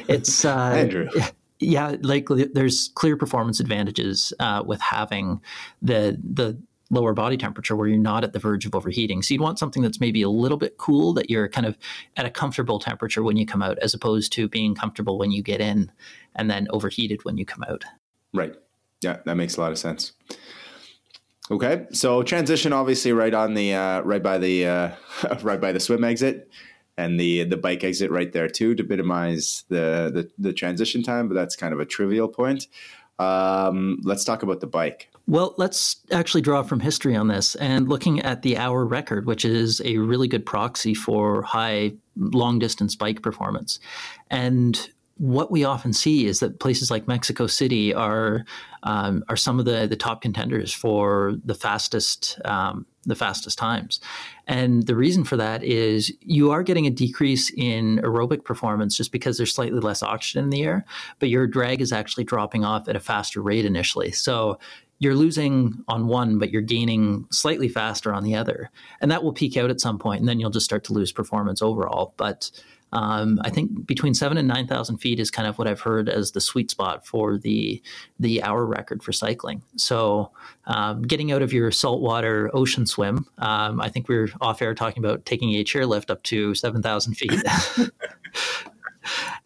it's 0.08 0.45
uh, 0.45 0.55
Andrew. 0.75 1.10
Yeah, 1.62 1.97
like 2.01 2.27
there's 2.53 2.89
clear 2.95 3.17
performance 3.17 3.60
advantages 3.60 4.32
uh, 4.39 4.63
with 4.65 4.79
having 4.79 5.41
the 5.82 6.17
the 6.23 6.58
lower 6.89 7.13
body 7.13 7.38
temperature 7.38 7.75
where 7.75 7.88
you're 7.88 7.97
not 7.97 8.23
at 8.23 8.34
the 8.34 8.39
verge 8.39 8.65
of 8.65 8.75
overheating. 8.75 9.21
So 9.21 9.34
you'd 9.34 9.41
want 9.41 9.60
something 9.60 9.84
that's 9.84 9.99
maybe 9.99 10.21
a 10.21 10.30
little 10.30 10.58
bit 10.58 10.78
cool 10.78 11.13
that 11.13 11.30
you're 11.30 11.47
kind 11.47 11.67
of 11.67 11.78
at 12.17 12.25
a 12.25 12.30
comfortable 12.30 12.80
temperature 12.80 13.23
when 13.23 13.38
you 13.38 13.45
come 13.45 13.62
out, 13.62 13.78
as 13.80 13.93
opposed 13.93 14.32
to 14.34 14.47
being 14.47 14.75
comfortable 14.75 15.17
when 15.17 15.32
you 15.32 15.43
get 15.43 15.62
in 15.62 15.91
and 16.36 16.49
then 16.49 16.67
overheated 16.71 17.23
when 17.25 17.38
you 17.38 17.45
come 17.45 17.63
out. 17.69 17.86
Right. 18.34 18.56
Yeah, 19.02 19.17
that 19.25 19.36
makes 19.36 19.58
a 19.58 19.62
lot 19.62 19.71
of 19.71 19.78
sense. 19.78 20.13
Okay, 21.52 21.88
so 21.91 22.21
transition 22.21 22.73
obviously 22.73 23.12
right 23.12 23.34
on 23.34 23.56
the 23.56 23.73
uh, 23.73 24.02
right 24.02 24.21
by 24.21 24.38
the 24.38 24.67
uh, 24.67 24.91
right 25.41 25.60
by 25.60 25.71
the 25.71 25.80
swim 25.80 26.04
exit 26.04 26.47
and 26.97 27.19
the 27.19 27.43
the 27.45 27.58
bike 27.58 27.84
exit 27.84 28.12
right 28.12 28.32
there 28.34 28.47
too 28.47 28.75
to 28.75 28.84
minimize 28.84 29.63
the, 29.69 30.12
the 30.13 30.30
the 30.38 30.54
transition 30.54 31.02
time, 31.02 31.28
but 31.28 31.34
that's 31.34 31.56
kind 31.56 31.73
of 31.73 31.80
a 31.80 31.86
trivial 31.86 32.28
point. 32.28 32.67
Um, 33.17 33.99
let's 34.04 34.23
talk 34.23 34.43
about 34.43 34.60
the 34.60 34.67
bike. 34.67 35.10
Well, 35.29 35.53
let's 35.57 35.97
actually 36.11 36.41
draw 36.41 36.63
from 36.63 36.79
history 36.79 37.15
on 37.15 37.27
this 37.27 37.53
and 37.57 37.87
looking 37.87 38.19
at 38.21 38.41
the 38.41 38.57
hour 38.57 38.83
record, 38.83 39.27
which 39.27 39.45
is 39.45 39.79
a 39.85 39.97
really 39.97 40.27
good 40.27 40.43
proxy 40.43 40.95
for 40.95 41.43
high 41.43 41.93
long 42.17 42.57
distance 42.57 42.95
bike 42.95 43.21
performance. 43.21 43.79
And 44.31 44.89
what 45.17 45.51
we 45.51 45.63
often 45.63 45.93
see 45.93 46.25
is 46.25 46.39
that 46.39 46.59
places 46.59 46.89
like 46.89 47.07
Mexico 47.07 47.45
City 47.45 47.93
are 47.93 48.43
um, 48.81 49.23
are 49.29 49.35
some 49.35 49.59
of 49.59 49.65
the 49.65 49.85
the 49.85 49.95
top 49.95 50.23
contenders 50.23 50.73
for 50.73 51.35
the 51.45 51.53
fastest 51.53 52.39
um, 52.45 52.87
the 53.05 53.15
fastest 53.15 53.57
times, 53.57 53.99
and 54.47 54.87
the 54.87 54.95
reason 54.95 55.25
for 55.25 55.35
that 55.35 55.61
is 55.61 56.11
you 56.21 56.51
are 56.51 56.63
getting 56.63 56.87
a 56.87 56.89
decrease 56.89 57.51
in 57.55 57.97
aerobic 57.99 58.45
performance 58.45 58.95
just 58.95 59.11
because 59.11 59.37
there's 59.37 59.53
slightly 59.53 59.79
less 59.79 60.01
oxygen 60.01 60.45
in 60.45 60.49
the 60.49 60.63
air, 60.63 60.85
but 61.19 61.29
your 61.29 61.45
drag 61.45 61.81
is 61.81 61.91
actually 61.91 62.23
dropping 62.23 62.63
off 62.63 62.87
at 62.87 62.95
a 62.95 62.99
faster 62.99 63.41
rate 63.41 63.65
initially. 63.65 64.11
So 64.11 64.57
you're 64.99 65.15
losing 65.15 65.83
on 65.88 66.07
one, 66.07 66.38
but 66.38 66.51
you're 66.51 66.62
gaining 66.62 67.25
slightly 67.31 67.69
faster 67.69 68.13
on 68.13 68.23
the 68.23 68.35
other, 68.35 68.69
and 69.01 69.09
that 69.09 69.23
will 69.23 69.33
peak 69.33 69.57
out 69.57 69.69
at 69.69 69.79
some 69.79 69.97
point, 69.97 70.19
and 70.19 70.27
then 70.27 70.39
you'll 70.39 70.49
just 70.49 70.65
start 70.65 70.83
to 70.85 70.93
lose 70.93 71.12
performance 71.12 71.62
overall. 71.62 72.13
But 72.17 72.51
um, 72.91 73.39
I 73.43 73.49
think 73.49 73.85
between 73.85 74.13
seven 74.13 74.38
and 74.38 74.47
nine 74.47 74.67
thousand 74.67 74.97
feet 74.97 75.19
is 75.19 75.31
kind 75.31 75.47
of 75.47 75.57
what 75.57 75.67
I've 75.67 75.79
heard 75.79 76.09
as 76.09 76.31
the 76.31 76.41
sweet 76.41 76.71
spot 76.71 77.05
for 77.05 77.38
the 77.38 77.81
the 78.19 78.41
hour 78.43 78.65
record 78.65 79.03
for 79.03 79.13
cycling. 79.13 79.62
So, 79.77 80.31
um, 80.65 81.03
getting 81.03 81.31
out 81.31 81.41
of 81.41 81.53
your 81.53 81.71
saltwater 81.71 82.49
ocean 82.53 82.85
swim, 82.85 83.25
um, 83.38 83.79
I 83.79 83.89
think 83.89 84.09
we 84.09 84.17
are 84.17 84.29
off 84.41 84.62
air 84.62 84.73
talking 84.73 85.03
about 85.03 85.25
taking 85.25 85.53
a 85.55 85.63
chairlift 85.63 86.09
up 86.09 86.23
to 86.23 86.55
seven 86.55 86.81
thousand 86.81 87.13
feet, 87.13 87.31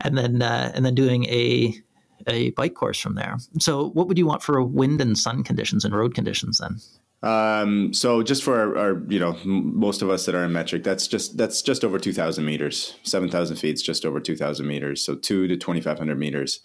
and 0.02 0.18
then 0.18 0.42
uh, 0.42 0.72
and 0.74 0.86
then 0.86 0.96
doing 0.96 1.26
a 1.26 1.80
a 2.28 2.52
bike 2.52 2.76
course 2.76 3.00
from 3.00 3.16
there. 3.16 3.38
So, 3.60 3.90
what 3.90 4.08
would 4.08 4.18
you 4.18 4.26
want 4.26 4.44
for 4.44 4.62
wind 4.64 5.02
and 5.02 5.18
sun 5.18 5.44
conditions 5.44 5.86
and 5.86 5.96
road 5.96 6.14
conditions 6.16 6.60
then? 6.60 6.80
Um, 7.24 7.94
so 7.94 8.22
just 8.22 8.44
for 8.44 8.60
our, 8.60 8.78
our, 8.78 9.04
you 9.08 9.18
know, 9.18 9.38
most 9.46 10.02
of 10.02 10.10
us 10.10 10.26
that 10.26 10.36
are 10.36 10.44
in 10.44 10.52
metric, 10.52 10.84
that's 10.84 11.08
just 11.08 11.38
that's 11.38 11.62
just 11.62 11.86
over 11.86 11.98
two 11.98 12.12
thousand 12.12 12.46
meters. 12.46 12.96
Seven 13.04 13.30
thousand 13.30 13.56
feet 13.56 13.76
is 13.76 13.82
just 13.82 14.06
over 14.06 14.20
two 14.20 14.36
thousand 14.36 14.68
meters. 14.68 15.04
So 15.04 15.16
two 15.16 15.48
to 15.48 15.56
twenty 15.56 15.80
five 15.80 15.98
hundred 15.98 16.20
meters. 16.20 16.60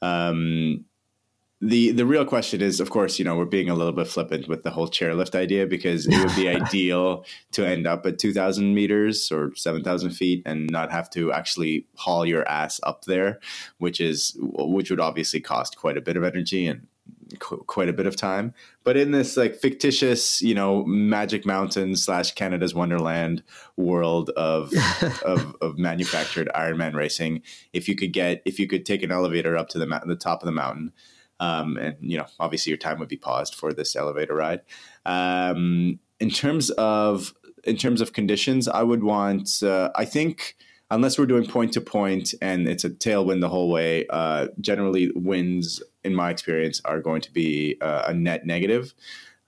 Um, 0.00 0.86
the 1.60 1.90
the 1.90 2.06
real 2.06 2.24
question 2.24 2.62
is, 2.62 2.78
of 2.78 2.90
course, 2.90 3.18
you 3.18 3.24
know, 3.24 3.36
we're 3.36 3.44
being 3.44 3.68
a 3.68 3.74
little 3.74 3.92
bit 3.92 4.06
flippant 4.06 4.46
with 4.48 4.62
the 4.62 4.70
whole 4.70 4.88
chairlift 4.88 5.34
idea 5.34 5.66
because 5.66 6.06
it 6.06 6.16
would 6.16 6.36
be 6.36 6.48
ideal 6.48 7.24
to 7.52 7.66
end 7.66 7.86
up 7.86 8.06
at 8.06 8.18
two 8.18 8.32
thousand 8.32 8.74
meters 8.74 9.32
or 9.32 9.52
seven 9.56 9.82
thousand 9.82 10.10
feet 10.10 10.42
and 10.46 10.70
not 10.70 10.92
have 10.92 11.10
to 11.10 11.32
actually 11.32 11.86
haul 11.96 12.24
your 12.24 12.48
ass 12.48 12.80
up 12.84 13.04
there, 13.06 13.40
which 13.78 14.00
is 14.00 14.36
which 14.40 14.90
would 14.90 15.00
obviously 15.00 15.40
cost 15.40 15.76
quite 15.76 15.96
a 15.96 16.00
bit 16.00 16.16
of 16.16 16.22
energy 16.22 16.66
and 16.66 16.86
qu- 17.38 17.64
quite 17.66 17.88
a 17.88 17.92
bit 17.92 18.06
of 18.06 18.16
time. 18.16 18.54
But 18.84 18.96
in 18.96 19.10
this 19.10 19.36
like 19.36 19.56
fictitious, 19.56 20.40
you 20.40 20.54
know, 20.54 20.84
Magic 20.84 21.44
Mountain 21.44 21.96
slash 21.96 22.32
Canada's 22.32 22.74
Wonderland 22.74 23.42
world 23.76 24.30
of, 24.30 24.72
of 25.24 25.56
of 25.60 25.78
manufactured 25.78 26.48
Ironman 26.54 26.94
racing, 26.94 27.42
if 27.72 27.88
you 27.88 27.96
could 27.96 28.12
get 28.12 28.42
if 28.44 28.58
you 28.58 28.66
could 28.66 28.86
take 28.86 29.02
an 29.02 29.12
elevator 29.12 29.56
up 29.56 29.68
to 29.70 29.78
the 29.78 29.86
ma- 29.86 30.04
the 30.04 30.16
top 30.16 30.42
of 30.42 30.46
the 30.46 30.52
mountain. 30.52 30.92
Um, 31.40 31.76
and 31.76 31.96
you 32.00 32.18
know, 32.18 32.26
obviously, 32.40 32.70
your 32.70 32.78
time 32.78 32.98
would 32.98 33.08
be 33.08 33.16
paused 33.16 33.54
for 33.54 33.72
this 33.72 33.96
elevator 33.96 34.34
ride. 34.34 34.62
Um, 35.06 35.98
in 36.20 36.30
terms 36.30 36.70
of 36.70 37.34
in 37.64 37.76
terms 37.76 38.00
of 38.00 38.12
conditions, 38.12 38.68
I 38.68 38.82
would 38.82 39.02
want. 39.04 39.62
Uh, 39.62 39.90
I 39.94 40.04
think 40.04 40.56
unless 40.90 41.18
we're 41.18 41.26
doing 41.26 41.46
point 41.46 41.72
to 41.74 41.80
point 41.80 42.34
and 42.40 42.66
it's 42.66 42.84
a 42.84 42.90
tailwind 42.90 43.40
the 43.40 43.48
whole 43.48 43.70
way, 43.70 44.06
uh, 44.08 44.48
generally 44.60 45.10
winds, 45.14 45.82
in 46.02 46.14
my 46.14 46.30
experience, 46.30 46.80
are 46.84 47.00
going 47.00 47.20
to 47.20 47.32
be 47.32 47.76
uh, 47.80 48.04
a 48.06 48.14
net 48.14 48.46
negative, 48.46 48.94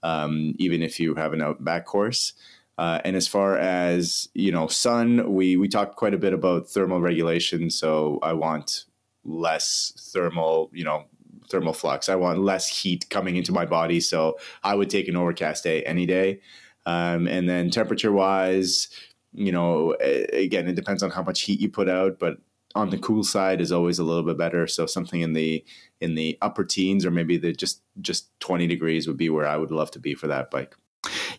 um, 0.02 0.54
even 0.58 0.82
if 0.82 1.00
you 1.00 1.14
have 1.14 1.32
an 1.32 1.42
out 1.42 1.64
back 1.64 1.86
course. 1.86 2.34
Uh, 2.78 2.98
and 3.04 3.14
as 3.14 3.28
far 3.28 3.58
as 3.58 4.28
you 4.34 4.50
know, 4.50 4.66
sun, 4.66 5.32
we 5.32 5.56
we 5.56 5.68
talked 5.68 5.96
quite 5.96 6.14
a 6.14 6.18
bit 6.18 6.32
about 6.32 6.68
thermal 6.68 7.00
regulation. 7.00 7.68
So 7.70 8.18
I 8.22 8.32
want 8.32 8.84
less 9.24 9.92
thermal, 10.12 10.70
you 10.72 10.84
know, 10.84 11.04
thermal 11.50 11.72
flux. 11.72 12.08
I 12.08 12.14
want 12.14 12.38
less 12.38 12.68
heat 12.68 13.08
coming 13.10 13.36
into 13.36 13.52
my 13.52 13.66
body. 13.66 14.00
So 14.00 14.38
I 14.62 14.74
would 14.74 14.90
take 14.90 15.08
an 15.08 15.16
overcast 15.16 15.64
day 15.64 15.82
any 15.82 16.06
day. 16.06 16.40
Um, 16.86 17.26
and 17.26 17.48
then 17.48 17.70
temperature 17.70 18.12
wise, 18.12 18.88
you 19.32 19.52
know, 19.52 19.94
again, 20.32 20.68
it 20.68 20.74
depends 20.74 21.02
on 21.02 21.10
how 21.10 21.22
much 21.22 21.42
heat 21.42 21.60
you 21.60 21.68
put 21.68 21.88
out, 21.88 22.18
but 22.18 22.38
on 22.74 22.90
the 22.90 22.98
cool 22.98 23.24
side 23.24 23.60
is 23.60 23.72
always 23.72 23.98
a 23.98 24.04
little 24.04 24.22
bit 24.22 24.38
better. 24.38 24.66
So 24.66 24.86
something 24.86 25.20
in 25.20 25.32
the 25.32 25.64
in 26.00 26.14
the 26.14 26.38
upper 26.40 26.64
teens 26.64 27.04
or 27.04 27.10
maybe 27.10 27.36
the 27.36 27.52
just 27.52 27.82
just 28.00 28.28
20 28.40 28.66
degrees 28.66 29.06
would 29.06 29.16
be 29.16 29.28
where 29.28 29.46
I 29.46 29.56
would 29.56 29.70
love 29.70 29.90
to 29.92 29.98
be 29.98 30.14
for 30.14 30.28
that 30.28 30.50
bike. 30.50 30.74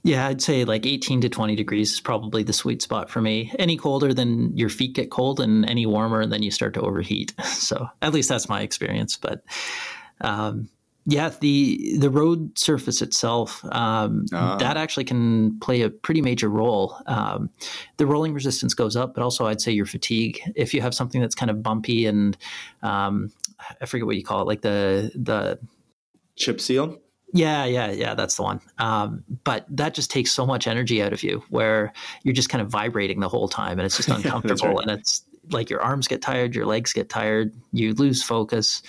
Yeah, 0.03 0.28
I'd 0.28 0.41
say 0.41 0.66
like 0.66 0.86
18 0.86 1.22
to 1.22 1.30
20 1.30 1.55
degrees 1.55 1.93
is 1.93 1.99
probably 1.99 2.41
the 2.43 2.53
sweet 2.53 2.82
spot 2.82 3.09
for 3.09 3.22
me. 3.22 3.53
Any 3.59 3.78
colder 3.78 4.14
than 4.14 4.55
your 4.57 4.70
feet 4.70 4.93
get 4.93 5.12
cold 5.12 5.39
and 5.39 5.70
any 5.70 5.86
warmer 5.86 6.26
then 6.26 6.41
you 6.41 6.51
start 6.51 6.74
to 6.76 6.82
overheat. 6.82 7.34
So, 7.62 7.88
at 8.01 8.12
least 8.12 8.28
that's 8.28 8.49
my 8.49 8.62
experience, 8.62 9.16
but 9.16 9.43
um, 10.22 10.69
yeah, 11.05 11.30
the 11.39 11.97
the 11.97 12.09
road 12.09 12.57
surface 12.57 13.01
itself 13.01 13.65
um, 13.72 14.26
uh. 14.34 14.57
that 14.57 14.78
actually 14.78 15.03
can 15.03 15.59
play 15.59 15.82
a 15.82 15.89
pretty 15.89 16.22
major 16.22 16.47
role. 16.47 16.95
Um, 17.07 17.49
the 17.97 18.05
rolling 18.05 18.34
resistance 18.34 18.74
goes 18.74 18.95
up, 18.95 19.15
but 19.15 19.24
also 19.24 19.47
I'd 19.47 19.61
say 19.61 19.72
your 19.72 19.88
fatigue. 19.88 20.39
If 20.55 20.74
you 20.74 20.82
have 20.82 20.93
something 20.93 21.19
that's 21.19 21.34
kind 21.34 21.49
of 21.49 21.63
bumpy 21.63 22.05
and 22.05 22.38
um, 22.84 23.32
I 23.82 23.86
forget 23.88 24.05
what 24.05 24.15
you 24.15 24.24
call 24.24 24.41
it, 24.41 24.47
like 24.47 24.61
the 24.61 25.11
the 25.15 25.59
chip 26.36 26.61
seal. 26.61 26.99
Yeah, 27.34 27.65
yeah, 27.65 27.91
yeah, 27.91 28.13
that's 28.13 28.36
the 28.36 28.43
one. 28.43 28.59
Um, 28.78 29.24
but 29.43 29.65
that 29.69 29.93
just 29.93 30.11
takes 30.11 30.32
so 30.32 30.45
much 30.45 30.67
energy 30.67 31.01
out 31.01 31.13
of 31.13 31.24
you 31.24 31.41
where 31.49 31.93
you're 32.24 32.34
just 32.34 32.49
kind 32.49 32.61
of 32.61 32.67
vibrating 32.67 33.22
the 33.22 33.30
whole 33.30 33.47
time 33.47 33.80
and 33.80 33.86
it's 33.86 33.95
just 33.95 34.09
uncomfortable 34.09 34.65
yeah, 34.65 34.69
right. 34.72 34.82
and 34.82 34.99
it's 34.99 35.24
like 35.49 35.69
your 35.69 35.82
arms 35.82 36.07
get 36.07 36.22
tired, 36.22 36.53
your 36.53 36.65
legs 36.65 36.93
get 36.93 37.09
tired, 37.09 37.53
you 37.72 37.93
lose 37.93 38.22
focus. 38.22 38.82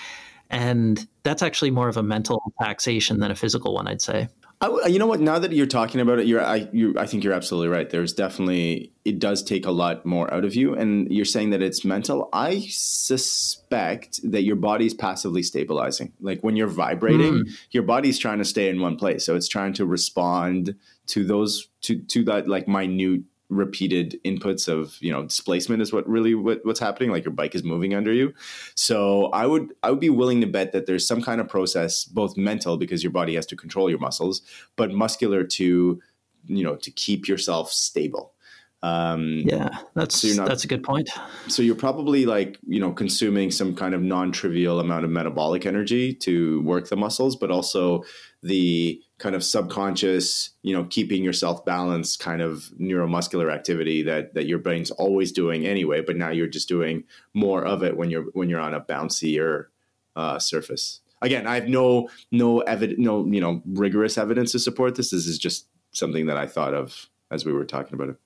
And 0.52 1.04
that's 1.22 1.42
actually 1.42 1.70
more 1.70 1.88
of 1.88 1.96
a 1.96 2.02
mental 2.02 2.42
taxation 2.60 3.20
than 3.20 3.30
a 3.30 3.34
physical 3.34 3.74
one, 3.74 3.88
I'd 3.88 4.02
say. 4.02 4.28
I, 4.62 4.86
you 4.86 5.00
know 5.00 5.08
what? 5.08 5.18
Now 5.18 5.40
that 5.40 5.52
you're 5.52 5.66
talking 5.66 6.00
about 6.00 6.20
it, 6.20 6.26
you're 6.26 6.42
I 6.42 6.68
you 6.72 6.94
I 6.96 7.06
think 7.06 7.24
you're 7.24 7.32
absolutely 7.32 7.68
right. 7.68 7.90
There's 7.90 8.12
definitely 8.12 8.92
it 9.04 9.18
does 9.18 9.42
take 9.42 9.66
a 9.66 9.72
lot 9.72 10.06
more 10.06 10.32
out 10.32 10.44
of 10.44 10.54
you, 10.54 10.74
and 10.74 11.10
you're 11.10 11.24
saying 11.24 11.50
that 11.50 11.62
it's 11.62 11.84
mental. 11.84 12.28
I 12.32 12.60
suspect 12.68 14.20
that 14.30 14.44
your 14.44 14.54
body's 14.54 14.94
passively 14.94 15.42
stabilizing. 15.42 16.12
Like 16.20 16.42
when 16.42 16.54
you're 16.54 16.68
vibrating, 16.68 17.34
mm. 17.34 17.50
your 17.72 17.82
body's 17.82 18.18
trying 18.18 18.38
to 18.38 18.44
stay 18.44 18.68
in 18.68 18.80
one 18.80 18.96
place, 18.96 19.26
so 19.26 19.34
it's 19.34 19.48
trying 19.48 19.72
to 19.74 19.84
respond 19.84 20.76
to 21.08 21.24
those 21.24 21.68
to 21.80 21.98
to 21.98 22.22
that 22.24 22.48
like 22.48 22.68
minute 22.68 23.22
repeated 23.52 24.18
inputs 24.24 24.68
of 24.68 24.96
you 25.00 25.12
know 25.12 25.22
displacement 25.22 25.82
is 25.82 25.92
what 25.92 26.08
really 26.08 26.34
what, 26.34 26.60
what's 26.64 26.80
happening 26.80 27.10
like 27.10 27.24
your 27.24 27.32
bike 27.32 27.54
is 27.54 27.62
moving 27.62 27.94
under 27.94 28.12
you 28.12 28.32
so 28.74 29.26
i 29.26 29.46
would 29.46 29.72
i 29.82 29.90
would 29.90 30.00
be 30.00 30.10
willing 30.10 30.40
to 30.40 30.46
bet 30.46 30.72
that 30.72 30.86
there's 30.86 31.06
some 31.06 31.22
kind 31.22 31.40
of 31.40 31.48
process 31.48 32.04
both 32.04 32.36
mental 32.36 32.76
because 32.76 33.02
your 33.02 33.12
body 33.12 33.34
has 33.34 33.46
to 33.46 33.56
control 33.56 33.90
your 33.90 33.98
muscles 33.98 34.42
but 34.76 34.90
muscular 34.90 35.44
to 35.44 36.00
you 36.46 36.64
know 36.64 36.76
to 36.76 36.90
keep 36.90 37.28
yourself 37.28 37.70
stable 37.70 38.32
um, 38.84 39.42
yeah, 39.44 39.68
that's 39.94 40.22
so 40.22 40.34
not, 40.34 40.48
that's 40.48 40.64
a 40.64 40.66
good 40.66 40.82
point. 40.82 41.08
So 41.46 41.62
you're 41.62 41.76
probably 41.76 42.26
like 42.26 42.58
you 42.66 42.80
know 42.80 42.90
consuming 42.90 43.52
some 43.52 43.76
kind 43.76 43.94
of 43.94 44.02
non-trivial 44.02 44.80
amount 44.80 45.04
of 45.04 45.10
metabolic 45.12 45.66
energy 45.66 46.12
to 46.14 46.60
work 46.62 46.88
the 46.88 46.96
muscles, 46.96 47.36
but 47.36 47.52
also 47.52 48.02
the 48.42 49.00
kind 49.22 49.36
of 49.36 49.44
subconscious, 49.44 50.50
you 50.62 50.74
know, 50.74 50.82
keeping 50.84 51.22
yourself 51.22 51.64
balanced 51.64 52.18
kind 52.18 52.42
of 52.42 52.72
neuromuscular 52.80 53.54
activity 53.54 54.02
that 54.02 54.34
that 54.34 54.46
your 54.46 54.58
brain's 54.58 54.90
always 54.90 55.30
doing 55.30 55.64
anyway, 55.64 56.00
but 56.00 56.16
now 56.16 56.30
you're 56.30 56.48
just 56.48 56.68
doing 56.68 57.04
more 57.32 57.64
of 57.64 57.84
it 57.84 57.96
when 57.96 58.10
you're 58.10 58.24
when 58.32 58.50
you're 58.50 58.60
on 58.60 58.74
a 58.74 58.80
bouncier 58.80 59.66
uh, 60.16 60.40
surface. 60.40 61.00
Again, 61.22 61.46
I 61.46 61.54
have 61.54 61.68
no 61.68 62.08
no 62.32 62.60
evidence, 62.62 62.98
no 62.98 63.24
you 63.24 63.40
know 63.40 63.62
rigorous 63.64 64.18
evidence 64.18 64.50
to 64.52 64.58
support 64.58 64.96
this. 64.96 65.10
This 65.10 65.28
is 65.28 65.38
just 65.38 65.68
something 65.92 66.26
that 66.26 66.36
I 66.36 66.48
thought 66.48 66.74
of 66.74 67.08
as 67.30 67.44
we 67.44 67.52
were 67.52 67.64
talking 67.64 67.94
about 67.94 68.08
it. 68.08 68.16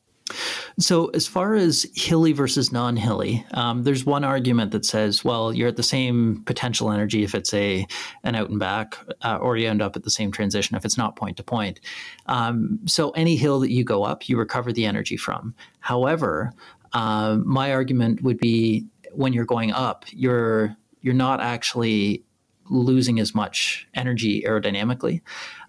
So, 0.78 1.06
as 1.08 1.26
far 1.26 1.54
as 1.54 1.86
hilly 1.94 2.32
versus 2.32 2.72
non 2.72 2.96
hilly, 2.96 3.46
um, 3.52 3.84
there's 3.84 4.04
one 4.04 4.24
argument 4.24 4.72
that 4.72 4.84
says, 4.84 5.24
well, 5.24 5.52
you're 5.52 5.68
at 5.68 5.76
the 5.76 5.82
same 5.82 6.42
potential 6.46 6.90
energy 6.90 7.22
if 7.22 7.34
it's 7.34 7.54
a 7.54 7.86
an 8.24 8.34
out 8.34 8.50
and 8.50 8.58
back, 8.58 8.98
uh, 9.22 9.36
or 9.36 9.56
you 9.56 9.68
end 9.68 9.82
up 9.82 9.96
at 9.96 10.02
the 10.02 10.10
same 10.10 10.32
transition 10.32 10.76
if 10.76 10.84
it's 10.84 10.98
not 10.98 11.16
point 11.16 11.36
to 11.36 11.42
point. 11.42 11.80
Um, 12.26 12.80
so, 12.86 13.10
any 13.10 13.36
hill 13.36 13.60
that 13.60 13.70
you 13.70 13.84
go 13.84 14.02
up, 14.02 14.28
you 14.28 14.36
recover 14.36 14.72
the 14.72 14.84
energy 14.84 15.16
from. 15.16 15.54
However, 15.80 16.52
uh, 16.92 17.38
my 17.44 17.72
argument 17.72 18.22
would 18.22 18.38
be 18.38 18.84
when 19.12 19.32
you're 19.32 19.44
going 19.44 19.72
up, 19.72 20.04
you're 20.10 20.76
you're 21.02 21.14
not 21.14 21.40
actually 21.40 22.24
losing 22.68 23.20
as 23.20 23.34
much 23.34 23.86
energy 23.94 24.42
aerodynamically. 24.42 25.20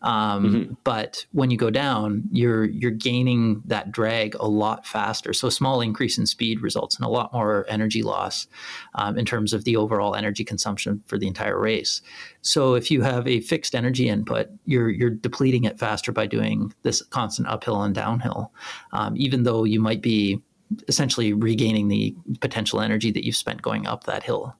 Um, 0.02 0.46
mm-hmm. 0.46 0.74
But 0.84 1.26
when 1.32 1.50
you 1.52 1.58
go 1.58 1.70
down, 1.70 2.24
you're 2.32 2.66
you're 2.66 2.92
gaining 2.92 3.62
that 3.66 3.92
drag 3.92 4.36
a 4.36 4.48
lot 4.48 4.86
faster. 4.86 5.34
So 5.34 5.48
a 5.48 5.52
small 5.52 5.82
increase 5.82 6.18
in 6.18 6.26
speed 6.26 6.62
results 6.62 7.00
in 7.00 7.06
a 7.06 7.10
lot 7.10 7.34
more 7.34 7.66
energy 7.68 8.04
loss 8.04 8.48
um, 8.96 9.18
in 9.18 9.26
terms 9.26 9.54
of 9.54 9.64
the 9.64 9.76
overall 9.76 10.16
energy 10.16 10.44
consumption 10.44 11.04
for 11.08 11.18
the 11.18 11.28
entire 11.28 11.60
race. 11.60 12.02
So 12.42 12.76
if 12.76 12.92
you 12.92 13.02
have 13.02 13.28
a 13.28 13.42
fixed 13.42 13.76
energy 13.76 14.08
input, 14.08 14.48
you're 14.66 14.90
you're 14.90 15.10
depleting 15.10 15.64
it 15.64 15.80
faster 15.80 16.12
by 16.12 16.28
doing 16.28 16.74
this 16.84 17.02
constant 17.02 17.48
uphill 17.48 17.82
and 17.82 17.96
downhill, 17.96 18.52
um, 18.94 19.16
even 19.18 19.44
though 19.44 19.64
you 19.64 19.80
might 19.80 20.02
be 20.02 20.42
essentially 20.88 21.34
regaining 21.34 21.88
the 21.88 22.16
potential 22.42 22.82
energy 22.82 23.12
that 23.12 23.26
you've 23.26 23.36
spent 23.36 23.62
going 23.62 23.88
up 23.88 24.04
that 24.04 24.24
hill. 24.24 24.56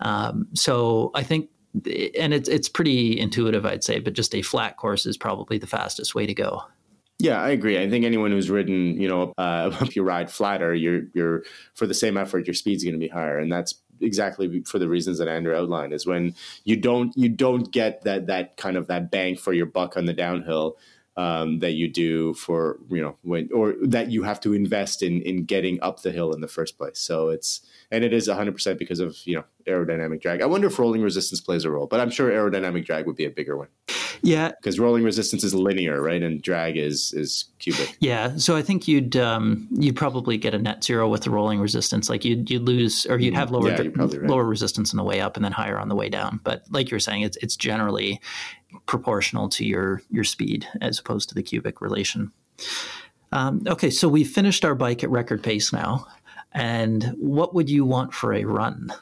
Um, 0.00 0.48
so 0.54 1.10
I 1.14 1.22
think 1.22 1.48
and 1.74 2.34
it's 2.34 2.48
it's 2.48 2.68
pretty 2.68 3.18
intuitive, 3.18 3.64
I'd 3.64 3.84
say, 3.84 3.98
but 3.98 4.12
just 4.12 4.34
a 4.34 4.42
flat 4.42 4.76
course 4.76 5.06
is 5.06 5.16
probably 5.16 5.58
the 5.58 5.66
fastest 5.66 6.14
way 6.14 6.26
to 6.26 6.34
go. 6.34 6.62
Yeah, 7.18 7.40
I 7.40 7.50
agree. 7.50 7.80
I 7.80 7.88
think 7.88 8.04
anyone 8.04 8.32
who's 8.32 8.50
ridden, 8.50 9.00
you 9.00 9.08
know, 9.08 9.32
uh, 9.38 9.70
if 9.80 9.94
you 9.94 10.02
ride 10.02 10.30
flatter, 10.30 10.74
you're 10.74 11.02
you're 11.14 11.44
for 11.74 11.86
the 11.86 11.94
same 11.94 12.16
effort, 12.16 12.46
your 12.46 12.54
speed's 12.54 12.84
going 12.84 12.94
to 12.94 13.00
be 13.00 13.08
higher, 13.08 13.38
and 13.38 13.50
that's 13.50 13.74
exactly 14.00 14.62
for 14.64 14.78
the 14.78 14.88
reasons 14.88 15.18
that 15.18 15.28
Andrew 15.28 15.54
outlined. 15.54 15.92
Is 15.92 16.06
when 16.06 16.34
you 16.64 16.76
don't 16.76 17.16
you 17.16 17.28
don't 17.28 17.72
get 17.72 18.02
that 18.02 18.26
that 18.26 18.56
kind 18.56 18.76
of 18.76 18.88
that 18.88 19.10
bang 19.10 19.36
for 19.36 19.52
your 19.52 19.66
buck 19.66 19.96
on 19.96 20.06
the 20.06 20.12
downhill 20.12 20.76
um, 21.16 21.60
that 21.60 21.72
you 21.72 21.88
do 21.88 22.34
for 22.34 22.78
you 22.90 23.00
know 23.00 23.16
when 23.22 23.48
or 23.54 23.74
that 23.82 24.10
you 24.10 24.24
have 24.24 24.40
to 24.40 24.52
invest 24.52 25.02
in 25.02 25.22
in 25.22 25.44
getting 25.44 25.80
up 25.82 26.02
the 26.02 26.12
hill 26.12 26.32
in 26.32 26.40
the 26.40 26.48
first 26.48 26.76
place. 26.76 26.98
So 26.98 27.28
it's 27.28 27.60
and 27.92 28.04
it 28.04 28.14
is 28.14 28.26
100% 28.26 28.78
because 28.78 28.98
of 28.98 29.16
you 29.24 29.36
know 29.36 29.44
aerodynamic 29.68 30.20
drag. 30.20 30.40
I 30.40 30.46
wonder 30.46 30.66
if 30.66 30.78
rolling 30.78 31.02
resistance 31.02 31.40
plays 31.40 31.64
a 31.64 31.70
role, 31.70 31.86
but 31.86 32.00
I'm 32.00 32.10
sure 32.10 32.30
aerodynamic 32.30 32.86
drag 32.86 33.06
would 33.06 33.16
be 33.16 33.26
a 33.26 33.30
bigger 33.30 33.56
one. 33.56 33.68
Yeah, 34.22 34.52
because 34.52 34.78
rolling 34.78 35.04
resistance 35.04 35.44
is 35.44 35.54
linear, 35.54 36.00
right, 36.00 36.22
and 36.22 36.40
drag 36.40 36.76
is 36.76 37.12
is 37.12 37.44
cubic. 37.58 37.96
Yeah, 38.00 38.36
so 38.36 38.56
I 38.56 38.62
think 38.62 38.88
you'd 38.88 39.16
um, 39.16 39.68
you'd 39.72 39.96
probably 39.96 40.38
get 40.38 40.54
a 40.54 40.58
net 40.58 40.82
zero 40.82 41.08
with 41.08 41.22
the 41.22 41.30
rolling 41.30 41.60
resistance. 41.60 42.08
Like 42.08 42.24
you'd 42.24 42.50
you'd 42.50 42.62
lose 42.62 43.04
or 43.06 43.18
you'd 43.18 43.34
have 43.34 43.50
lower 43.50 43.68
yeah, 43.68 43.82
right. 43.82 44.22
lower 44.22 44.44
resistance 44.44 44.92
on 44.92 44.96
the 44.96 45.04
way 45.04 45.20
up 45.20 45.36
and 45.36 45.44
then 45.44 45.52
higher 45.52 45.78
on 45.78 45.88
the 45.88 45.96
way 45.96 46.08
down. 46.08 46.40
But 46.42 46.64
like 46.70 46.90
you're 46.90 47.00
saying, 47.00 47.22
it's 47.22 47.36
it's 47.38 47.56
generally 47.56 48.20
proportional 48.86 49.48
to 49.50 49.66
your 49.66 50.00
your 50.10 50.24
speed 50.24 50.66
as 50.80 50.98
opposed 50.98 51.28
to 51.28 51.34
the 51.34 51.42
cubic 51.42 51.80
relation. 51.80 52.32
Um, 53.32 53.62
okay, 53.66 53.90
so 53.90 54.08
we've 54.08 54.28
finished 54.28 54.64
our 54.64 54.74
bike 54.74 55.02
at 55.02 55.10
record 55.10 55.42
pace 55.42 55.72
now. 55.72 56.06
And 56.54 57.14
what 57.18 57.54
would 57.54 57.70
you 57.70 57.84
want 57.84 58.12
for 58.12 58.32
a 58.32 58.44
run? 58.44 58.92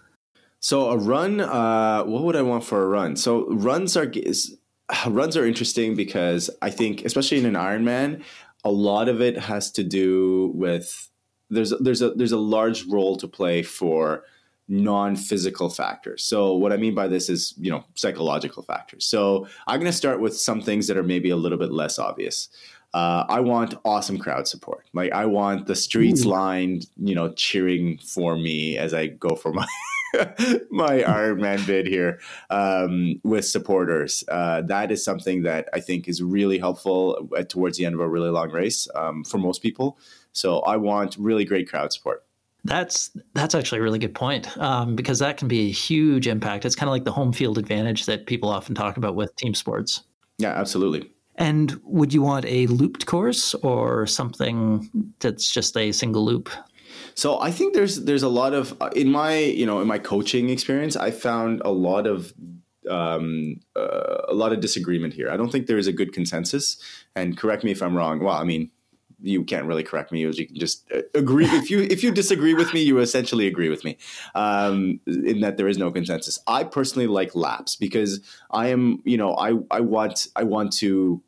So 0.60 0.90
a 0.90 0.96
run, 0.96 1.40
uh, 1.40 2.04
what 2.04 2.22
would 2.22 2.36
I 2.36 2.42
want 2.42 2.64
for 2.64 2.82
a 2.82 2.86
run? 2.86 3.16
So 3.16 3.48
runs 3.48 3.96
are 3.96 4.12
runs 5.06 5.36
are 5.36 5.46
interesting 5.46 5.94
because 5.94 6.50
I 6.62 6.70
think, 6.70 7.04
especially 7.04 7.38
in 7.38 7.46
an 7.46 7.54
Ironman, 7.54 8.22
a 8.64 8.70
lot 8.70 9.08
of 9.08 9.20
it 9.20 9.38
has 9.38 9.70
to 9.72 9.84
do 9.84 10.52
with 10.54 11.08
there's 11.48 11.72
there's 11.80 12.02
a 12.02 12.10
there's 12.10 12.32
a 12.32 12.38
large 12.38 12.86
role 12.86 13.16
to 13.16 13.26
play 13.26 13.62
for 13.62 14.24
non-physical 14.68 15.68
factors. 15.68 16.22
So 16.22 16.54
what 16.54 16.72
I 16.72 16.76
mean 16.76 16.94
by 16.94 17.08
this 17.08 17.28
is, 17.28 17.54
you 17.58 17.72
know, 17.72 17.84
psychological 17.96 18.62
factors. 18.62 19.04
So 19.04 19.48
I'm 19.66 19.80
going 19.80 19.90
to 19.90 19.96
start 19.96 20.20
with 20.20 20.38
some 20.38 20.60
things 20.60 20.86
that 20.86 20.96
are 20.96 21.02
maybe 21.02 21.30
a 21.30 21.36
little 21.36 21.58
bit 21.58 21.72
less 21.72 21.98
obvious 21.98 22.48
uh, 22.92 23.24
I 23.28 23.40
want 23.40 23.74
awesome 23.84 24.18
crowd 24.18 24.48
support. 24.48 24.86
Like 24.92 25.12
I 25.12 25.26
want 25.26 25.66
the 25.66 25.76
streets 25.76 26.24
Ooh. 26.24 26.30
lined, 26.30 26.86
you 26.96 27.14
know, 27.14 27.32
cheering 27.32 27.98
for 27.98 28.36
me 28.36 28.76
as 28.78 28.92
I 28.92 29.08
go 29.08 29.36
for 29.36 29.52
my 29.52 29.66
my 30.70 31.02
Ironman 31.06 31.64
bid 31.66 31.86
here 31.86 32.20
um, 32.50 33.20
with 33.22 33.44
supporters. 33.44 34.24
Uh, 34.28 34.62
that 34.62 34.90
is 34.90 35.04
something 35.04 35.42
that 35.42 35.68
I 35.72 35.80
think 35.80 36.08
is 36.08 36.22
really 36.22 36.58
helpful 36.58 37.28
at, 37.36 37.48
towards 37.48 37.78
the 37.78 37.86
end 37.86 37.94
of 37.94 38.00
a 38.00 38.08
really 38.08 38.30
long 38.30 38.50
race 38.50 38.88
um, 38.94 39.24
for 39.24 39.38
most 39.38 39.62
people. 39.62 39.98
So 40.32 40.60
I 40.60 40.76
want 40.76 41.16
really 41.18 41.44
great 41.44 41.68
crowd 41.68 41.92
support. 41.92 42.24
That's 42.62 43.10
that's 43.32 43.54
actually 43.54 43.78
a 43.78 43.82
really 43.82 43.98
good 43.98 44.14
point 44.14 44.56
um, 44.58 44.94
because 44.94 45.18
that 45.20 45.38
can 45.38 45.48
be 45.48 45.68
a 45.68 45.72
huge 45.72 46.26
impact. 46.26 46.66
It's 46.66 46.76
kind 46.76 46.88
of 46.88 46.92
like 46.92 47.04
the 47.04 47.12
home 47.12 47.32
field 47.32 47.56
advantage 47.56 48.04
that 48.06 48.26
people 48.26 48.50
often 48.50 48.74
talk 48.74 48.98
about 48.98 49.14
with 49.14 49.34
team 49.36 49.54
sports. 49.54 50.02
Yeah, 50.36 50.50
absolutely. 50.50 51.10
And 51.40 51.80
would 51.84 52.12
you 52.12 52.20
want 52.20 52.44
a 52.44 52.66
looped 52.66 53.06
course 53.06 53.54
or 53.54 54.06
something 54.06 54.90
that's 55.20 55.50
just 55.50 55.76
a 55.76 55.90
single 55.90 56.24
loop? 56.24 56.50
So 57.14 57.40
I 57.40 57.50
think 57.50 57.74
there's 57.74 58.04
there's 58.04 58.22
a 58.22 58.28
lot 58.28 58.52
of 58.52 58.76
in 58.94 59.10
my 59.10 59.38
you 59.38 59.64
know 59.64 59.80
in 59.80 59.88
my 59.88 59.98
coaching 59.98 60.50
experience 60.50 60.96
I 60.96 61.10
found 61.10 61.62
a 61.64 61.70
lot 61.70 62.06
of 62.06 62.34
um, 62.88 63.60
uh, 63.74 64.22
a 64.28 64.34
lot 64.34 64.52
of 64.52 64.60
disagreement 64.60 65.14
here. 65.14 65.30
I 65.30 65.36
don't 65.36 65.50
think 65.50 65.66
there 65.66 65.78
is 65.78 65.86
a 65.86 65.92
good 65.92 66.12
consensus. 66.12 66.76
And 67.16 67.36
correct 67.36 67.64
me 67.64 67.70
if 67.70 67.82
I'm 67.82 67.96
wrong. 67.96 68.20
Well, 68.20 68.36
I 68.36 68.44
mean, 68.44 68.70
you 69.22 69.44
can't 69.44 69.66
really 69.66 69.82
correct 69.82 70.12
me. 70.12 70.20
You 70.20 70.46
can 70.46 70.56
just 70.56 70.90
uh, 70.92 71.02
agree. 71.14 71.46
if 71.46 71.70
you 71.70 71.80
if 71.80 72.02
you 72.02 72.10
disagree 72.10 72.54
with 72.54 72.72
me, 72.74 72.80
you 72.82 72.98
essentially 72.98 73.46
agree 73.46 73.68
with 73.68 73.84
me. 73.84 73.98
Um, 74.34 75.00
in 75.06 75.40
that 75.40 75.56
there 75.56 75.68
is 75.68 75.78
no 75.78 75.90
consensus. 75.90 76.38
I 76.46 76.64
personally 76.64 77.06
like 77.06 77.34
laps 77.34 77.76
because 77.76 78.20
I 78.50 78.68
am 78.68 79.02
you 79.04 79.16
know 79.16 79.34
I 79.36 79.54
I 79.70 79.80
want 79.80 80.26
I 80.36 80.44
want 80.44 80.72
to 80.74 81.22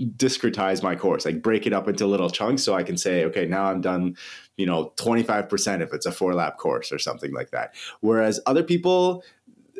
discretize 0.00 0.82
my 0.82 0.96
course, 0.96 1.24
like 1.24 1.42
break 1.42 1.66
it 1.66 1.72
up 1.72 1.88
into 1.88 2.06
little 2.06 2.30
chunks 2.30 2.62
so 2.62 2.74
I 2.74 2.82
can 2.82 2.96
say, 2.96 3.24
okay, 3.24 3.46
now 3.46 3.64
I'm 3.64 3.80
done, 3.80 4.16
you 4.56 4.66
know, 4.66 4.92
25% 4.96 5.82
if 5.82 5.92
it's 5.92 6.06
a 6.06 6.12
four 6.12 6.34
lap 6.34 6.58
course 6.58 6.92
or 6.92 6.98
something 6.98 7.32
like 7.32 7.50
that. 7.50 7.74
Whereas 8.00 8.40
other 8.46 8.62
people, 8.62 9.22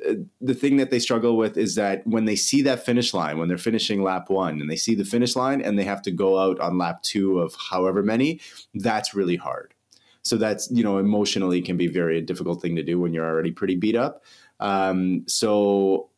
uh, 0.08 0.14
the 0.40 0.54
thing 0.54 0.76
that 0.76 0.90
they 0.90 0.98
struggle 0.98 1.36
with 1.36 1.56
is 1.56 1.74
that 1.74 2.06
when 2.06 2.24
they 2.24 2.36
see 2.36 2.62
that 2.62 2.84
finish 2.84 3.12
line, 3.12 3.38
when 3.38 3.48
they're 3.48 3.58
finishing 3.58 4.02
lap 4.02 4.30
one 4.30 4.60
and 4.60 4.70
they 4.70 4.76
see 4.76 4.94
the 4.94 5.04
finish 5.04 5.36
line 5.36 5.60
and 5.60 5.78
they 5.78 5.84
have 5.84 6.02
to 6.02 6.10
go 6.10 6.38
out 6.38 6.58
on 6.60 6.78
lap 6.78 7.02
two 7.02 7.40
of 7.40 7.54
however 7.70 8.02
many, 8.02 8.40
that's 8.74 9.14
really 9.14 9.36
hard. 9.36 9.74
So 10.22 10.36
that's, 10.36 10.70
you 10.70 10.84
know, 10.84 10.98
emotionally 10.98 11.62
can 11.62 11.76
be 11.76 11.86
very 11.86 12.20
difficult 12.20 12.60
thing 12.60 12.76
to 12.76 12.82
do 12.82 13.00
when 13.00 13.14
you're 13.14 13.26
already 13.26 13.52
pretty 13.52 13.76
beat 13.76 13.96
up. 13.96 14.22
Um, 14.58 15.24
so 15.26 16.10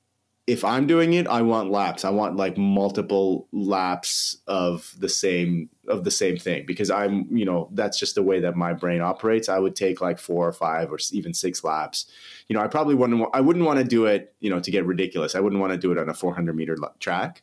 if 0.46 0.64
I'm 0.64 0.88
doing 0.88 1.12
it, 1.12 1.28
I 1.28 1.42
want 1.42 1.70
laps. 1.70 2.04
I 2.04 2.10
want 2.10 2.36
like 2.36 2.58
multiple 2.58 3.46
laps 3.52 4.38
of 4.48 4.92
the 4.98 5.08
same 5.08 5.68
of 5.86 6.02
the 6.02 6.10
same 6.10 6.36
thing 6.36 6.64
because 6.66 6.90
I'm, 6.90 7.28
you 7.30 7.44
know, 7.44 7.68
that's 7.72 7.98
just 7.98 8.16
the 8.16 8.24
way 8.24 8.40
that 8.40 8.56
my 8.56 8.72
brain 8.72 9.00
operates. 9.00 9.48
I 9.48 9.60
would 9.60 9.76
take 9.76 10.00
like 10.00 10.18
four 10.18 10.46
or 10.46 10.52
five 10.52 10.90
or 10.90 10.98
even 11.12 11.32
six 11.32 11.62
laps. 11.62 12.06
You 12.48 12.56
know, 12.56 12.62
I 12.62 12.66
probably 12.66 12.96
wouldn't. 12.96 13.24
I 13.32 13.40
wouldn't 13.40 13.64
want 13.64 13.78
to 13.78 13.84
do 13.84 14.06
it, 14.06 14.34
you 14.40 14.50
know, 14.50 14.58
to 14.58 14.70
get 14.70 14.84
ridiculous. 14.84 15.36
I 15.36 15.40
wouldn't 15.40 15.60
want 15.60 15.74
to 15.74 15.78
do 15.78 15.92
it 15.92 15.98
on 15.98 16.08
a 16.08 16.14
400 16.14 16.56
meter 16.56 16.76
track, 16.98 17.42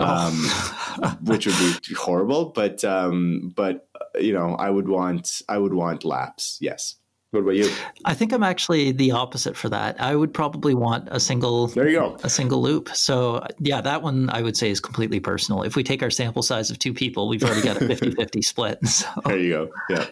oh. 0.00 0.04
um, 0.04 1.14
which 1.22 1.46
would 1.46 1.56
be 1.56 1.94
horrible. 1.96 2.46
But 2.46 2.82
um, 2.84 3.52
but 3.54 3.88
uh, 3.94 4.18
you 4.18 4.32
know, 4.32 4.56
I 4.56 4.68
would 4.68 4.88
want 4.88 5.42
I 5.48 5.58
would 5.58 5.74
want 5.74 6.04
laps. 6.04 6.58
Yes. 6.60 6.96
What 7.32 7.40
about 7.40 7.54
you? 7.54 7.70
I 8.04 8.12
think 8.12 8.34
I'm 8.34 8.42
actually 8.42 8.92
the 8.92 9.12
opposite 9.12 9.56
for 9.56 9.70
that. 9.70 9.98
I 9.98 10.14
would 10.14 10.34
probably 10.34 10.74
want 10.74 11.08
a 11.10 11.18
single 11.18 11.68
there 11.68 11.88
you 11.88 11.98
go 11.98 12.18
a 12.22 12.28
single 12.28 12.60
loop. 12.60 12.90
So 12.90 13.42
yeah, 13.58 13.80
that 13.80 14.02
one 14.02 14.28
I 14.28 14.42
would 14.42 14.54
say 14.54 14.70
is 14.70 14.80
completely 14.80 15.18
personal. 15.18 15.62
If 15.62 15.74
we 15.74 15.82
take 15.82 16.02
our 16.02 16.10
sample 16.10 16.42
size 16.42 16.70
of 16.70 16.78
two 16.78 16.92
people, 16.92 17.30
we've 17.30 17.42
already 17.42 17.62
got 17.62 17.78
a 17.78 17.86
50-50 17.86 18.44
split. 18.44 18.86
So. 18.86 19.08
There 19.24 19.38
you 19.38 19.50
go. 19.50 19.70
Yeah. 19.88 20.06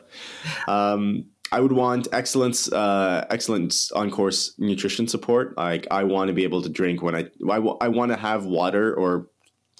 Um, 0.66 1.26
I 1.52 1.60
would 1.60 1.72
want 1.72 2.08
excellence, 2.10 2.72
uh, 2.72 3.26
excellence 3.28 3.92
on 3.92 4.10
course 4.10 4.54
nutrition 4.58 5.06
support. 5.06 5.58
Like 5.58 5.88
I 5.90 6.04
want 6.04 6.28
to 6.28 6.32
be 6.32 6.44
able 6.44 6.62
to 6.62 6.70
drink 6.70 7.02
when 7.02 7.14
I, 7.14 7.26
I, 7.50 7.56
I 7.56 7.88
want 7.88 8.12
to 8.12 8.16
have 8.16 8.46
water 8.46 8.94
or 8.94 9.28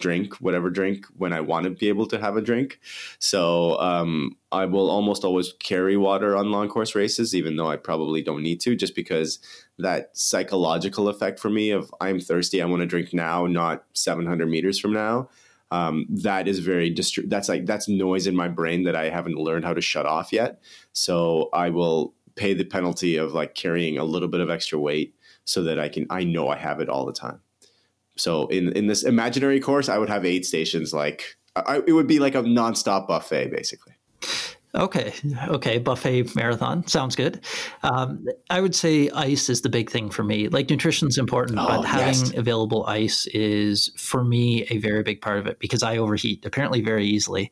drink 0.00 0.34
whatever 0.36 0.70
drink 0.70 1.06
when 1.16 1.32
I 1.32 1.40
want 1.40 1.64
to 1.64 1.70
be 1.70 1.88
able 1.88 2.06
to 2.06 2.18
have 2.18 2.36
a 2.36 2.42
drink. 2.42 2.80
So 3.18 3.78
um, 3.78 4.36
I 4.50 4.66
will 4.66 4.90
almost 4.90 5.24
always 5.24 5.52
carry 5.60 5.96
water 5.96 6.36
on 6.36 6.50
long 6.50 6.68
course 6.68 6.94
races, 6.94 7.34
even 7.34 7.56
though 7.56 7.68
I 7.68 7.76
probably 7.76 8.22
don't 8.22 8.42
need 8.42 8.60
to, 8.62 8.74
just 8.74 8.94
because 8.94 9.38
that 9.78 10.10
psychological 10.16 11.08
effect 11.08 11.38
for 11.38 11.50
me 11.50 11.70
of 11.70 11.94
I'm 12.00 12.20
thirsty, 12.20 12.60
I 12.60 12.66
want 12.66 12.80
to 12.80 12.86
drink 12.86 13.14
now, 13.14 13.46
not 13.46 13.84
700 13.94 14.48
meters 14.48 14.78
from 14.78 14.92
now. 14.92 15.28
Um, 15.72 16.06
that 16.10 16.48
is 16.48 16.58
very 16.58 16.92
that's 17.26 17.48
like 17.48 17.64
that's 17.64 17.88
noise 17.88 18.26
in 18.26 18.34
my 18.34 18.48
brain 18.48 18.82
that 18.84 18.96
I 18.96 19.08
haven't 19.08 19.36
learned 19.36 19.64
how 19.64 19.74
to 19.74 19.80
shut 19.80 20.04
off 20.04 20.32
yet. 20.32 20.60
So 20.92 21.48
I 21.52 21.70
will 21.70 22.14
pay 22.34 22.54
the 22.54 22.64
penalty 22.64 23.16
of 23.16 23.34
like 23.34 23.54
carrying 23.54 23.98
a 23.98 24.04
little 24.04 24.28
bit 24.28 24.40
of 24.40 24.50
extra 24.50 24.78
weight 24.78 25.14
so 25.44 25.62
that 25.62 25.78
I 25.78 25.88
can 25.88 26.06
I 26.10 26.24
know 26.24 26.48
I 26.48 26.56
have 26.56 26.80
it 26.80 26.88
all 26.88 27.06
the 27.06 27.12
time. 27.12 27.40
So 28.16 28.46
in 28.48 28.72
in 28.72 28.86
this 28.86 29.02
imaginary 29.02 29.60
course, 29.60 29.88
I 29.88 29.98
would 29.98 30.08
have 30.08 30.24
aid 30.24 30.44
stations. 30.44 30.92
Like 30.92 31.36
I, 31.56 31.82
it 31.86 31.92
would 31.92 32.06
be 32.06 32.18
like 32.18 32.34
a 32.34 32.42
nonstop 32.42 33.08
buffet, 33.08 33.50
basically. 33.50 33.94
Okay, 34.72 35.12
okay, 35.48 35.78
buffet 35.78 36.36
marathon 36.36 36.86
sounds 36.86 37.16
good. 37.16 37.44
Um, 37.82 38.24
I 38.50 38.60
would 38.60 38.74
say 38.74 39.10
ice 39.10 39.48
is 39.48 39.62
the 39.62 39.68
big 39.68 39.90
thing 39.90 40.10
for 40.10 40.22
me. 40.22 40.48
Like 40.48 40.70
nutrition's 40.70 41.18
important, 41.18 41.58
oh, 41.58 41.66
but 41.66 41.82
having 41.82 42.14
yes. 42.14 42.34
available 42.34 42.86
ice 42.86 43.26
is 43.28 43.90
for 43.96 44.22
me 44.22 44.66
a 44.70 44.78
very 44.78 45.02
big 45.02 45.20
part 45.22 45.38
of 45.38 45.48
it 45.48 45.58
because 45.58 45.82
I 45.82 45.96
overheat 45.96 46.44
apparently 46.44 46.82
very 46.82 47.04
easily, 47.04 47.50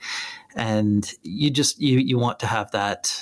and 0.55 1.13
you 1.23 1.51
just 1.51 1.81
you 1.81 1.99
you 1.99 2.19
want 2.19 2.39
to 2.41 2.47
have 2.47 2.71
that 2.71 3.13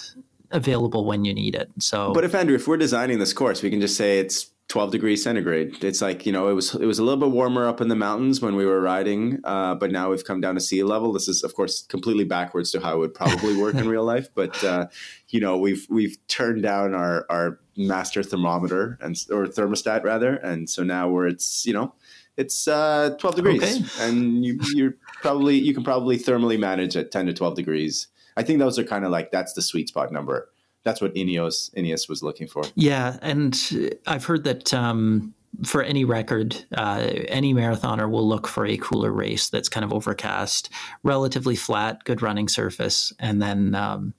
available 0.51 1.07
when 1.07 1.25
you 1.25 1.33
need 1.33 1.55
it. 1.55 1.71
So, 1.79 2.13
but 2.13 2.23
if 2.23 2.35
Andrew, 2.35 2.57
if 2.57 2.69
we're 2.69 2.77
designing 2.77 3.19
this 3.19 3.33
course, 3.33 3.63
we 3.63 3.71
can 3.71 3.81
just 3.81 3.97
say 3.97 4.19
it's 4.19 4.51
12 4.69 4.91
degrees 4.91 5.23
centigrade. 5.23 5.85
It's 5.85 6.03
like, 6.03 6.27
you 6.27 6.33
know, 6.33 6.49
it 6.49 6.55
was 6.55 6.75
it 6.75 6.87
was 6.87 6.99
a 6.99 7.05
little 7.05 7.21
bit 7.21 7.31
warmer 7.31 7.69
up 7.69 7.81
in 7.81 7.89
the 7.89 7.95
mountains 7.95 8.41
when 8.41 8.57
we 8.57 8.67
were 8.67 8.81
riding, 8.81 9.41
uh, 9.45 9.77
but 9.77 9.93
now 9.93 10.11
we've 10.11 10.25
come 10.25 10.41
down 10.41 10.57
to 10.57 10.61
sea 10.61 10.83
level. 10.83 11.13
This 11.13 11.29
is 11.29 11.45
of 11.45 11.55
course 11.55 11.83
completely 11.83 12.25
backwards 12.25 12.73
to 12.73 12.81
how 12.81 12.97
it 12.97 12.99
would 12.99 13.15
probably 13.15 13.57
work 13.57 13.77
in 13.77 13.89
real 13.89 14.05
life, 14.05 14.29
but 14.35 14.63
uh, 14.65 14.89
you 15.29 15.39
know, 15.39 15.57
we've 15.57 15.87
we've 15.89 16.19
turned 16.27 16.63
down 16.63 16.95
our 16.95 17.27
our 17.31 17.61
master 17.77 18.25
thermometer 18.25 18.99
and 19.01 19.17
or 19.31 19.47
thermostat 19.47 20.03
rather, 20.03 20.35
and 20.35 20.69
so 20.69 20.83
now 20.83 21.09
we're 21.09 21.29
it's, 21.29 21.65
you 21.65 21.73
know, 21.73 21.95
it's 22.37 22.67
uh, 22.67 23.11
12 23.21 23.37
degrees 23.37 23.63
okay. 23.63 24.09
and 24.09 24.45
you 24.45 24.59
you're 24.75 24.95
probably 25.23 25.57
you 25.57 25.75
can 25.75 25.85
probably 25.85 26.19
thermally 26.19 26.59
manage 26.59 26.97
at 26.97 27.13
10 27.13 27.27
to 27.27 27.33
12 27.33 27.55
degrees. 27.55 28.09
I 28.37 28.43
think 28.43 28.59
those 28.59 28.79
are 28.81 28.85
kind 28.85 29.05
of 29.05 29.13
like 29.13 29.31
that's 29.31 29.53
the 29.53 29.63
sweet 29.63 29.89
spot 29.89 30.11
number 30.11 30.49
that's 30.87 31.01
what 31.01 31.15
Ineos 31.15 31.75
Ineos 31.75 32.09
was 32.09 32.23
looking 32.23 32.47
for. 32.47 32.63
Yeah, 32.77 33.19
and 33.21 33.61
I've 34.07 34.25
heard 34.25 34.45
that 34.45 34.73
um, 34.73 35.35
for 35.65 35.83
any 35.83 36.05
record, 36.05 36.65
uh, 36.77 37.09
any 37.29 37.53
marathoner 37.53 38.09
will 38.09 38.27
look 38.27 38.47
for 38.47 38.65
a 38.65 38.77
cooler 38.77 39.11
race 39.11 39.51
that's 39.51 39.69
kind 39.69 39.85
of 39.85 39.93
overcast, 39.93 40.71
relatively 41.03 41.57
flat, 41.57 42.05
good 42.05 42.23
running 42.23 42.47
surface, 42.47 43.13
and 43.19 43.43
then 43.43 43.75
um, 43.75 44.15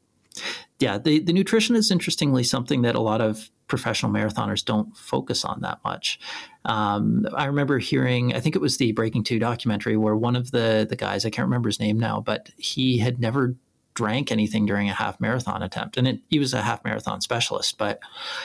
yeah, 0.79 0.97
the 0.97 1.19
the 1.19 1.33
nutrition 1.33 1.75
is 1.75 1.89
interestingly 1.89 2.43
something 2.43 2.81
that 2.81 2.95
a 2.95 3.01
lot 3.01 3.21
of 3.21 3.49
professional 3.67 4.11
marathoners 4.11 4.63
don't 4.63 4.95
focus 4.95 5.43
on 5.45 5.61
that 5.61 5.79
much. 5.83 6.19
Um, 6.65 7.25
I 7.33 7.45
remember 7.45 7.79
hearing, 7.79 8.33
I 8.33 8.39
think 8.39 8.55
it 8.55 8.61
was 8.61 8.77
the 8.77 8.91
Breaking 8.91 9.23
Two 9.23 9.39
documentary, 9.39 9.95
where 9.95 10.17
one 10.17 10.35
of 10.35 10.51
the 10.51 10.85
the 10.87 10.97
guys, 10.97 11.25
I 11.25 11.29
can't 11.29 11.47
remember 11.47 11.69
his 11.69 11.79
name 11.79 11.97
now, 11.97 12.19
but 12.19 12.49
he 12.57 12.97
had 12.97 13.21
never 13.21 13.55
drank 13.97 14.31
anything 14.31 14.67
during 14.67 14.87
a 14.89 14.93
half 14.93 15.19
marathon 15.19 15.63
attempt. 15.63 15.97
And 15.97 16.07
it, 16.07 16.19
he 16.29 16.37
was 16.37 16.53
a 16.53 16.61
half 16.61 16.83
marathon 16.85 17.19
specialist, 17.19 17.79
but 17.79 17.99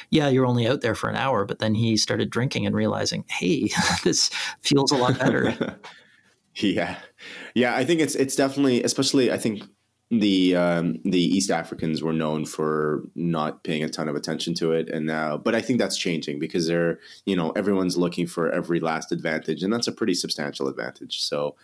yeah, 0.09 0.28
you're 0.28 0.46
only 0.46 0.66
out 0.66 0.80
there 0.80 0.94
for 0.94 1.11
an 1.11 1.16
hour. 1.16 1.44
But 1.44 1.59
then 1.59 1.74
he 1.74 1.98
started 1.98 2.30
drinking 2.30 2.64
and 2.64 2.74
realizing, 2.74 3.26
hey, 3.28 3.68
this 4.03 4.30
feels 4.62 4.90
a 4.90 4.96
lot 4.96 5.18
better. 5.18 5.76
yeah, 6.57 6.96
yeah. 7.55 7.76
I 7.76 7.84
think 7.84 8.00
it's 8.00 8.14
it's 8.14 8.34
definitely, 8.34 8.82
especially 8.82 9.30
I 9.30 9.36
think 9.36 9.62
the 10.11 10.57
um, 10.57 11.00
the 11.05 11.22
East 11.22 11.50
Africans 11.50 12.03
were 12.03 12.14
known 12.14 12.46
for 12.46 13.03
not 13.14 13.62
paying 13.62 13.84
a 13.84 13.90
ton 13.90 14.09
of 14.09 14.16
attention 14.16 14.55
to 14.55 14.72
it, 14.72 14.88
and 14.88 15.05
now, 15.05 15.36
but 15.36 15.55
I 15.55 15.61
think 15.61 15.78
that's 15.78 15.98
changing 15.98 16.38
because 16.38 16.66
they're 16.66 16.98
you 17.26 17.36
know 17.36 17.50
everyone's 17.50 17.98
looking 17.98 18.26
for 18.26 18.50
every 18.50 18.80
last 18.80 19.12
advantage, 19.12 19.62
and 19.62 19.70
that's 19.70 19.86
a 19.86 19.92
pretty 19.92 20.14
substantial 20.14 20.66
advantage. 20.66 21.20
So 21.20 21.57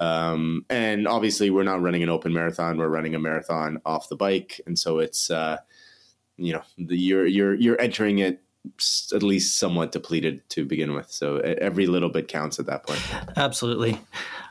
um, 0.00 0.64
and 0.68 1.06
obviously, 1.06 1.50
we're 1.50 1.62
not 1.62 1.82
running 1.82 2.02
an 2.02 2.08
open 2.08 2.32
marathon; 2.32 2.78
we're 2.78 2.88
running 2.88 3.14
a 3.14 3.18
marathon 3.18 3.80
off 3.84 4.08
the 4.08 4.16
bike, 4.16 4.60
and 4.66 4.78
so 4.78 4.98
it's 4.98 5.30
uh, 5.30 5.58
you 6.36 6.52
know 6.52 6.62
the, 6.78 6.96
you're 6.96 7.26
you're 7.26 7.54
you're 7.54 7.80
entering 7.80 8.18
it 8.18 8.42
at 9.12 9.22
least 9.22 9.58
somewhat 9.58 9.92
depleted 9.92 10.48
to 10.50 10.64
begin 10.64 10.94
with. 10.94 11.10
So 11.10 11.38
every 11.38 11.86
little 11.86 12.08
bit 12.08 12.28
counts 12.28 12.58
at 12.60 12.66
that 12.66 12.86
point. 12.86 13.02
Absolutely. 13.36 14.00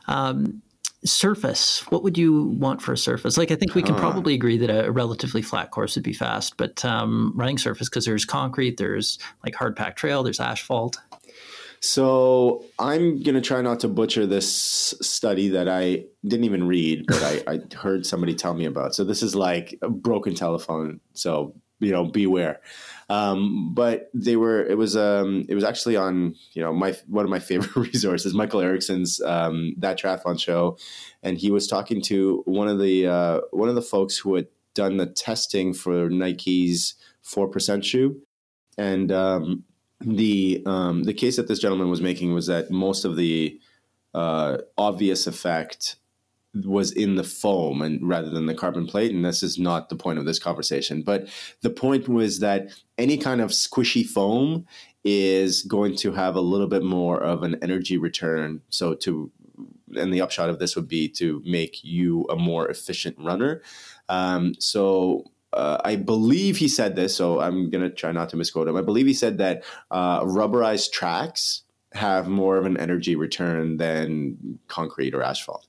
Um, 0.06 0.62
surface. 1.04 1.80
What 1.90 2.02
would 2.02 2.16
you 2.16 2.44
want 2.44 2.82
for 2.82 2.92
a 2.92 2.98
surface? 2.98 3.36
Like, 3.36 3.50
I 3.50 3.56
think 3.56 3.74
we 3.74 3.82
can 3.82 3.94
huh. 3.94 4.00
probably 4.00 4.34
agree 4.34 4.58
that 4.58 4.70
a 4.70 4.90
relatively 4.92 5.42
flat 5.42 5.70
course 5.70 5.96
would 5.96 6.04
be 6.04 6.12
fast, 6.12 6.56
but 6.56 6.84
um, 6.84 7.32
running 7.34 7.58
surface 7.58 7.88
because 7.88 8.04
there's 8.04 8.24
concrete, 8.24 8.76
there's 8.76 9.18
like 9.44 9.54
hard 9.54 9.76
packed 9.76 9.98
trail, 9.98 10.22
there's 10.22 10.40
asphalt. 10.40 10.98
So 11.82 12.64
I'm 12.78 13.22
going 13.22 13.34
to 13.34 13.40
try 13.40 13.60
not 13.60 13.80
to 13.80 13.88
butcher 13.88 14.24
this 14.24 14.94
study 15.02 15.48
that 15.48 15.68
I 15.68 16.04
didn't 16.24 16.44
even 16.44 16.68
read, 16.68 17.06
but 17.08 17.22
I, 17.22 17.54
I, 17.54 17.76
heard 17.76 18.06
somebody 18.06 18.36
tell 18.36 18.54
me 18.54 18.66
about. 18.66 18.94
So 18.94 19.02
this 19.02 19.20
is 19.20 19.34
like 19.34 19.76
a 19.82 19.90
broken 19.90 20.36
telephone. 20.36 21.00
So 21.12 21.56
you 21.82 21.90
know, 21.90 22.04
beware. 22.04 22.60
Um, 23.10 23.74
but 23.74 24.08
they 24.14 24.36
were. 24.36 24.64
It 24.64 24.78
was. 24.78 24.96
Um, 24.96 25.44
it 25.48 25.54
was 25.54 25.64
actually 25.64 25.96
on. 25.96 26.36
You 26.52 26.62
know, 26.62 26.72
my 26.72 26.96
one 27.08 27.24
of 27.24 27.30
my 27.30 27.38
favorite 27.40 27.74
resources, 27.76 28.32
Mikael 28.32 28.60
Eriksson's 28.60 29.20
um, 29.20 29.74
that 29.78 29.98
triathlon 29.98 30.40
show, 30.40 30.78
and 31.22 31.36
he 31.36 31.50
was 31.50 31.66
talking 31.66 32.00
to 32.02 32.42
one 32.46 32.68
of 32.68 32.78
the 32.78 33.08
uh, 33.08 33.40
one 33.50 33.68
of 33.68 33.74
the 33.74 33.82
folks 33.82 34.16
who 34.16 34.36
had 34.36 34.46
done 34.74 34.96
the 34.96 35.06
testing 35.06 35.74
for 35.74 36.08
Nike's 36.08 36.94
four 37.20 37.48
percent 37.48 37.84
shoe, 37.84 38.22
and 38.78 39.10
um, 39.10 39.64
the 40.04 40.62
um, 40.66 41.04
the 41.04 41.14
case 41.14 41.36
that 41.36 41.48
this 41.48 41.58
gentleman 41.58 41.90
was 41.90 42.00
making 42.00 42.34
was 42.34 42.46
that 42.46 42.70
most 42.70 43.04
of 43.04 43.16
the 43.16 43.58
uh, 44.14 44.58
obvious 44.76 45.26
effect 45.26 45.96
was 46.66 46.92
in 46.92 47.14
the 47.14 47.24
foam 47.24 47.80
and 47.80 48.06
rather 48.06 48.28
than 48.28 48.44
the 48.44 48.54
carbon 48.54 48.86
plate 48.86 49.10
and 49.10 49.24
this 49.24 49.42
is 49.42 49.58
not 49.58 49.88
the 49.88 49.96
point 49.96 50.18
of 50.18 50.26
this 50.26 50.38
conversation 50.38 51.00
but 51.00 51.26
the 51.62 51.70
point 51.70 52.08
was 52.08 52.40
that 52.40 52.68
any 52.98 53.16
kind 53.16 53.40
of 53.40 53.48
squishy 53.48 54.04
foam 54.04 54.66
is 55.04 55.62
going 55.62 55.96
to 55.96 56.12
have 56.12 56.36
a 56.36 56.40
little 56.40 56.68
bit 56.68 56.82
more 56.82 57.20
of 57.22 57.42
an 57.42 57.56
energy 57.62 57.98
return. 57.98 58.60
So 58.70 58.94
to 58.94 59.30
and 59.94 60.12
the 60.12 60.22
upshot 60.22 60.48
of 60.48 60.58
this 60.58 60.74
would 60.74 60.88
be 60.88 61.06
to 61.06 61.42
make 61.44 61.84
you 61.84 62.24
a 62.30 62.36
more 62.36 62.68
efficient 62.68 63.14
runner. 63.18 63.60
Um, 64.08 64.54
so 64.58 65.24
uh, 65.52 65.78
I 65.84 65.96
believe 65.96 66.56
he 66.56 66.68
said 66.68 66.96
this, 66.96 67.14
so 67.16 67.40
I'm 67.40 67.70
going 67.70 67.82
to 67.82 67.90
try 67.90 68.12
not 68.12 68.28
to 68.30 68.36
misquote 68.36 68.68
him. 68.68 68.76
I 68.76 68.82
believe 68.82 69.06
he 69.06 69.14
said 69.14 69.38
that 69.38 69.64
uh, 69.90 70.22
rubberized 70.22 70.92
tracks 70.92 71.62
have 71.92 72.28
more 72.28 72.56
of 72.56 72.64
an 72.64 72.76
energy 72.78 73.16
return 73.16 73.76
than 73.76 74.58
concrete 74.68 75.14
or 75.14 75.22
asphalt. 75.22 75.66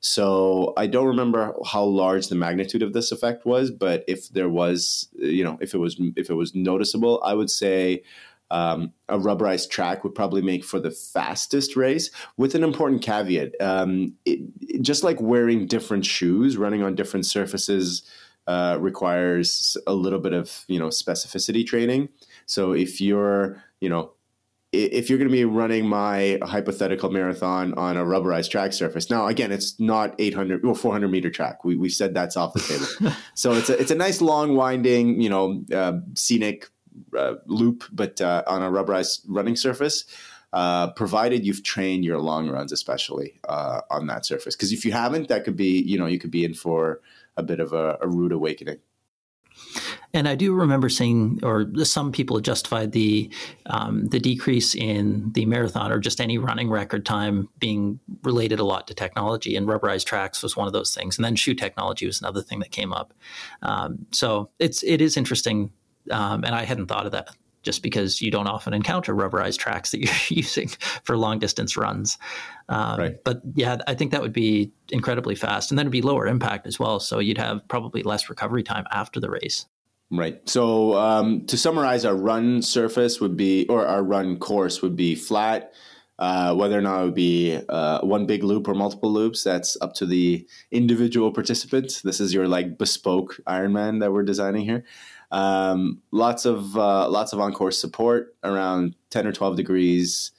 So 0.00 0.74
I 0.76 0.88
don't 0.88 1.06
remember 1.06 1.54
how 1.64 1.84
large 1.84 2.28
the 2.28 2.34
magnitude 2.34 2.82
of 2.82 2.92
this 2.92 3.12
effect 3.12 3.46
was, 3.46 3.70
but 3.70 4.04
if 4.08 4.28
there 4.30 4.48
was, 4.48 5.08
you 5.14 5.44
know, 5.44 5.58
if 5.60 5.74
it 5.74 5.78
was 5.78 6.00
if 6.16 6.28
it 6.28 6.34
was 6.34 6.54
noticeable, 6.56 7.22
I 7.24 7.34
would 7.34 7.50
say 7.50 8.02
um, 8.50 8.92
a 9.08 9.16
rubberized 9.16 9.70
track 9.70 10.02
would 10.02 10.14
probably 10.14 10.42
make 10.42 10.64
for 10.64 10.80
the 10.80 10.90
fastest 10.90 11.76
race. 11.76 12.10
With 12.36 12.54
an 12.54 12.64
important 12.64 13.00
caveat, 13.00 13.52
um, 13.60 14.14
it, 14.26 14.40
just 14.82 15.04
like 15.04 15.20
wearing 15.20 15.66
different 15.66 16.04
shoes, 16.04 16.56
running 16.56 16.82
on 16.82 16.96
different 16.96 17.24
surfaces 17.24 18.02
uh, 18.46 18.78
requires 18.80 19.76
a 19.86 19.94
little 19.94 20.18
bit 20.18 20.32
of 20.32 20.64
you 20.68 20.78
know 20.78 20.88
specificity 20.88 21.66
training. 21.66 22.08
So 22.46 22.72
if 22.72 23.00
you're 23.00 23.62
you 23.80 23.88
know 23.88 24.12
if 24.72 25.10
you're 25.10 25.18
going 25.18 25.28
to 25.28 25.32
be 25.32 25.44
running 25.44 25.86
my 25.86 26.38
hypothetical 26.42 27.10
marathon 27.10 27.74
on 27.74 27.98
a 27.98 28.04
rubberized 28.04 28.50
track 28.50 28.72
surface, 28.72 29.10
now 29.10 29.26
again, 29.26 29.52
it's 29.52 29.78
not 29.78 30.14
800 30.18 30.64
or 30.64 30.74
400 30.74 31.08
meter 31.08 31.30
track. 31.30 31.62
We 31.64 31.76
we 31.76 31.90
said 31.90 32.14
that's 32.14 32.36
off 32.36 32.54
the 32.54 32.60
table. 32.60 33.14
so 33.34 33.52
it's 33.52 33.68
a 33.68 33.78
it's 33.78 33.90
a 33.90 33.94
nice 33.94 34.20
long 34.22 34.56
winding, 34.56 35.20
you 35.20 35.28
know, 35.28 35.62
uh, 35.72 35.98
scenic 36.14 36.70
uh, 37.16 37.34
loop, 37.46 37.84
but 37.92 38.20
uh, 38.20 38.44
on 38.46 38.62
a 38.62 38.70
rubberized 38.70 39.24
running 39.28 39.56
surface. 39.56 40.04
Uh, 40.54 40.92
provided 40.92 41.46
you've 41.46 41.62
trained 41.62 42.04
your 42.04 42.18
long 42.18 42.46
runs, 42.50 42.72
especially 42.72 43.40
uh, 43.48 43.80
on 43.90 44.06
that 44.06 44.26
surface, 44.26 44.54
because 44.54 44.70
if 44.70 44.84
you 44.84 44.92
haven't, 44.92 45.28
that 45.28 45.44
could 45.44 45.56
be 45.56 45.82
you 45.82 45.96
know 45.96 46.04
you 46.04 46.18
could 46.18 46.30
be 46.30 46.44
in 46.44 46.52
for 46.52 47.00
a 47.36 47.42
bit 47.42 47.60
of 47.60 47.72
a, 47.72 47.98
a 48.00 48.08
rude 48.08 48.32
awakening. 48.32 48.78
And 50.14 50.28
I 50.28 50.34
do 50.34 50.54
remember 50.54 50.88
seeing, 50.88 51.40
or 51.42 51.66
some 51.84 52.12
people 52.12 52.40
justified 52.40 52.92
the 52.92 53.30
um, 53.66 54.06
the 54.06 54.18
decrease 54.20 54.74
in 54.74 55.32
the 55.32 55.46
marathon 55.46 55.90
or 55.90 55.98
just 55.98 56.20
any 56.20 56.36
running 56.38 56.70
record 56.70 57.06
time 57.06 57.48
being 57.58 57.98
related 58.22 58.58
a 58.60 58.64
lot 58.64 58.86
to 58.88 58.94
technology. 58.94 59.56
And 59.56 59.66
rubberized 59.66 60.04
tracks 60.04 60.42
was 60.42 60.56
one 60.56 60.66
of 60.66 60.72
those 60.72 60.94
things. 60.94 61.16
And 61.16 61.24
then 61.24 61.36
shoe 61.36 61.54
technology 61.54 62.06
was 62.06 62.20
another 62.20 62.42
thing 62.42 62.60
that 62.60 62.70
came 62.70 62.92
up. 62.92 63.14
Um, 63.62 64.06
so 64.10 64.50
it's 64.58 64.82
it 64.82 65.00
is 65.00 65.16
interesting, 65.16 65.72
um, 66.10 66.44
and 66.44 66.54
I 66.54 66.64
hadn't 66.64 66.86
thought 66.86 67.06
of 67.06 67.12
that 67.12 67.34
just 67.62 67.82
because 67.82 68.20
you 68.20 68.30
don't 68.30 68.46
often 68.46 68.74
encounter 68.74 69.14
rubberized 69.14 69.58
tracks 69.58 69.90
that 69.90 70.00
you're 70.00 70.14
using 70.28 70.68
for 71.04 71.16
long 71.16 71.38
distance 71.38 71.76
runs. 71.76 72.18
Um, 72.68 72.98
right. 72.98 73.24
But 73.24 73.42
yeah, 73.54 73.78
I 73.86 73.94
think 73.94 74.12
that 74.12 74.22
would 74.22 74.32
be 74.32 74.72
incredibly 74.90 75.34
fast, 75.34 75.70
and 75.70 75.78
then 75.78 75.86
it'd 75.86 75.92
be 75.92 76.02
lower 76.02 76.26
impact 76.26 76.66
as 76.66 76.78
well. 76.78 77.00
So 77.00 77.18
you'd 77.18 77.38
have 77.38 77.66
probably 77.68 78.02
less 78.02 78.28
recovery 78.28 78.62
time 78.62 78.84
after 78.90 79.20
the 79.20 79.30
race. 79.30 79.66
Right. 80.10 80.46
So 80.46 80.94
um, 80.98 81.46
to 81.46 81.56
summarize, 81.56 82.04
our 82.04 82.14
run 82.14 82.60
surface 82.60 83.18
would 83.20 83.36
be, 83.36 83.66
or 83.68 83.86
our 83.86 84.02
run 84.02 84.38
course 84.38 84.82
would 84.82 84.94
be 84.94 85.14
flat. 85.14 85.72
Uh, 86.18 86.54
whether 86.54 86.78
or 86.78 86.82
not 86.82 87.00
it 87.00 87.04
would 87.06 87.14
be 87.14 87.58
uh, 87.68 88.00
one 88.02 88.26
big 88.26 88.44
loop 88.44 88.68
or 88.68 88.74
multiple 88.74 89.10
loops, 89.10 89.42
that's 89.42 89.76
up 89.80 89.94
to 89.94 90.06
the 90.06 90.46
individual 90.70 91.32
participant. 91.32 92.00
This 92.04 92.20
is 92.20 92.32
your 92.34 92.46
like 92.46 92.78
bespoke 92.78 93.40
Ironman 93.48 94.00
that 94.00 94.12
we're 94.12 94.22
designing 94.22 94.64
here. 94.64 94.84
Um, 95.32 96.02
lots 96.12 96.44
of 96.44 96.76
uh, 96.76 97.08
lots 97.08 97.32
of 97.32 97.40
on 97.40 97.52
course 97.52 97.80
support, 97.80 98.36
around 98.44 98.94
ten 99.10 99.26
or 99.26 99.32
twelve 99.32 99.56
degrees 99.56 100.30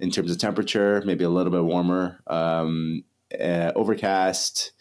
in 0.00 0.10
terms 0.10 0.30
of 0.30 0.38
temperature, 0.38 1.02
maybe 1.06 1.24
a 1.24 1.30
little 1.30 1.52
bit 1.52 1.64
warmer. 1.64 2.20
Um, 2.26 3.04
uh, 3.40 3.72
overcast, 3.74 4.72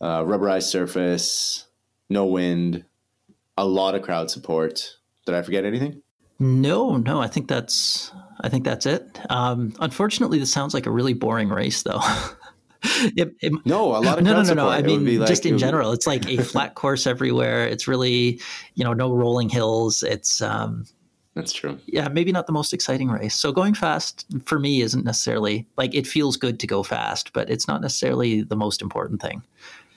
uh, 0.00 0.22
rubberized 0.22 0.64
surface, 0.64 1.66
no 2.08 2.26
wind, 2.26 2.84
a 3.56 3.66
lot 3.66 3.94
of 3.94 4.02
crowd 4.02 4.30
support. 4.30 4.96
Did 5.24 5.34
I 5.34 5.42
forget 5.42 5.64
anything? 5.64 6.02
No, 6.38 6.96
no. 6.96 7.20
I 7.20 7.28
think 7.28 7.48
that's 7.48 8.12
I 8.40 8.48
think 8.48 8.64
that's 8.64 8.86
it. 8.86 9.20
Um, 9.30 9.74
unfortunately, 9.80 10.38
this 10.38 10.52
sounds 10.52 10.74
like 10.74 10.86
a 10.86 10.90
really 10.90 11.14
boring 11.14 11.48
race, 11.48 11.82
though. 11.82 12.00
it, 13.16 13.34
it, 13.40 13.52
no, 13.64 13.96
a 13.96 14.00
lot 14.00 14.18
of 14.18 14.24
no, 14.24 14.34
no, 14.34 14.42
no, 14.42 14.54
no. 14.54 14.68
I 14.68 14.82
mean, 14.82 15.18
like, 15.18 15.28
just 15.28 15.46
in 15.46 15.58
general, 15.58 15.92
it's 15.92 16.06
like 16.06 16.26
a 16.30 16.42
flat 16.42 16.74
course 16.74 17.06
everywhere. 17.06 17.66
It's 17.66 17.88
really, 17.88 18.40
you 18.74 18.84
know, 18.84 18.92
no 18.92 19.12
rolling 19.12 19.48
hills. 19.48 20.02
It's 20.02 20.40
um, 20.40 20.86
that's 21.34 21.52
true. 21.52 21.78
Yeah, 21.86 22.08
maybe 22.08 22.32
not 22.32 22.46
the 22.46 22.52
most 22.52 22.72
exciting 22.72 23.08
race. 23.08 23.34
So 23.34 23.52
going 23.52 23.74
fast 23.74 24.24
for 24.46 24.58
me 24.58 24.80
isn't 24.80 25.04
necessarily 25.04 25.66
like 25.76 25.94
it 25.94 26.06
feels 26.06 26.36
good 26.36 26.58
to 26.60 26.66
go 26.66 26.82
fast, 26.82 27.32
but 27.32 27.50
it's 27.50 27.68
not 27.68 27.80
necessarily 27.82 28.42
the 28.42 28.56
most 28.56 28.80
important 28.80 29.20
thing. 29.20 29.42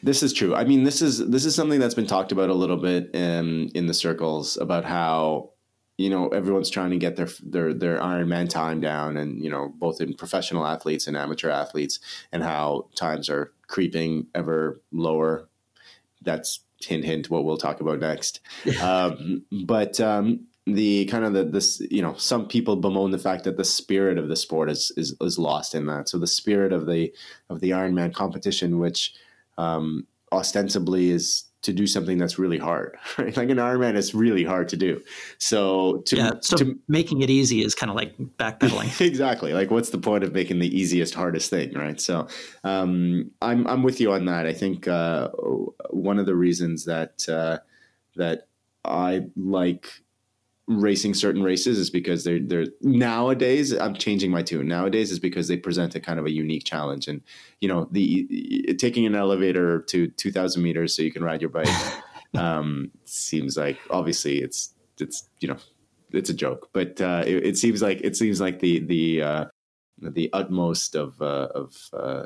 This 0.04 0.24
is 0.24 0.34
true. 0.34 0.56
I 0.56 0.64
mean, 0.64 0.84
this 0.84 1.02
is 1.02 1.30
this 1.30 1.46
is 1.46 1.56
something 1.56 1.80
that's 1.80 1.96
been 1.96 2.08
talked 2.08 2.32
about 2.32 2.50
a 2.50 2.54
little 2.54 2.78
bit 2.78 3.14
in 3.14 3.70
in 3.70 3.88
the 3.88 3.94
circles 3.94 4.58
about 4.58 4.86
how 4.86 5.52
you 6.00 6.10
know 6.10 6.30
everyone's 6.30 6.70
trying 6.70 6.92
to 6.92 6.98
get 6.98 7.18
their 7.18 7.28
their 7.44 7.74
their 7.74 8.00
Ironman 8.00 8.50
time 8.50 8.80
down, 8.80 9.18
and 9.18 9.44
you 9.44 9.50
know 9.50 9.74
both 9.76 10.00
in 10.00 10.14
professional 10.14 10.66
athletes 10.66 11.08
and 11.08 11.18
amateur 11.18 11.50
athletes, 11.50 12.00
and 12.32 12.42
how 12.42 12.88
times 12.96 13.30
are 13.30 13.52
creeping 13.68 14.28
ever 14.34 14.82
lower. 14.94 15.50
That's 16.22 16.62
hint 16.82 17.04
hint 17.04 17.30
what 17.30 17.44
we'll 17.44 17.58
talk 17.58 17.82
about 17.82 18.00
next. 18.00 18.40
um, 18.82 19.44
but 19.66 20.00
um, 20.00 20.48
the 20.66 21.04
kind 21.08 21.26
of 21.26 21.34
the 21.34 21.44
this 21.44 21.82
you 21.92 22.02
know 22.02 22.16
some 22.16 22.48
people 22.48 22.78
bemoan 22.78 23.12
the 23.12 23.18
fact 23.18 23.44
that 23.44 23.58
the 23.58 23.66
spirit 23.66 24.18
of 24.18 24.30
the 24.30 24.38
sport 24.38 24.70
is 24.70 24.94
is 24.96 25.18
is 25.20 25.38
lost 25.38 25.76
in 25.76 25.88
that. 25.88 26.08
So 26.08 26.18
the 26.18 26.28
spirit 26.28 26.72
of 26.72 26.86
the 26.86 27.14
of 27.50 27.60
the 27.60 27.72
Ironman 27.72 28.14
competition, 28.14 28.80
which 28.80 29.16
um, 29.58 30.08
ostensibly 30.32 31.12
is 31.12 31.49
to 31.62 31.74
do 31.74 31.86
something 31.86 32.18
that's 32.18 32.40
really 32.40 32.58
hard, 32.58 32.98
right? 33.18 33.36
Like 33.36 33.50
an 33.50 33.58
Ironman 33.58 33.96
is 33.96 34.16
really 34.16 34.44
hard 34.44 34.70
to 34.70 34.78
do. 34.78 35.02
So 35.40 35.98
to, 36.06 36.16
yeah, 36.16 36.32
so 36.42 36.58
to, 36.58 36.80
making 36.88 37.22
it 37.22 37.30
easy 37.30 37.64
is 37.64 37.76
kind 37.76 37.90
of 37.90 37.96
like 37.96 38.18
backpedaling. 38.18 39.00
exactly. 39.06 39.54
Like 39.54 39.70
what's 39.70 39.90
the 39.90 39.98
point 39.98 40.24
of 40.24 40.34
making 40.34 40.60
the 40.60 40.80
easiest, 40.80 41.14
hardest 41.14 41.50
thing, 41.50 41.74
right? 41.74 42.00
So 42.00 42.28
um, 42.64 43.32
I'm 43.42 43.68
I'm 43.68 43.84
with 43.84 44.00
you 44.00 44.14
on 44.14 44.26
that. 44.26 44.46
I 44.46 44.54
think 44.54 44.88
uh, 44.88 45.30
one 45.90 46.20
of 46.20 46.26
the 46.26 46.36
reasons 46.36 46.86
that 46.86 47.28
uh, 47.28 47.60
that 48.16 48.48
I 48.86 49.26
like 49.36 49.90
racing 50.70 51.16
certain 51.16 51.44
races 51.44 51.80
is 51.80 51.90
because 51.90 52.24
they're 52.24 52.40
they're 52.40 52.68
nowadays 52.82 53.74
I'm 53.74 53.96
changing 53.96 54.30
my 54.32 54.44
tune. 54.44 54.68
Nowadays 54.68 55.12
is 55.12 55.20
because 55.20 55.48
they 55.48 55.58
present 55.58 55.96
a 55.96 56.00
kind 56.00 56.20
of 56.20 56.26
a 56.26 56.32
unique 56.32 56.64
challenge, 56.64 57.08
and 57.08 57.22
you 57.60 57.68
know 57.68 57.88
the 57.92 58.76
taking 58.80 59.06
an 59.06 59.16
elevator 59.16 59.82
to 59.82 60.08
2,000 60.08 60.62
meters 60.62 60.96
so 60.96 61.02
you 61.02 61.12
can 61.12 61.24
ride 61.24 61.42
your 61.42 61.50
bike 61.50 61.68
um, 62.36 62.92
seems 63.04 63.58
like 63.58 63.80
obviously 63.90 64.40
it's 64.40 64.74
it's 65.00 65.28
you 65.40 65.48
know 65.48 65.58
it's 66.12 66.30
a 66.30 66.34
joke, 66.34 66.70
but 66.74 67.00
uh, 67.02 67.24
it, 67.26 67.46
it, 67.46 67.58
seems 67.58 67.82
like 67.82 68.02
it 68.02 68.16
seems 68.16 68.40
like 68.42 68.60
the 68.60 68.80
the 68.80 69.22
uh, 69.22 69.46
the 70.02 70.30
utmost 70.34 70.96
of 70.96 71.22
uh, 71.22 71.48
of 71.54 71.90
uh, 71.94 72.26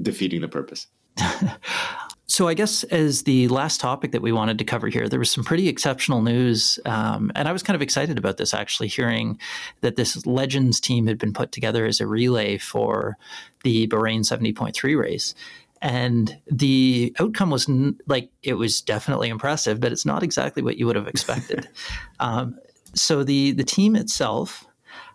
defeating 0.00 0.40
the 0.40 0.48
purpose. 0.48 0.86
So, 2.26 2.48
I 2.48 2.54
guess 2.54 2.84
as 2.84 3.24
the 3.24 3.48
last 3.48 3.80
topic 3.80 4.12
that 4.12 4.22
we 4.22 4.32
wanted 4.32 4.56
to 4.58 4.64
cover 4.64 4.88
here, 4.88 5.08
there 5.08 5.18
was 5.18 5.30
some 5.30 5.44
pretty 5.44 5.68
exceptional 5.68 6.22
news. 6.22 6.78
Um, 6.86 7.30
and 7.34 7.46
I 7.46 7.52
was 7.52 7.62
kind 7.62 7.74
of 7.74 7.82
excited 7.82 8.16
about 8.16 8.38
this 8.38 8.54
actually, 8.54 8.88
hearing 8.88 9.38
that 9.82 9.96
this 9.96 10.24
Legends 10.24 10.80
team 10.80 11.06
had 11.06 11.18
been 11.18 11.34
put 11.34 11.52
together 11.52 11.84
as 11.84 12.00
a 12.00 12.06
relay 12.06 12.56
for 12.56 13.18
the 13.62 13.86
Bahrain 13.88 14.20
70.3 14.20 14.98
race. 14.98 15.34
And 15.82 16.38
the 16.50 17.14
outcome 17.20 17.50
was 17.50 17.68
n- 17.68 17.98
like, 18.06 18.30
it 18.42 18.54
was 18.54 18.80
definitely 18.80 19.28
impressive, 19.28 19.78
but 19.80 19.92
it's 19.92 20.06
not 20.06 20.22
exactly 20.22 20.62
what 20.62 20.78
you 20.78 20.86
would 20.86 20.96
have 20.96 21.08
expected. 21.08 21.68
um, 22.20 22.58
so, 22.94 23.22
the, 23.22 23.52
the 23.52 23.64
team 23.64 23.96
itself, 23.96 24.66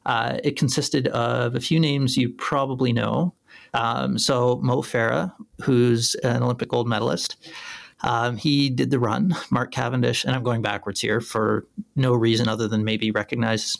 uh, 0.06 0.38
it 0.44 0.58
consisted 0.58 1.08
of 1.08 1.56
a 1.56 1.60
few 1.60 1.80
names 1.80 2.18
you 2.18 2.30
probably 2.30 2.94
know. 2.94 3.34
Um, 3.74 4.18
so 4.18 4.60
Mo 4.64 4.82
Farah, 4.82 5.34
who's 5.62 6.16
an 6.16 6.44
Olympic 6.44 6.70
gold 6.70 6.88
medalist, 6.88 7.36
um, 8.02 8.38
he 8.38 8.70
did 8.70 8.92
the 8.92 9.00
run. 9.00 9.36
Mark 9.52 9.72
Cavendish, 9.72 10.24
and 10.24 10.36
I'm 10.36 10.44
going 10.44 10.62
backwards 10.62 11.02
here 11.02 11.20
for 11.22 11.68
no 11.96 12.14
reason 12.14 12.48
other 12.48 12.68
than 12.68 12.84
maybe 12.84 13.12
recognize 13.12 13.78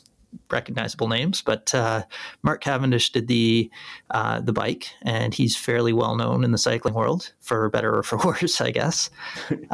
recognizable 0.50 1.08
names, 1.08 1.42
but 1.42 1.74
uh, 1.74 2.04
Mark 2.42 2.62
Cavendish 2.62 3.10
did 3.12 3.28
the 3.28 3.70
uh, 4.10 4.40
the 4.40 4.52
bike, 4.52 4.88
and 5.02 5.34
he's 5.34 5.56
fairly 5.56 5.92
well 5.92 6.16
known 6.16 6.44
in 6.44 6.52
the 6.52 6.58
cycling 6.58 6.94
world 6.94 7.32
for 7.40 7.68
better 7.70 7.98
or 7.98 8.02
for 8.02 8.18
worse, 8.24 8.60
I 8.60 8.70
guess. 8.70 9.10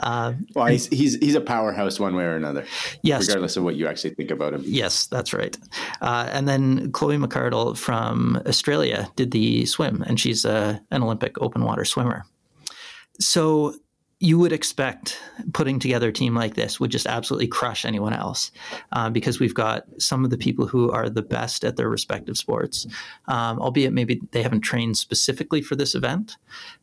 Uh, 0.03 0.35
well, 0.55 0.67
he's, 0.67 0.87
he's 0.89 1.17
he's 1.17 1.35
a 1.35 1.41
powerhouse 1.41 1.99
one 1.99 2.15
way 2.15 2.25
or 2.25 2.37
another. 2.37 2.65
Yes, 3.03 3.29
regardless 3.29 3.57
of 3.57 3.65
what 3.65 3.77
you 3.77 3.87
actually 3.87 4.15
think 4.15 4.31
about 4.31 4.55
him. 4.55 4.63
Yes, 4.65 5.07
that's 5.07 5.33
right. 5.33 5.57
Uh, 6.01 6.29
and 6.33 6.49
then 6.49 6.93
Chloe 6.93 7.17
McCardel 7.17 7.77
from 7.77 8.43
Australia 8.47 9.11
did 9.17 9.31
the 9.31 9.67
swim, 9.67 10.03
and 10.07 10.19
she's 10.21 10.45
a, 10.45 10.81
an 10.91 11.03
Olympic 11.03 11.41
open 11.41 11.65
water 11.65 11.85
swimmer. 11.85 12.25
So 13.19 13.75
you 14.19 14.39
would 14.39 14.53
expect 14.53 15.21
putting 15.53 15.79
together 15.79 16.09
a 16.09 16.13
team 16.13 16.35
like 16.35 16.55
this 16.55 16.81
would 16.81 16.91
just 16.91 17.07
absolutely 17.07 17.47
crush 17.47 17.85
anyone 17.85 18.15
else 18.15 18.51
uh, 18.93 19.11
because 19.11 19.39
we've 19.39 19.55
got 19.55 19.85
some 19.99 20.25
of 20.25 20.31
the 20.31 20.39
people 20.39 20.67
who 20.67 20.91
are 20.91 21.11
the 21.11 21.23
best 21.23 21.65
at 21.65 21.77
their 21.77 21.89
respective 21.89 22.39
sports, 22.39 22.87
um, 23.29 23.59
albeit 23.59 23.93
maybe 23.93 24.21
they 24.31 24.43
haven't 24.43 24.63
trained 24.63 24.97
specifically 24.97 25.61
for 25.61 25.77
this 25.77 25.95
event, 25.95 26.39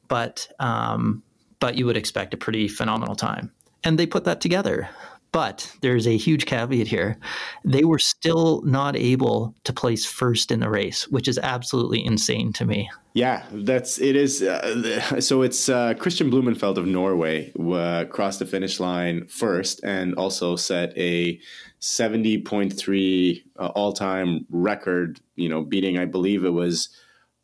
but 0.07 0.47
um, 0.59 1.23
but 1.59 1.75
you 1.75 1.85
would 1.85 1.97
expect 1.97 2.33
a 2.33 2.37
pretty 2.37 2.67
phenomenal 2.67 3.15
time. 3.15 3.51
And 3.83 3.97
they 3.97 4.05
put 4.05 4.25
that 4.25 4.39
together. 4.39 4.89
But 5.33 5.69
there's 5.81 6.05
a 6.05 6.15
huge 6.15 6.45
caveat 6.45 6.87
here. 6.87 7.17
They 7.65 7.83
were 7.83 7.97
still 7.97 8.61
not 8.61 8.95
able 8.95 9.55
to 9.63 9.73
place 9.73 10.05
first 10.05 10.51
in 10.51 10.59
the 10.59 10.69
race, 10.69 11.07
which 11.07 11.27
is 11.27 11.39
absolutely 11.39 12.05
insane 12.05 12.53
to 12.53 12.65
me. 12.65 12.89
Yeah, 13.15 13.43
that's 13.51 13.99
it 13.99 14.15
is. 14.15 14.43
Uh, 14.43 15.19
so 15.19 15.41
it's 15.41 15.69
uh, 15.69 15.95
Kristian 15.95 16.31
Blummenfelt 16.31 16.77
of 16.77 16.85
Norway 16.85 17.51
uh, 17.59 18.05
crossed 18.05 18.39
the 18.39 18.45
finish 18.45 18.79
line 18.79 19.25
first 19.25 19.83
and 19.83 20.13
also 20.15 20.55
set 20.55 20.95
a 20.97 21.39
70.3 21.81 23.43
uh, 23.57 23.67
all 23.75 23.91
time 23.91 24.45
record, 24.51 25.19
you 25.35 25.49
know, 25.49 25.63
beating, 25.63 25.97
I 25.97 26.05
believe 26.05 26.45
it 26.45 26.53
was, 26.53 26.89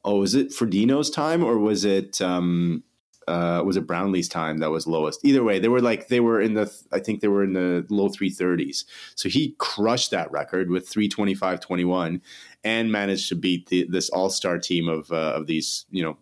oh, 0.05 0.19
was 0.19 0.35
it 0.35 0.49
Frodeno's 0.49 1.09
time 1.09 1.43
or 1.43 1.57
was 1.57 1.85
it 1.85 2.21
um, 2.21 2.83
uh, 3.29 3.63
was 3.63 3.77
it 3.77 3.87
Brownlee's 3.87 4.27
time 4.27 4.57
that 4.57 4.71
was 4.71 4.87
lowest? 4.87 5.23
Either 5.23 5.43
way, 5.43 5.59
they 5.59 5.67
were 5.67 5.81
like 5.81 6.07
they 6.07 6.19
were 6.19 6.41
in 6.41 6.55
the 6.55 6.71
I 6.91 6.99
think 6.99 7.21
they 7.21 7.27
were 7.27 7.43
in 7.43 7.53
the 7.53 7.85
low 7.89 8.09
330s. 8.09 8.85
So 9.15 9.29
he 9.29 9.55
crushed 9.57 10.11
that 10.11 10.31
record 10.31 10.69
with 10.69 10.89
325.21 10.89 12.21
and 12.63 12.91
managed 12.91 13.29
to 13.29 13.35
beat 13.35 13.67
the, 13.67 13.87
this 13.89 14.09
all 14.09 14.29
star 14.29 14.57
team 14.57 14.89
of 14.89 15.11
uh, 15.11 15.33
of 15.35 15.47
these 15.47 15.85
you 15.91 16.03
know 16.03 16.17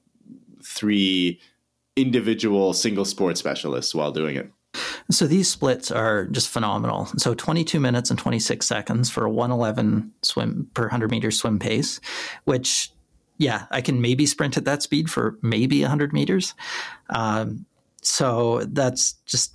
three 0.64 1.40
individual 1.96 2.74
single 2.74 3.06
sport 3.06 3.38
specialists 3.38 3.96
while 3.96 4.12
doing 4.12 4.36
it. 4.36 4.52
So 5.10 5.26
these 5.26 5.50
splits 5.50 5.90
are 5.90 6.26
just 6.26 6.50
phenomenal. 6.50 7.06
So 7.18 7.34
22 7.34 7.80
minutes 7.80 8.10
and 8.10 8.20
26 8.20 8.66
seconds 8.66 9.10
for 9.10 9.26
a 9.26 9.30
111 9.30 10.12
swim 10.22 10.70
per 10.74 10.84
100 10.84 11.10
meter 11.10 11.32
swim 11.32 11.60
pace, 11.60 12.00
which, 12.44 12.92
yeah, 13.38 13.66
I 13.72 13.82
can 13.82 14.02
maybe 14.02 14.26
sprint 14.26 14.58
at 14.58 14.66
that 14.66 14.84
speed 14.84 15.10
for 15.10 15.38
maybe 15.42 15.82
100 15.82 16.14
meters. 16.14 16.54
Um, 17.10 17.66
so 18.02 18.64
that's 18.66 19.14
just 19.26 19.54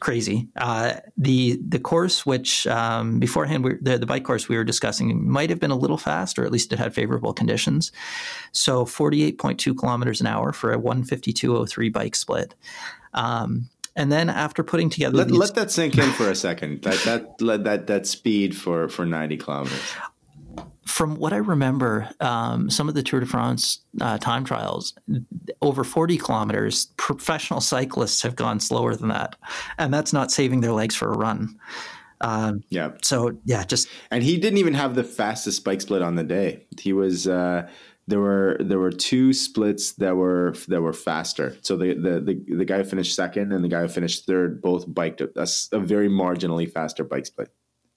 crazy. 0.00 0.48
Uh, 0.56 0.94
the 1.16 1.60
the 1.66 1.78
course, 1.78 2.24
which 2.24 2.66
um, 2.66 3.20
beforehand 3.20 3.62
we, 3.64 3.74
the 3.80 3.98
the 3.98 4.06
bike 4.06 4.24
course 4.24 4.48
we 4.48 4.56
were 4.56 4.64
discussing, 4.64 5.30
might 5.30 5.50
have 5.50 5.60
been 5.60 5.70
a 5.70 5.76
little 5.76 5.98
fast, 5.98 6.38
or 6.38 6.44
at 6.44 6.50
least 6.50 6.72
it 6.72 6.78
had 6.78 6.94
favorable 6.94 7.32
conditions. 7.32 7.92
So 8.52 8.84
forty 8.84 9.22
eight 9.22 9.38
point 9.38 9.60
two 9.60 9.74
kilometers 9.74 10.20
an 10.20 10.26
hour 10.26 10.52
for 10.52 10.72
a 10.72 10.78
one 10.78 11.04
fifty 11.04 11.32
two 11.32 11.56
oh 11.56 11.66
three 11.66 11.90
bike 11.90 12.16
split. 12.16 12.54
Um, 13.12 13.68
and 13.96 14.10
then 14.10 14.30
after 14.30 14.62
putting 14.62 14.88
together, 14.88 15.16
let, 15.16 15.28
these... 15.28 15.38
let 15.38 15.54
that 15.56 15.70
sink 15.70 15.98
in 15.98 16.10
for 16.12 16.30
a 16.30 16.34
second. 16.34 16.82
That 16.82 16.98
that 17.38 17.64
that 17.64 17.86
that 17.86 18.06
speed 18.06 18.56
for 18.56 18.88
for 18.88 19.04
ninety 19.04 19.36
kilometers. 19.36 19.94
From 20.86 21.16
what 21.16 21.32
I 21.32 21.36
remember, 21.36 22.08
um, 22.20 22.70
some 22.70 22.88
of 22.88 22.94
the 22.94 23.02
Tour 23.02 23.20
de 23.20 23.26
France 23.26 23.80
uh, 24.00 24.18
time 24.18 24.44
trials, 24.44 24.94
over 25.62 25.84
40 25.84 26.16
kilometers, 26.18 26.86
professional 26.96 27.60
cyclists 27.60 28.22
have 28.22 28.34
gone 28.34 28.60
slower 28.60 28.94
than 28.94 29.08
that. 29.08 29.36
And 29.78 29.92
that's 29.92 30.12
not 30.12 30.30
saving 30.30 30.60
their 30.60 30.72
legs 30.72 30.96
for 30.96 31.12
a 31.12 31.16
run. 31.16 31.58
Um, 32.22 32.64
yeah. 32.68 32.92
So, 33.02 33.38
yeah, 33.44 33.64
just. 33.64 33.88
And 34.10 34.22
he 34.22 34.38
didn't 34.38 34.58
even 34.58 34.74
have 34.74 34.94
the 34.94 35.04
fastest 35.04 35.64
bike 35.64 35.80
split 35.80 36.02
on 36.02 36.16
the 36.16 36.24
day. 36.24 36.66
He 36.78 36.92
was. 36.92 37.26
Uh, 37.26 37.68
there 38.10 38.20
were 38.20 38.56
there 38.60 38.78
were 38.78 38.90
two 38.90 39.32
splits 39.32 39.92
that 39.92 40.16
were 40.16 40.54
that 40.68 40.82
were 40.82 40.92
faster. 40.92 41.56
So 41.62 41.76
the 41.76 41.94
the 41.94 42.20
the, 42.20 42.56
the 42.56 42.64
guy 42.64 42.78
who 42.78 42.84
finished 42.84 43.14
second 43.14 43.52
and 43.52 43.64
the 43.64 43.68
guy 43.68 43.82
who 43.82 43.88
finished 43.88 44.26
third 44.26 44.60
both 44.60 44.92
biked 44.92 45.20
a, 45.20 45.48
a 45.72 45.78
very 45.78 46.08
marginally 46.08 46.70
faster 46.70 47.04
bike 47.04 47.26
split. 47.26 47.50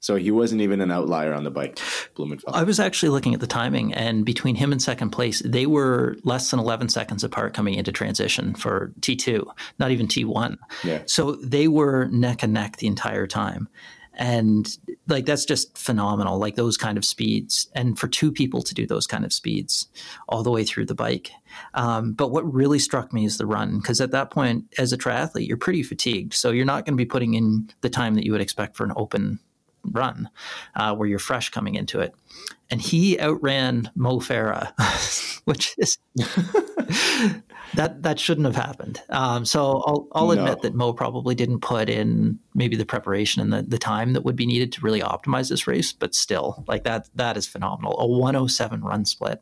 So 0.03 0.17
he 0.17 0.31
wasn't 0.31 0.59
even 0.59 0.81
an 0.81 0.91
outlier 0.91 1.33
on 1.33 1.45
the 1.45 1.49
bike, 1.49 1.77
Blummenfelt. 2.13 2.51
I 2.53 2.63
was 2.63 2.77
actually 2.77 3.07
looking 3.07 3.33
at 3.33 3.39
the 3.39 3.47
timing, 3.47 3.93
and 3.93 4.25
between 4.25 4.55
him 4.55 4.73
and 4.73 4.81
second 4.81 5.11
place, 5.11 5.41
they 5.45 5.65
were 5.65 6.17
less 6.25 6.51
than 6.51 6.59
11 6.59 6.89
seconds 6.89 7.23
apart 7.23 7.53
coming 7.53 7.75
into 7.75 7.93
transition 7.93 8.53
for 8.53 8.91
T2, 8.99 9.45
not 9.79 9.91
even 9.91 10.07
T1. 10.07 10.57
Yeah. 10.83 11.03
So 11.05 11.37
they 11.37 11.69
were 11.69 12.09
neck 12.11 12.43
and 12.43 12.51
neck 12.51 12.77
the 12.77 12.87
entire 12.87 13.27
time 13.27 13.69
and 14.15 14.77
like 15.07 15.25
that's 15.25 15.45
just 15.45 15.75
phenomenal 15.75 16.37
like 16.37 16.55
those 16.55 16.77
kind 16.77 16.99
of 16.99 17.05
speeds 17.05 17.67
and 17.73 17.97
for 17.97 18.07
two 18.07 18.31
people 18.31 18.61
to 18.61 18.75
do 18.75 18.85
those 18.85 19.07
kind 19.07 19.25
of 19.25 19.33
speeds 19.33 19.87
all 20.29 20.43
the 20.43 20.51
way 20.51 20.63
through 20.63 20.85
the 20.85 20.93
bike 20.93 21.31
um, 21.73 22.13
but 22.13 22.29
what 22.29 22.53
really 22.53 22.77
struck 22.77 23.11
me 23.11 23.25
is 23.25 23.37
the 23.37 23.45
run 23.47 23.79
because 23.79 23.99
at 23.99 24.11
that 24.11 24.29
point 24.29 24.65
as 24.77 24.93
a 24.93 24.97
triathlete 24.97 25.47
you're 25.47 25.57
pretty 25.57 25.81
fatigued 25.81 26.33
so 26.33 26.51
you're 26.51 26.63
not 26.63 26.85
going 26.85 26.93
to 26.93 27.01
be 27.01 27.09
putting 27.09 27.33
in 27.33 27.67
the 27.81 27.89
time 27.89 28.13
that 28.13 28.23
you 28.23 28.31
would 28.31 28.41
expect 28.41 28.75
for 28.75 28.83
an 28.83 28.93
open 28.95 29.39
run 29.91 30.29
uh, 30.75 30.95
where 30.95 31.07
you're 31.07 31.19
fresh 31.19 31.49
coming 31.49 31.75
into 31.75 31.99
it 31.99 32.13
and 32.69 32.81
he 32.81 33.17
outran 33.19 33.89
mo 33.95 34.19
farah 34.19 34.71
which 35.45 35.75
is 35.77 35.97
that 37.75 38.03
that 38.03 38.19
shouldn't 38.19 38.45
have 38.45 38.55
happened. 38.55 39.01
Um, 39.09 39.45
so 39.45 39.83
I'll, 39.85 40.07
I'll 40.13 40.27
no. 40.27 40.31
admit 40.33 40.61
that 40.61 40.75
Mo 40.75 40.93
probably 40.93 41.35
didn't 41.35 41.59
put 41.59 41.89
in 41.89 42.39
maybe 42.53 42.75
the 42.75 42.85
preparation 42.85 43.41
and 43.41 43.51
the, 43.51 43.61
the 43.63 43.77
time 43.77 44.13
that 44.13 44.23
would 44.23 44.35
be 44.35 44.45
needed 44.45 44.71
to 44.73 44.81
really 44.81 45.01
optimize 45.01 45.49
this 45.49 45.67
race, 45.67 45.91
but 45.91 46.13
still, 46.13 46.63
like 46.67 46.83
that 46.83 47.09
that 47.15 47.37
is 47.37 47.47
phenomenal. 47.47 47.99
A 47.99 48.07
107 48.07 48.81
run 48.81 49.05
split. 49.05 49.41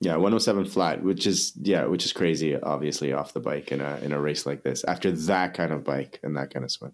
Yeah, 0.00 0.12
107 0.12 0.66
flat, 0.66 1.02
which 1.02 1.26
is 1.26 1.52
yeah, 1.60 1.86
which 1.86 2.04
is 2.04 2.12
crazy. 2.12 2.56
Obviously, 2.56 3.12
off 3.12 3.32
the 3.32 3.40
bike 3.40 3.72
in 3.72 3.80
a 3.80 3.98
in 4.02 4.12
a 4.12 4.20
race 4.20 4.46
like 4.46 4.62
this, 4.62 4.84
after 4.84 5.10
that 5.10 5.54
kind 5.54 5.72
of 5.72 5.84
bike 5.84 6.20
and 6.22 6.36
that 6.36 6.52
kind 6.52 6.64
of 6.64 6.70
swim. 6.70 6.92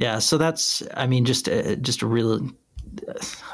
Yeah, 0.00 0.18
so 0.18 0.38
that's 0.38 0.82
I 0.94 1.06
mean 1.06 1.26
just 1.26 1.46
a, 1.46 1.76
just 1.76 2.00
a 2.00 2.06
really 2.06 2.50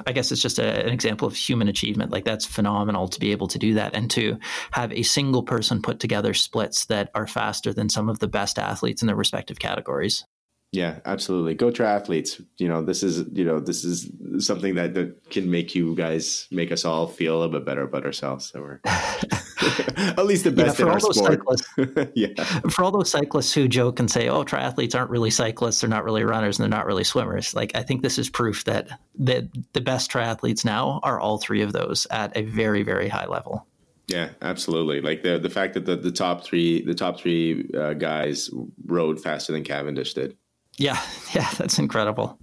I 0.07 0.13
guess 0.13 0.31
it's 0.31 0.41
just 0.41 0.61
a, 0.61 0.87
an 0.87 0.93
example 0.93 1.27
of 1.27 1.35
human 1.35 1.67
achievement. 1.67 2.13
Like 2.13 2.25
that's 2.25 2.47
phenomenal 2.47 3.09
to 3.09 3.19
be 3.19 3.33
able 3.33 3.49
to 3.49 3.59
do 3.59 3.75
that 3.75 3.97
and 3.97 4.09
to 4.13 4.39
have 4.71 4.93
a 4.93 5.03
single 5.03 5.43
person 5.43 5.83
put 5.83 5.99
together 5.99 6.35
splits 6.35 6.85
that 6.87 7.11
are 7.17 7.27
faster 7.27 7.73
than 7.73 7.89
some 7.89 8.09
of 8.09 8.21
the 8.21 8.29
best 8.29 8.61
athletes 8.61 9.03
in 9.03 9.07
their 9.07 9.17
respective 9.17 9.59
categories. 9.59 10.25
Yeah, 10.73 10.99
absolutely. 11.05 11.55
Go 11.55 11.71
triathletes. 11.71 12.45
You 12.59 12.69
know, 12.69 12.83
this 12.83 13.03
is 13.03 13.25
you 13.33 13.45
know 13.45 13.61
this 13.61 13.85
is 13.85 14.11
something 14.45 14.75
that, 14.75 14.95
that 14.95 15.31
can 15.31 15.51
make 15.51 15.75
you 15.75 15.95
guys 15.95 16.47
make 16.51 16.71
us 16.71 16.85
all 16.85 17.07
feel 17.07 17.37
a 17.37 17.39
little 17.39 17.53
bit 17.53 17.65
better 17.65 17.83
about 17.83 18.05
ourselves. 18.05 18.51
So 18.51 18.61
we're 18.61 18.81
at 19.97 20.27
least 20.27 20.45
the 20.45 20.51
best 20.51 20.79
yeah, 20.79 20.87
in 20.87 20.93
our 20.93 21.01
sport. 21.01 22.11
yeah. 22.15 22.45
For 22.69 22.85
all 22.85 22.91
those 22.91 23.11
cyclists 23.11 23.55
who 23.55 23.69
joke 23.69 24.01
and 24.01 24.11
say, 24.11 24.29
"Oh, 24.29 24.45
triathletes 24.45 24.95
aren't 24.95 25.11
really 25.11 25.31
cyclists; 25.31 25.81
they're 25.81 25.91
not 25.91 26.05
really 26.05 26.25
runners, 26.25 26.59
and 26.59 26.65
they're 26.65 26.79
not 26.79 26.87
really 26.87 27.05
swimmers," 27.05 27.55
like 27.55 27.75
I 27.75 27.83
think 27.83 28.03
this 28.03 28.19
is 28.19 28.29
proof 28.29 28.65
that 28.65 28.89
that 29.21 29.45
the 29.73 29.81
best 29.81 30.11
triathletes 30.11 30.65
now 30.65 31.01
are 31.03 31.19
all 31.19 31.39
three 31.39 31.63
of 31.63 31.73
those 31.73 32.07
at 32.11 32.37
a 32.37 32.43
very 32.43 32.83
very 32.83 33.09
high 33.09 33.27
level. 33.27 33.67
Yeah, 34.09 34.31
absolutely. 34.43 35.01
Like 35.01 35.23
the 35.23 35.39
the 35.39 35.51
fact 35.51 35.75
that 35.75 35.87
the, 35.87 35.97
the 35.97 36.13
top 36.13 36.45
three 36.45 36.85
the 36.85 36.95
top 36.95 37.19
three 37.19 37.71
uh, 37.77 37.95
guys 37.95 38.51
rode 38.85 39.21
faster 39.21 39.53
than 39.53 39.65
Cavendish 39.65 40.15
did. 40.15 40.37
Yeah, 40.79 41.01
yeah, 41.35 41.49
that's 41.57 41.79
incredible. 41.79 42.39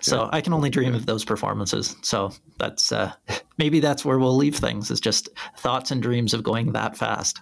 So 0.00 0.22
yeah. 0.22 0.30
I 0.32 0.40
can 0.40 0.52
only 0.52 0.70
dream 0.70 0.94
of 0.94 1.06
those 1.06 1.24
performances. 1.24 1.96
So 2.02 2.32
that's 2.58 2.92
uh, 2.92 3.12
maybe 3.58 3.80
that's 3.80 4.04
where 4.04 4.18
we'll 4.18 4.36
leave 4.36 4.56
things 4.56 4.90
is 4.90 5.00
just 5.00 5.28
thoughts 5.58 5.90
and 5.90 6.02
dreams 6.02 6.34
of 6.34 6.42
going 6.42 6.72
that 6.72 6.96
fast. 6.96 7.40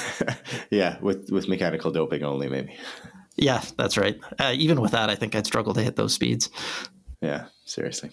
yeah, 0.70 0.98
with 1.00 1.30
with 1.30 1.48
mechanical 1.48 1.90
doping 1.90 2.22
only, 2.22 2.48
maybe. 2.48 2.76
Yeah, 3.36 3.62
that's 3.76 3.96
right. 3.96 4.18
Uh, 4.38 4.52
even 4.54 4.80
with 4.80 4.90
that, 4.90 5.10
I 5.10 5.14
think 5.14 5.34
I'd 5.34 5.46
struggle 5.46 5.72
to 5.74 5.82
hit 5.82 5.96
those 5.96 6.12
speeds. 6.12 6.50
Yeah, 7.20 7.46
seriously. 7.64 8.10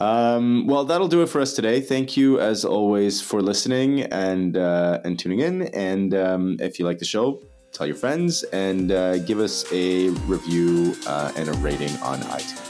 Um, 0.00 0.66
well, 0.66 0.84
that'll 0.84 1.08
do 1.08 1.22
it 1.22 1.28
for 1.28 1.40
us 1.40 1.52
today. 1.52 1.80
Thank 1.80 2.16
you, 2.16 2.40
as 2.40 2.64
always, 2.64 3.20
for 3.20 3.42
listening 3.42 4.02
and 4.02 4.56
uh, 4.56 5.00
and 5.04 5.18
tuning 5.18 5.40
in. 5.40 5.62
And 5.68 6.14
um, 6.14 6.56
if 6.58 6.78
you 6.78 6.84
like 6.84 6.98
the 6.98 7.04
show, 7.04 7.42
tell 7.72 7.86
your 7.86 7.96
friends, 7.96 8.42
and 8.44 8.92
uh, 8.92 9.18
give 9.18 9.38
us 9.38 9.64
a 9.72 10.08
review 10.26 10.94
uh, 11.06 11.32
and 11.36 11.48
a 11.48 11.52
rating 11.54 11.94
on 12.02 12.20
iTunes. 12.20 12.69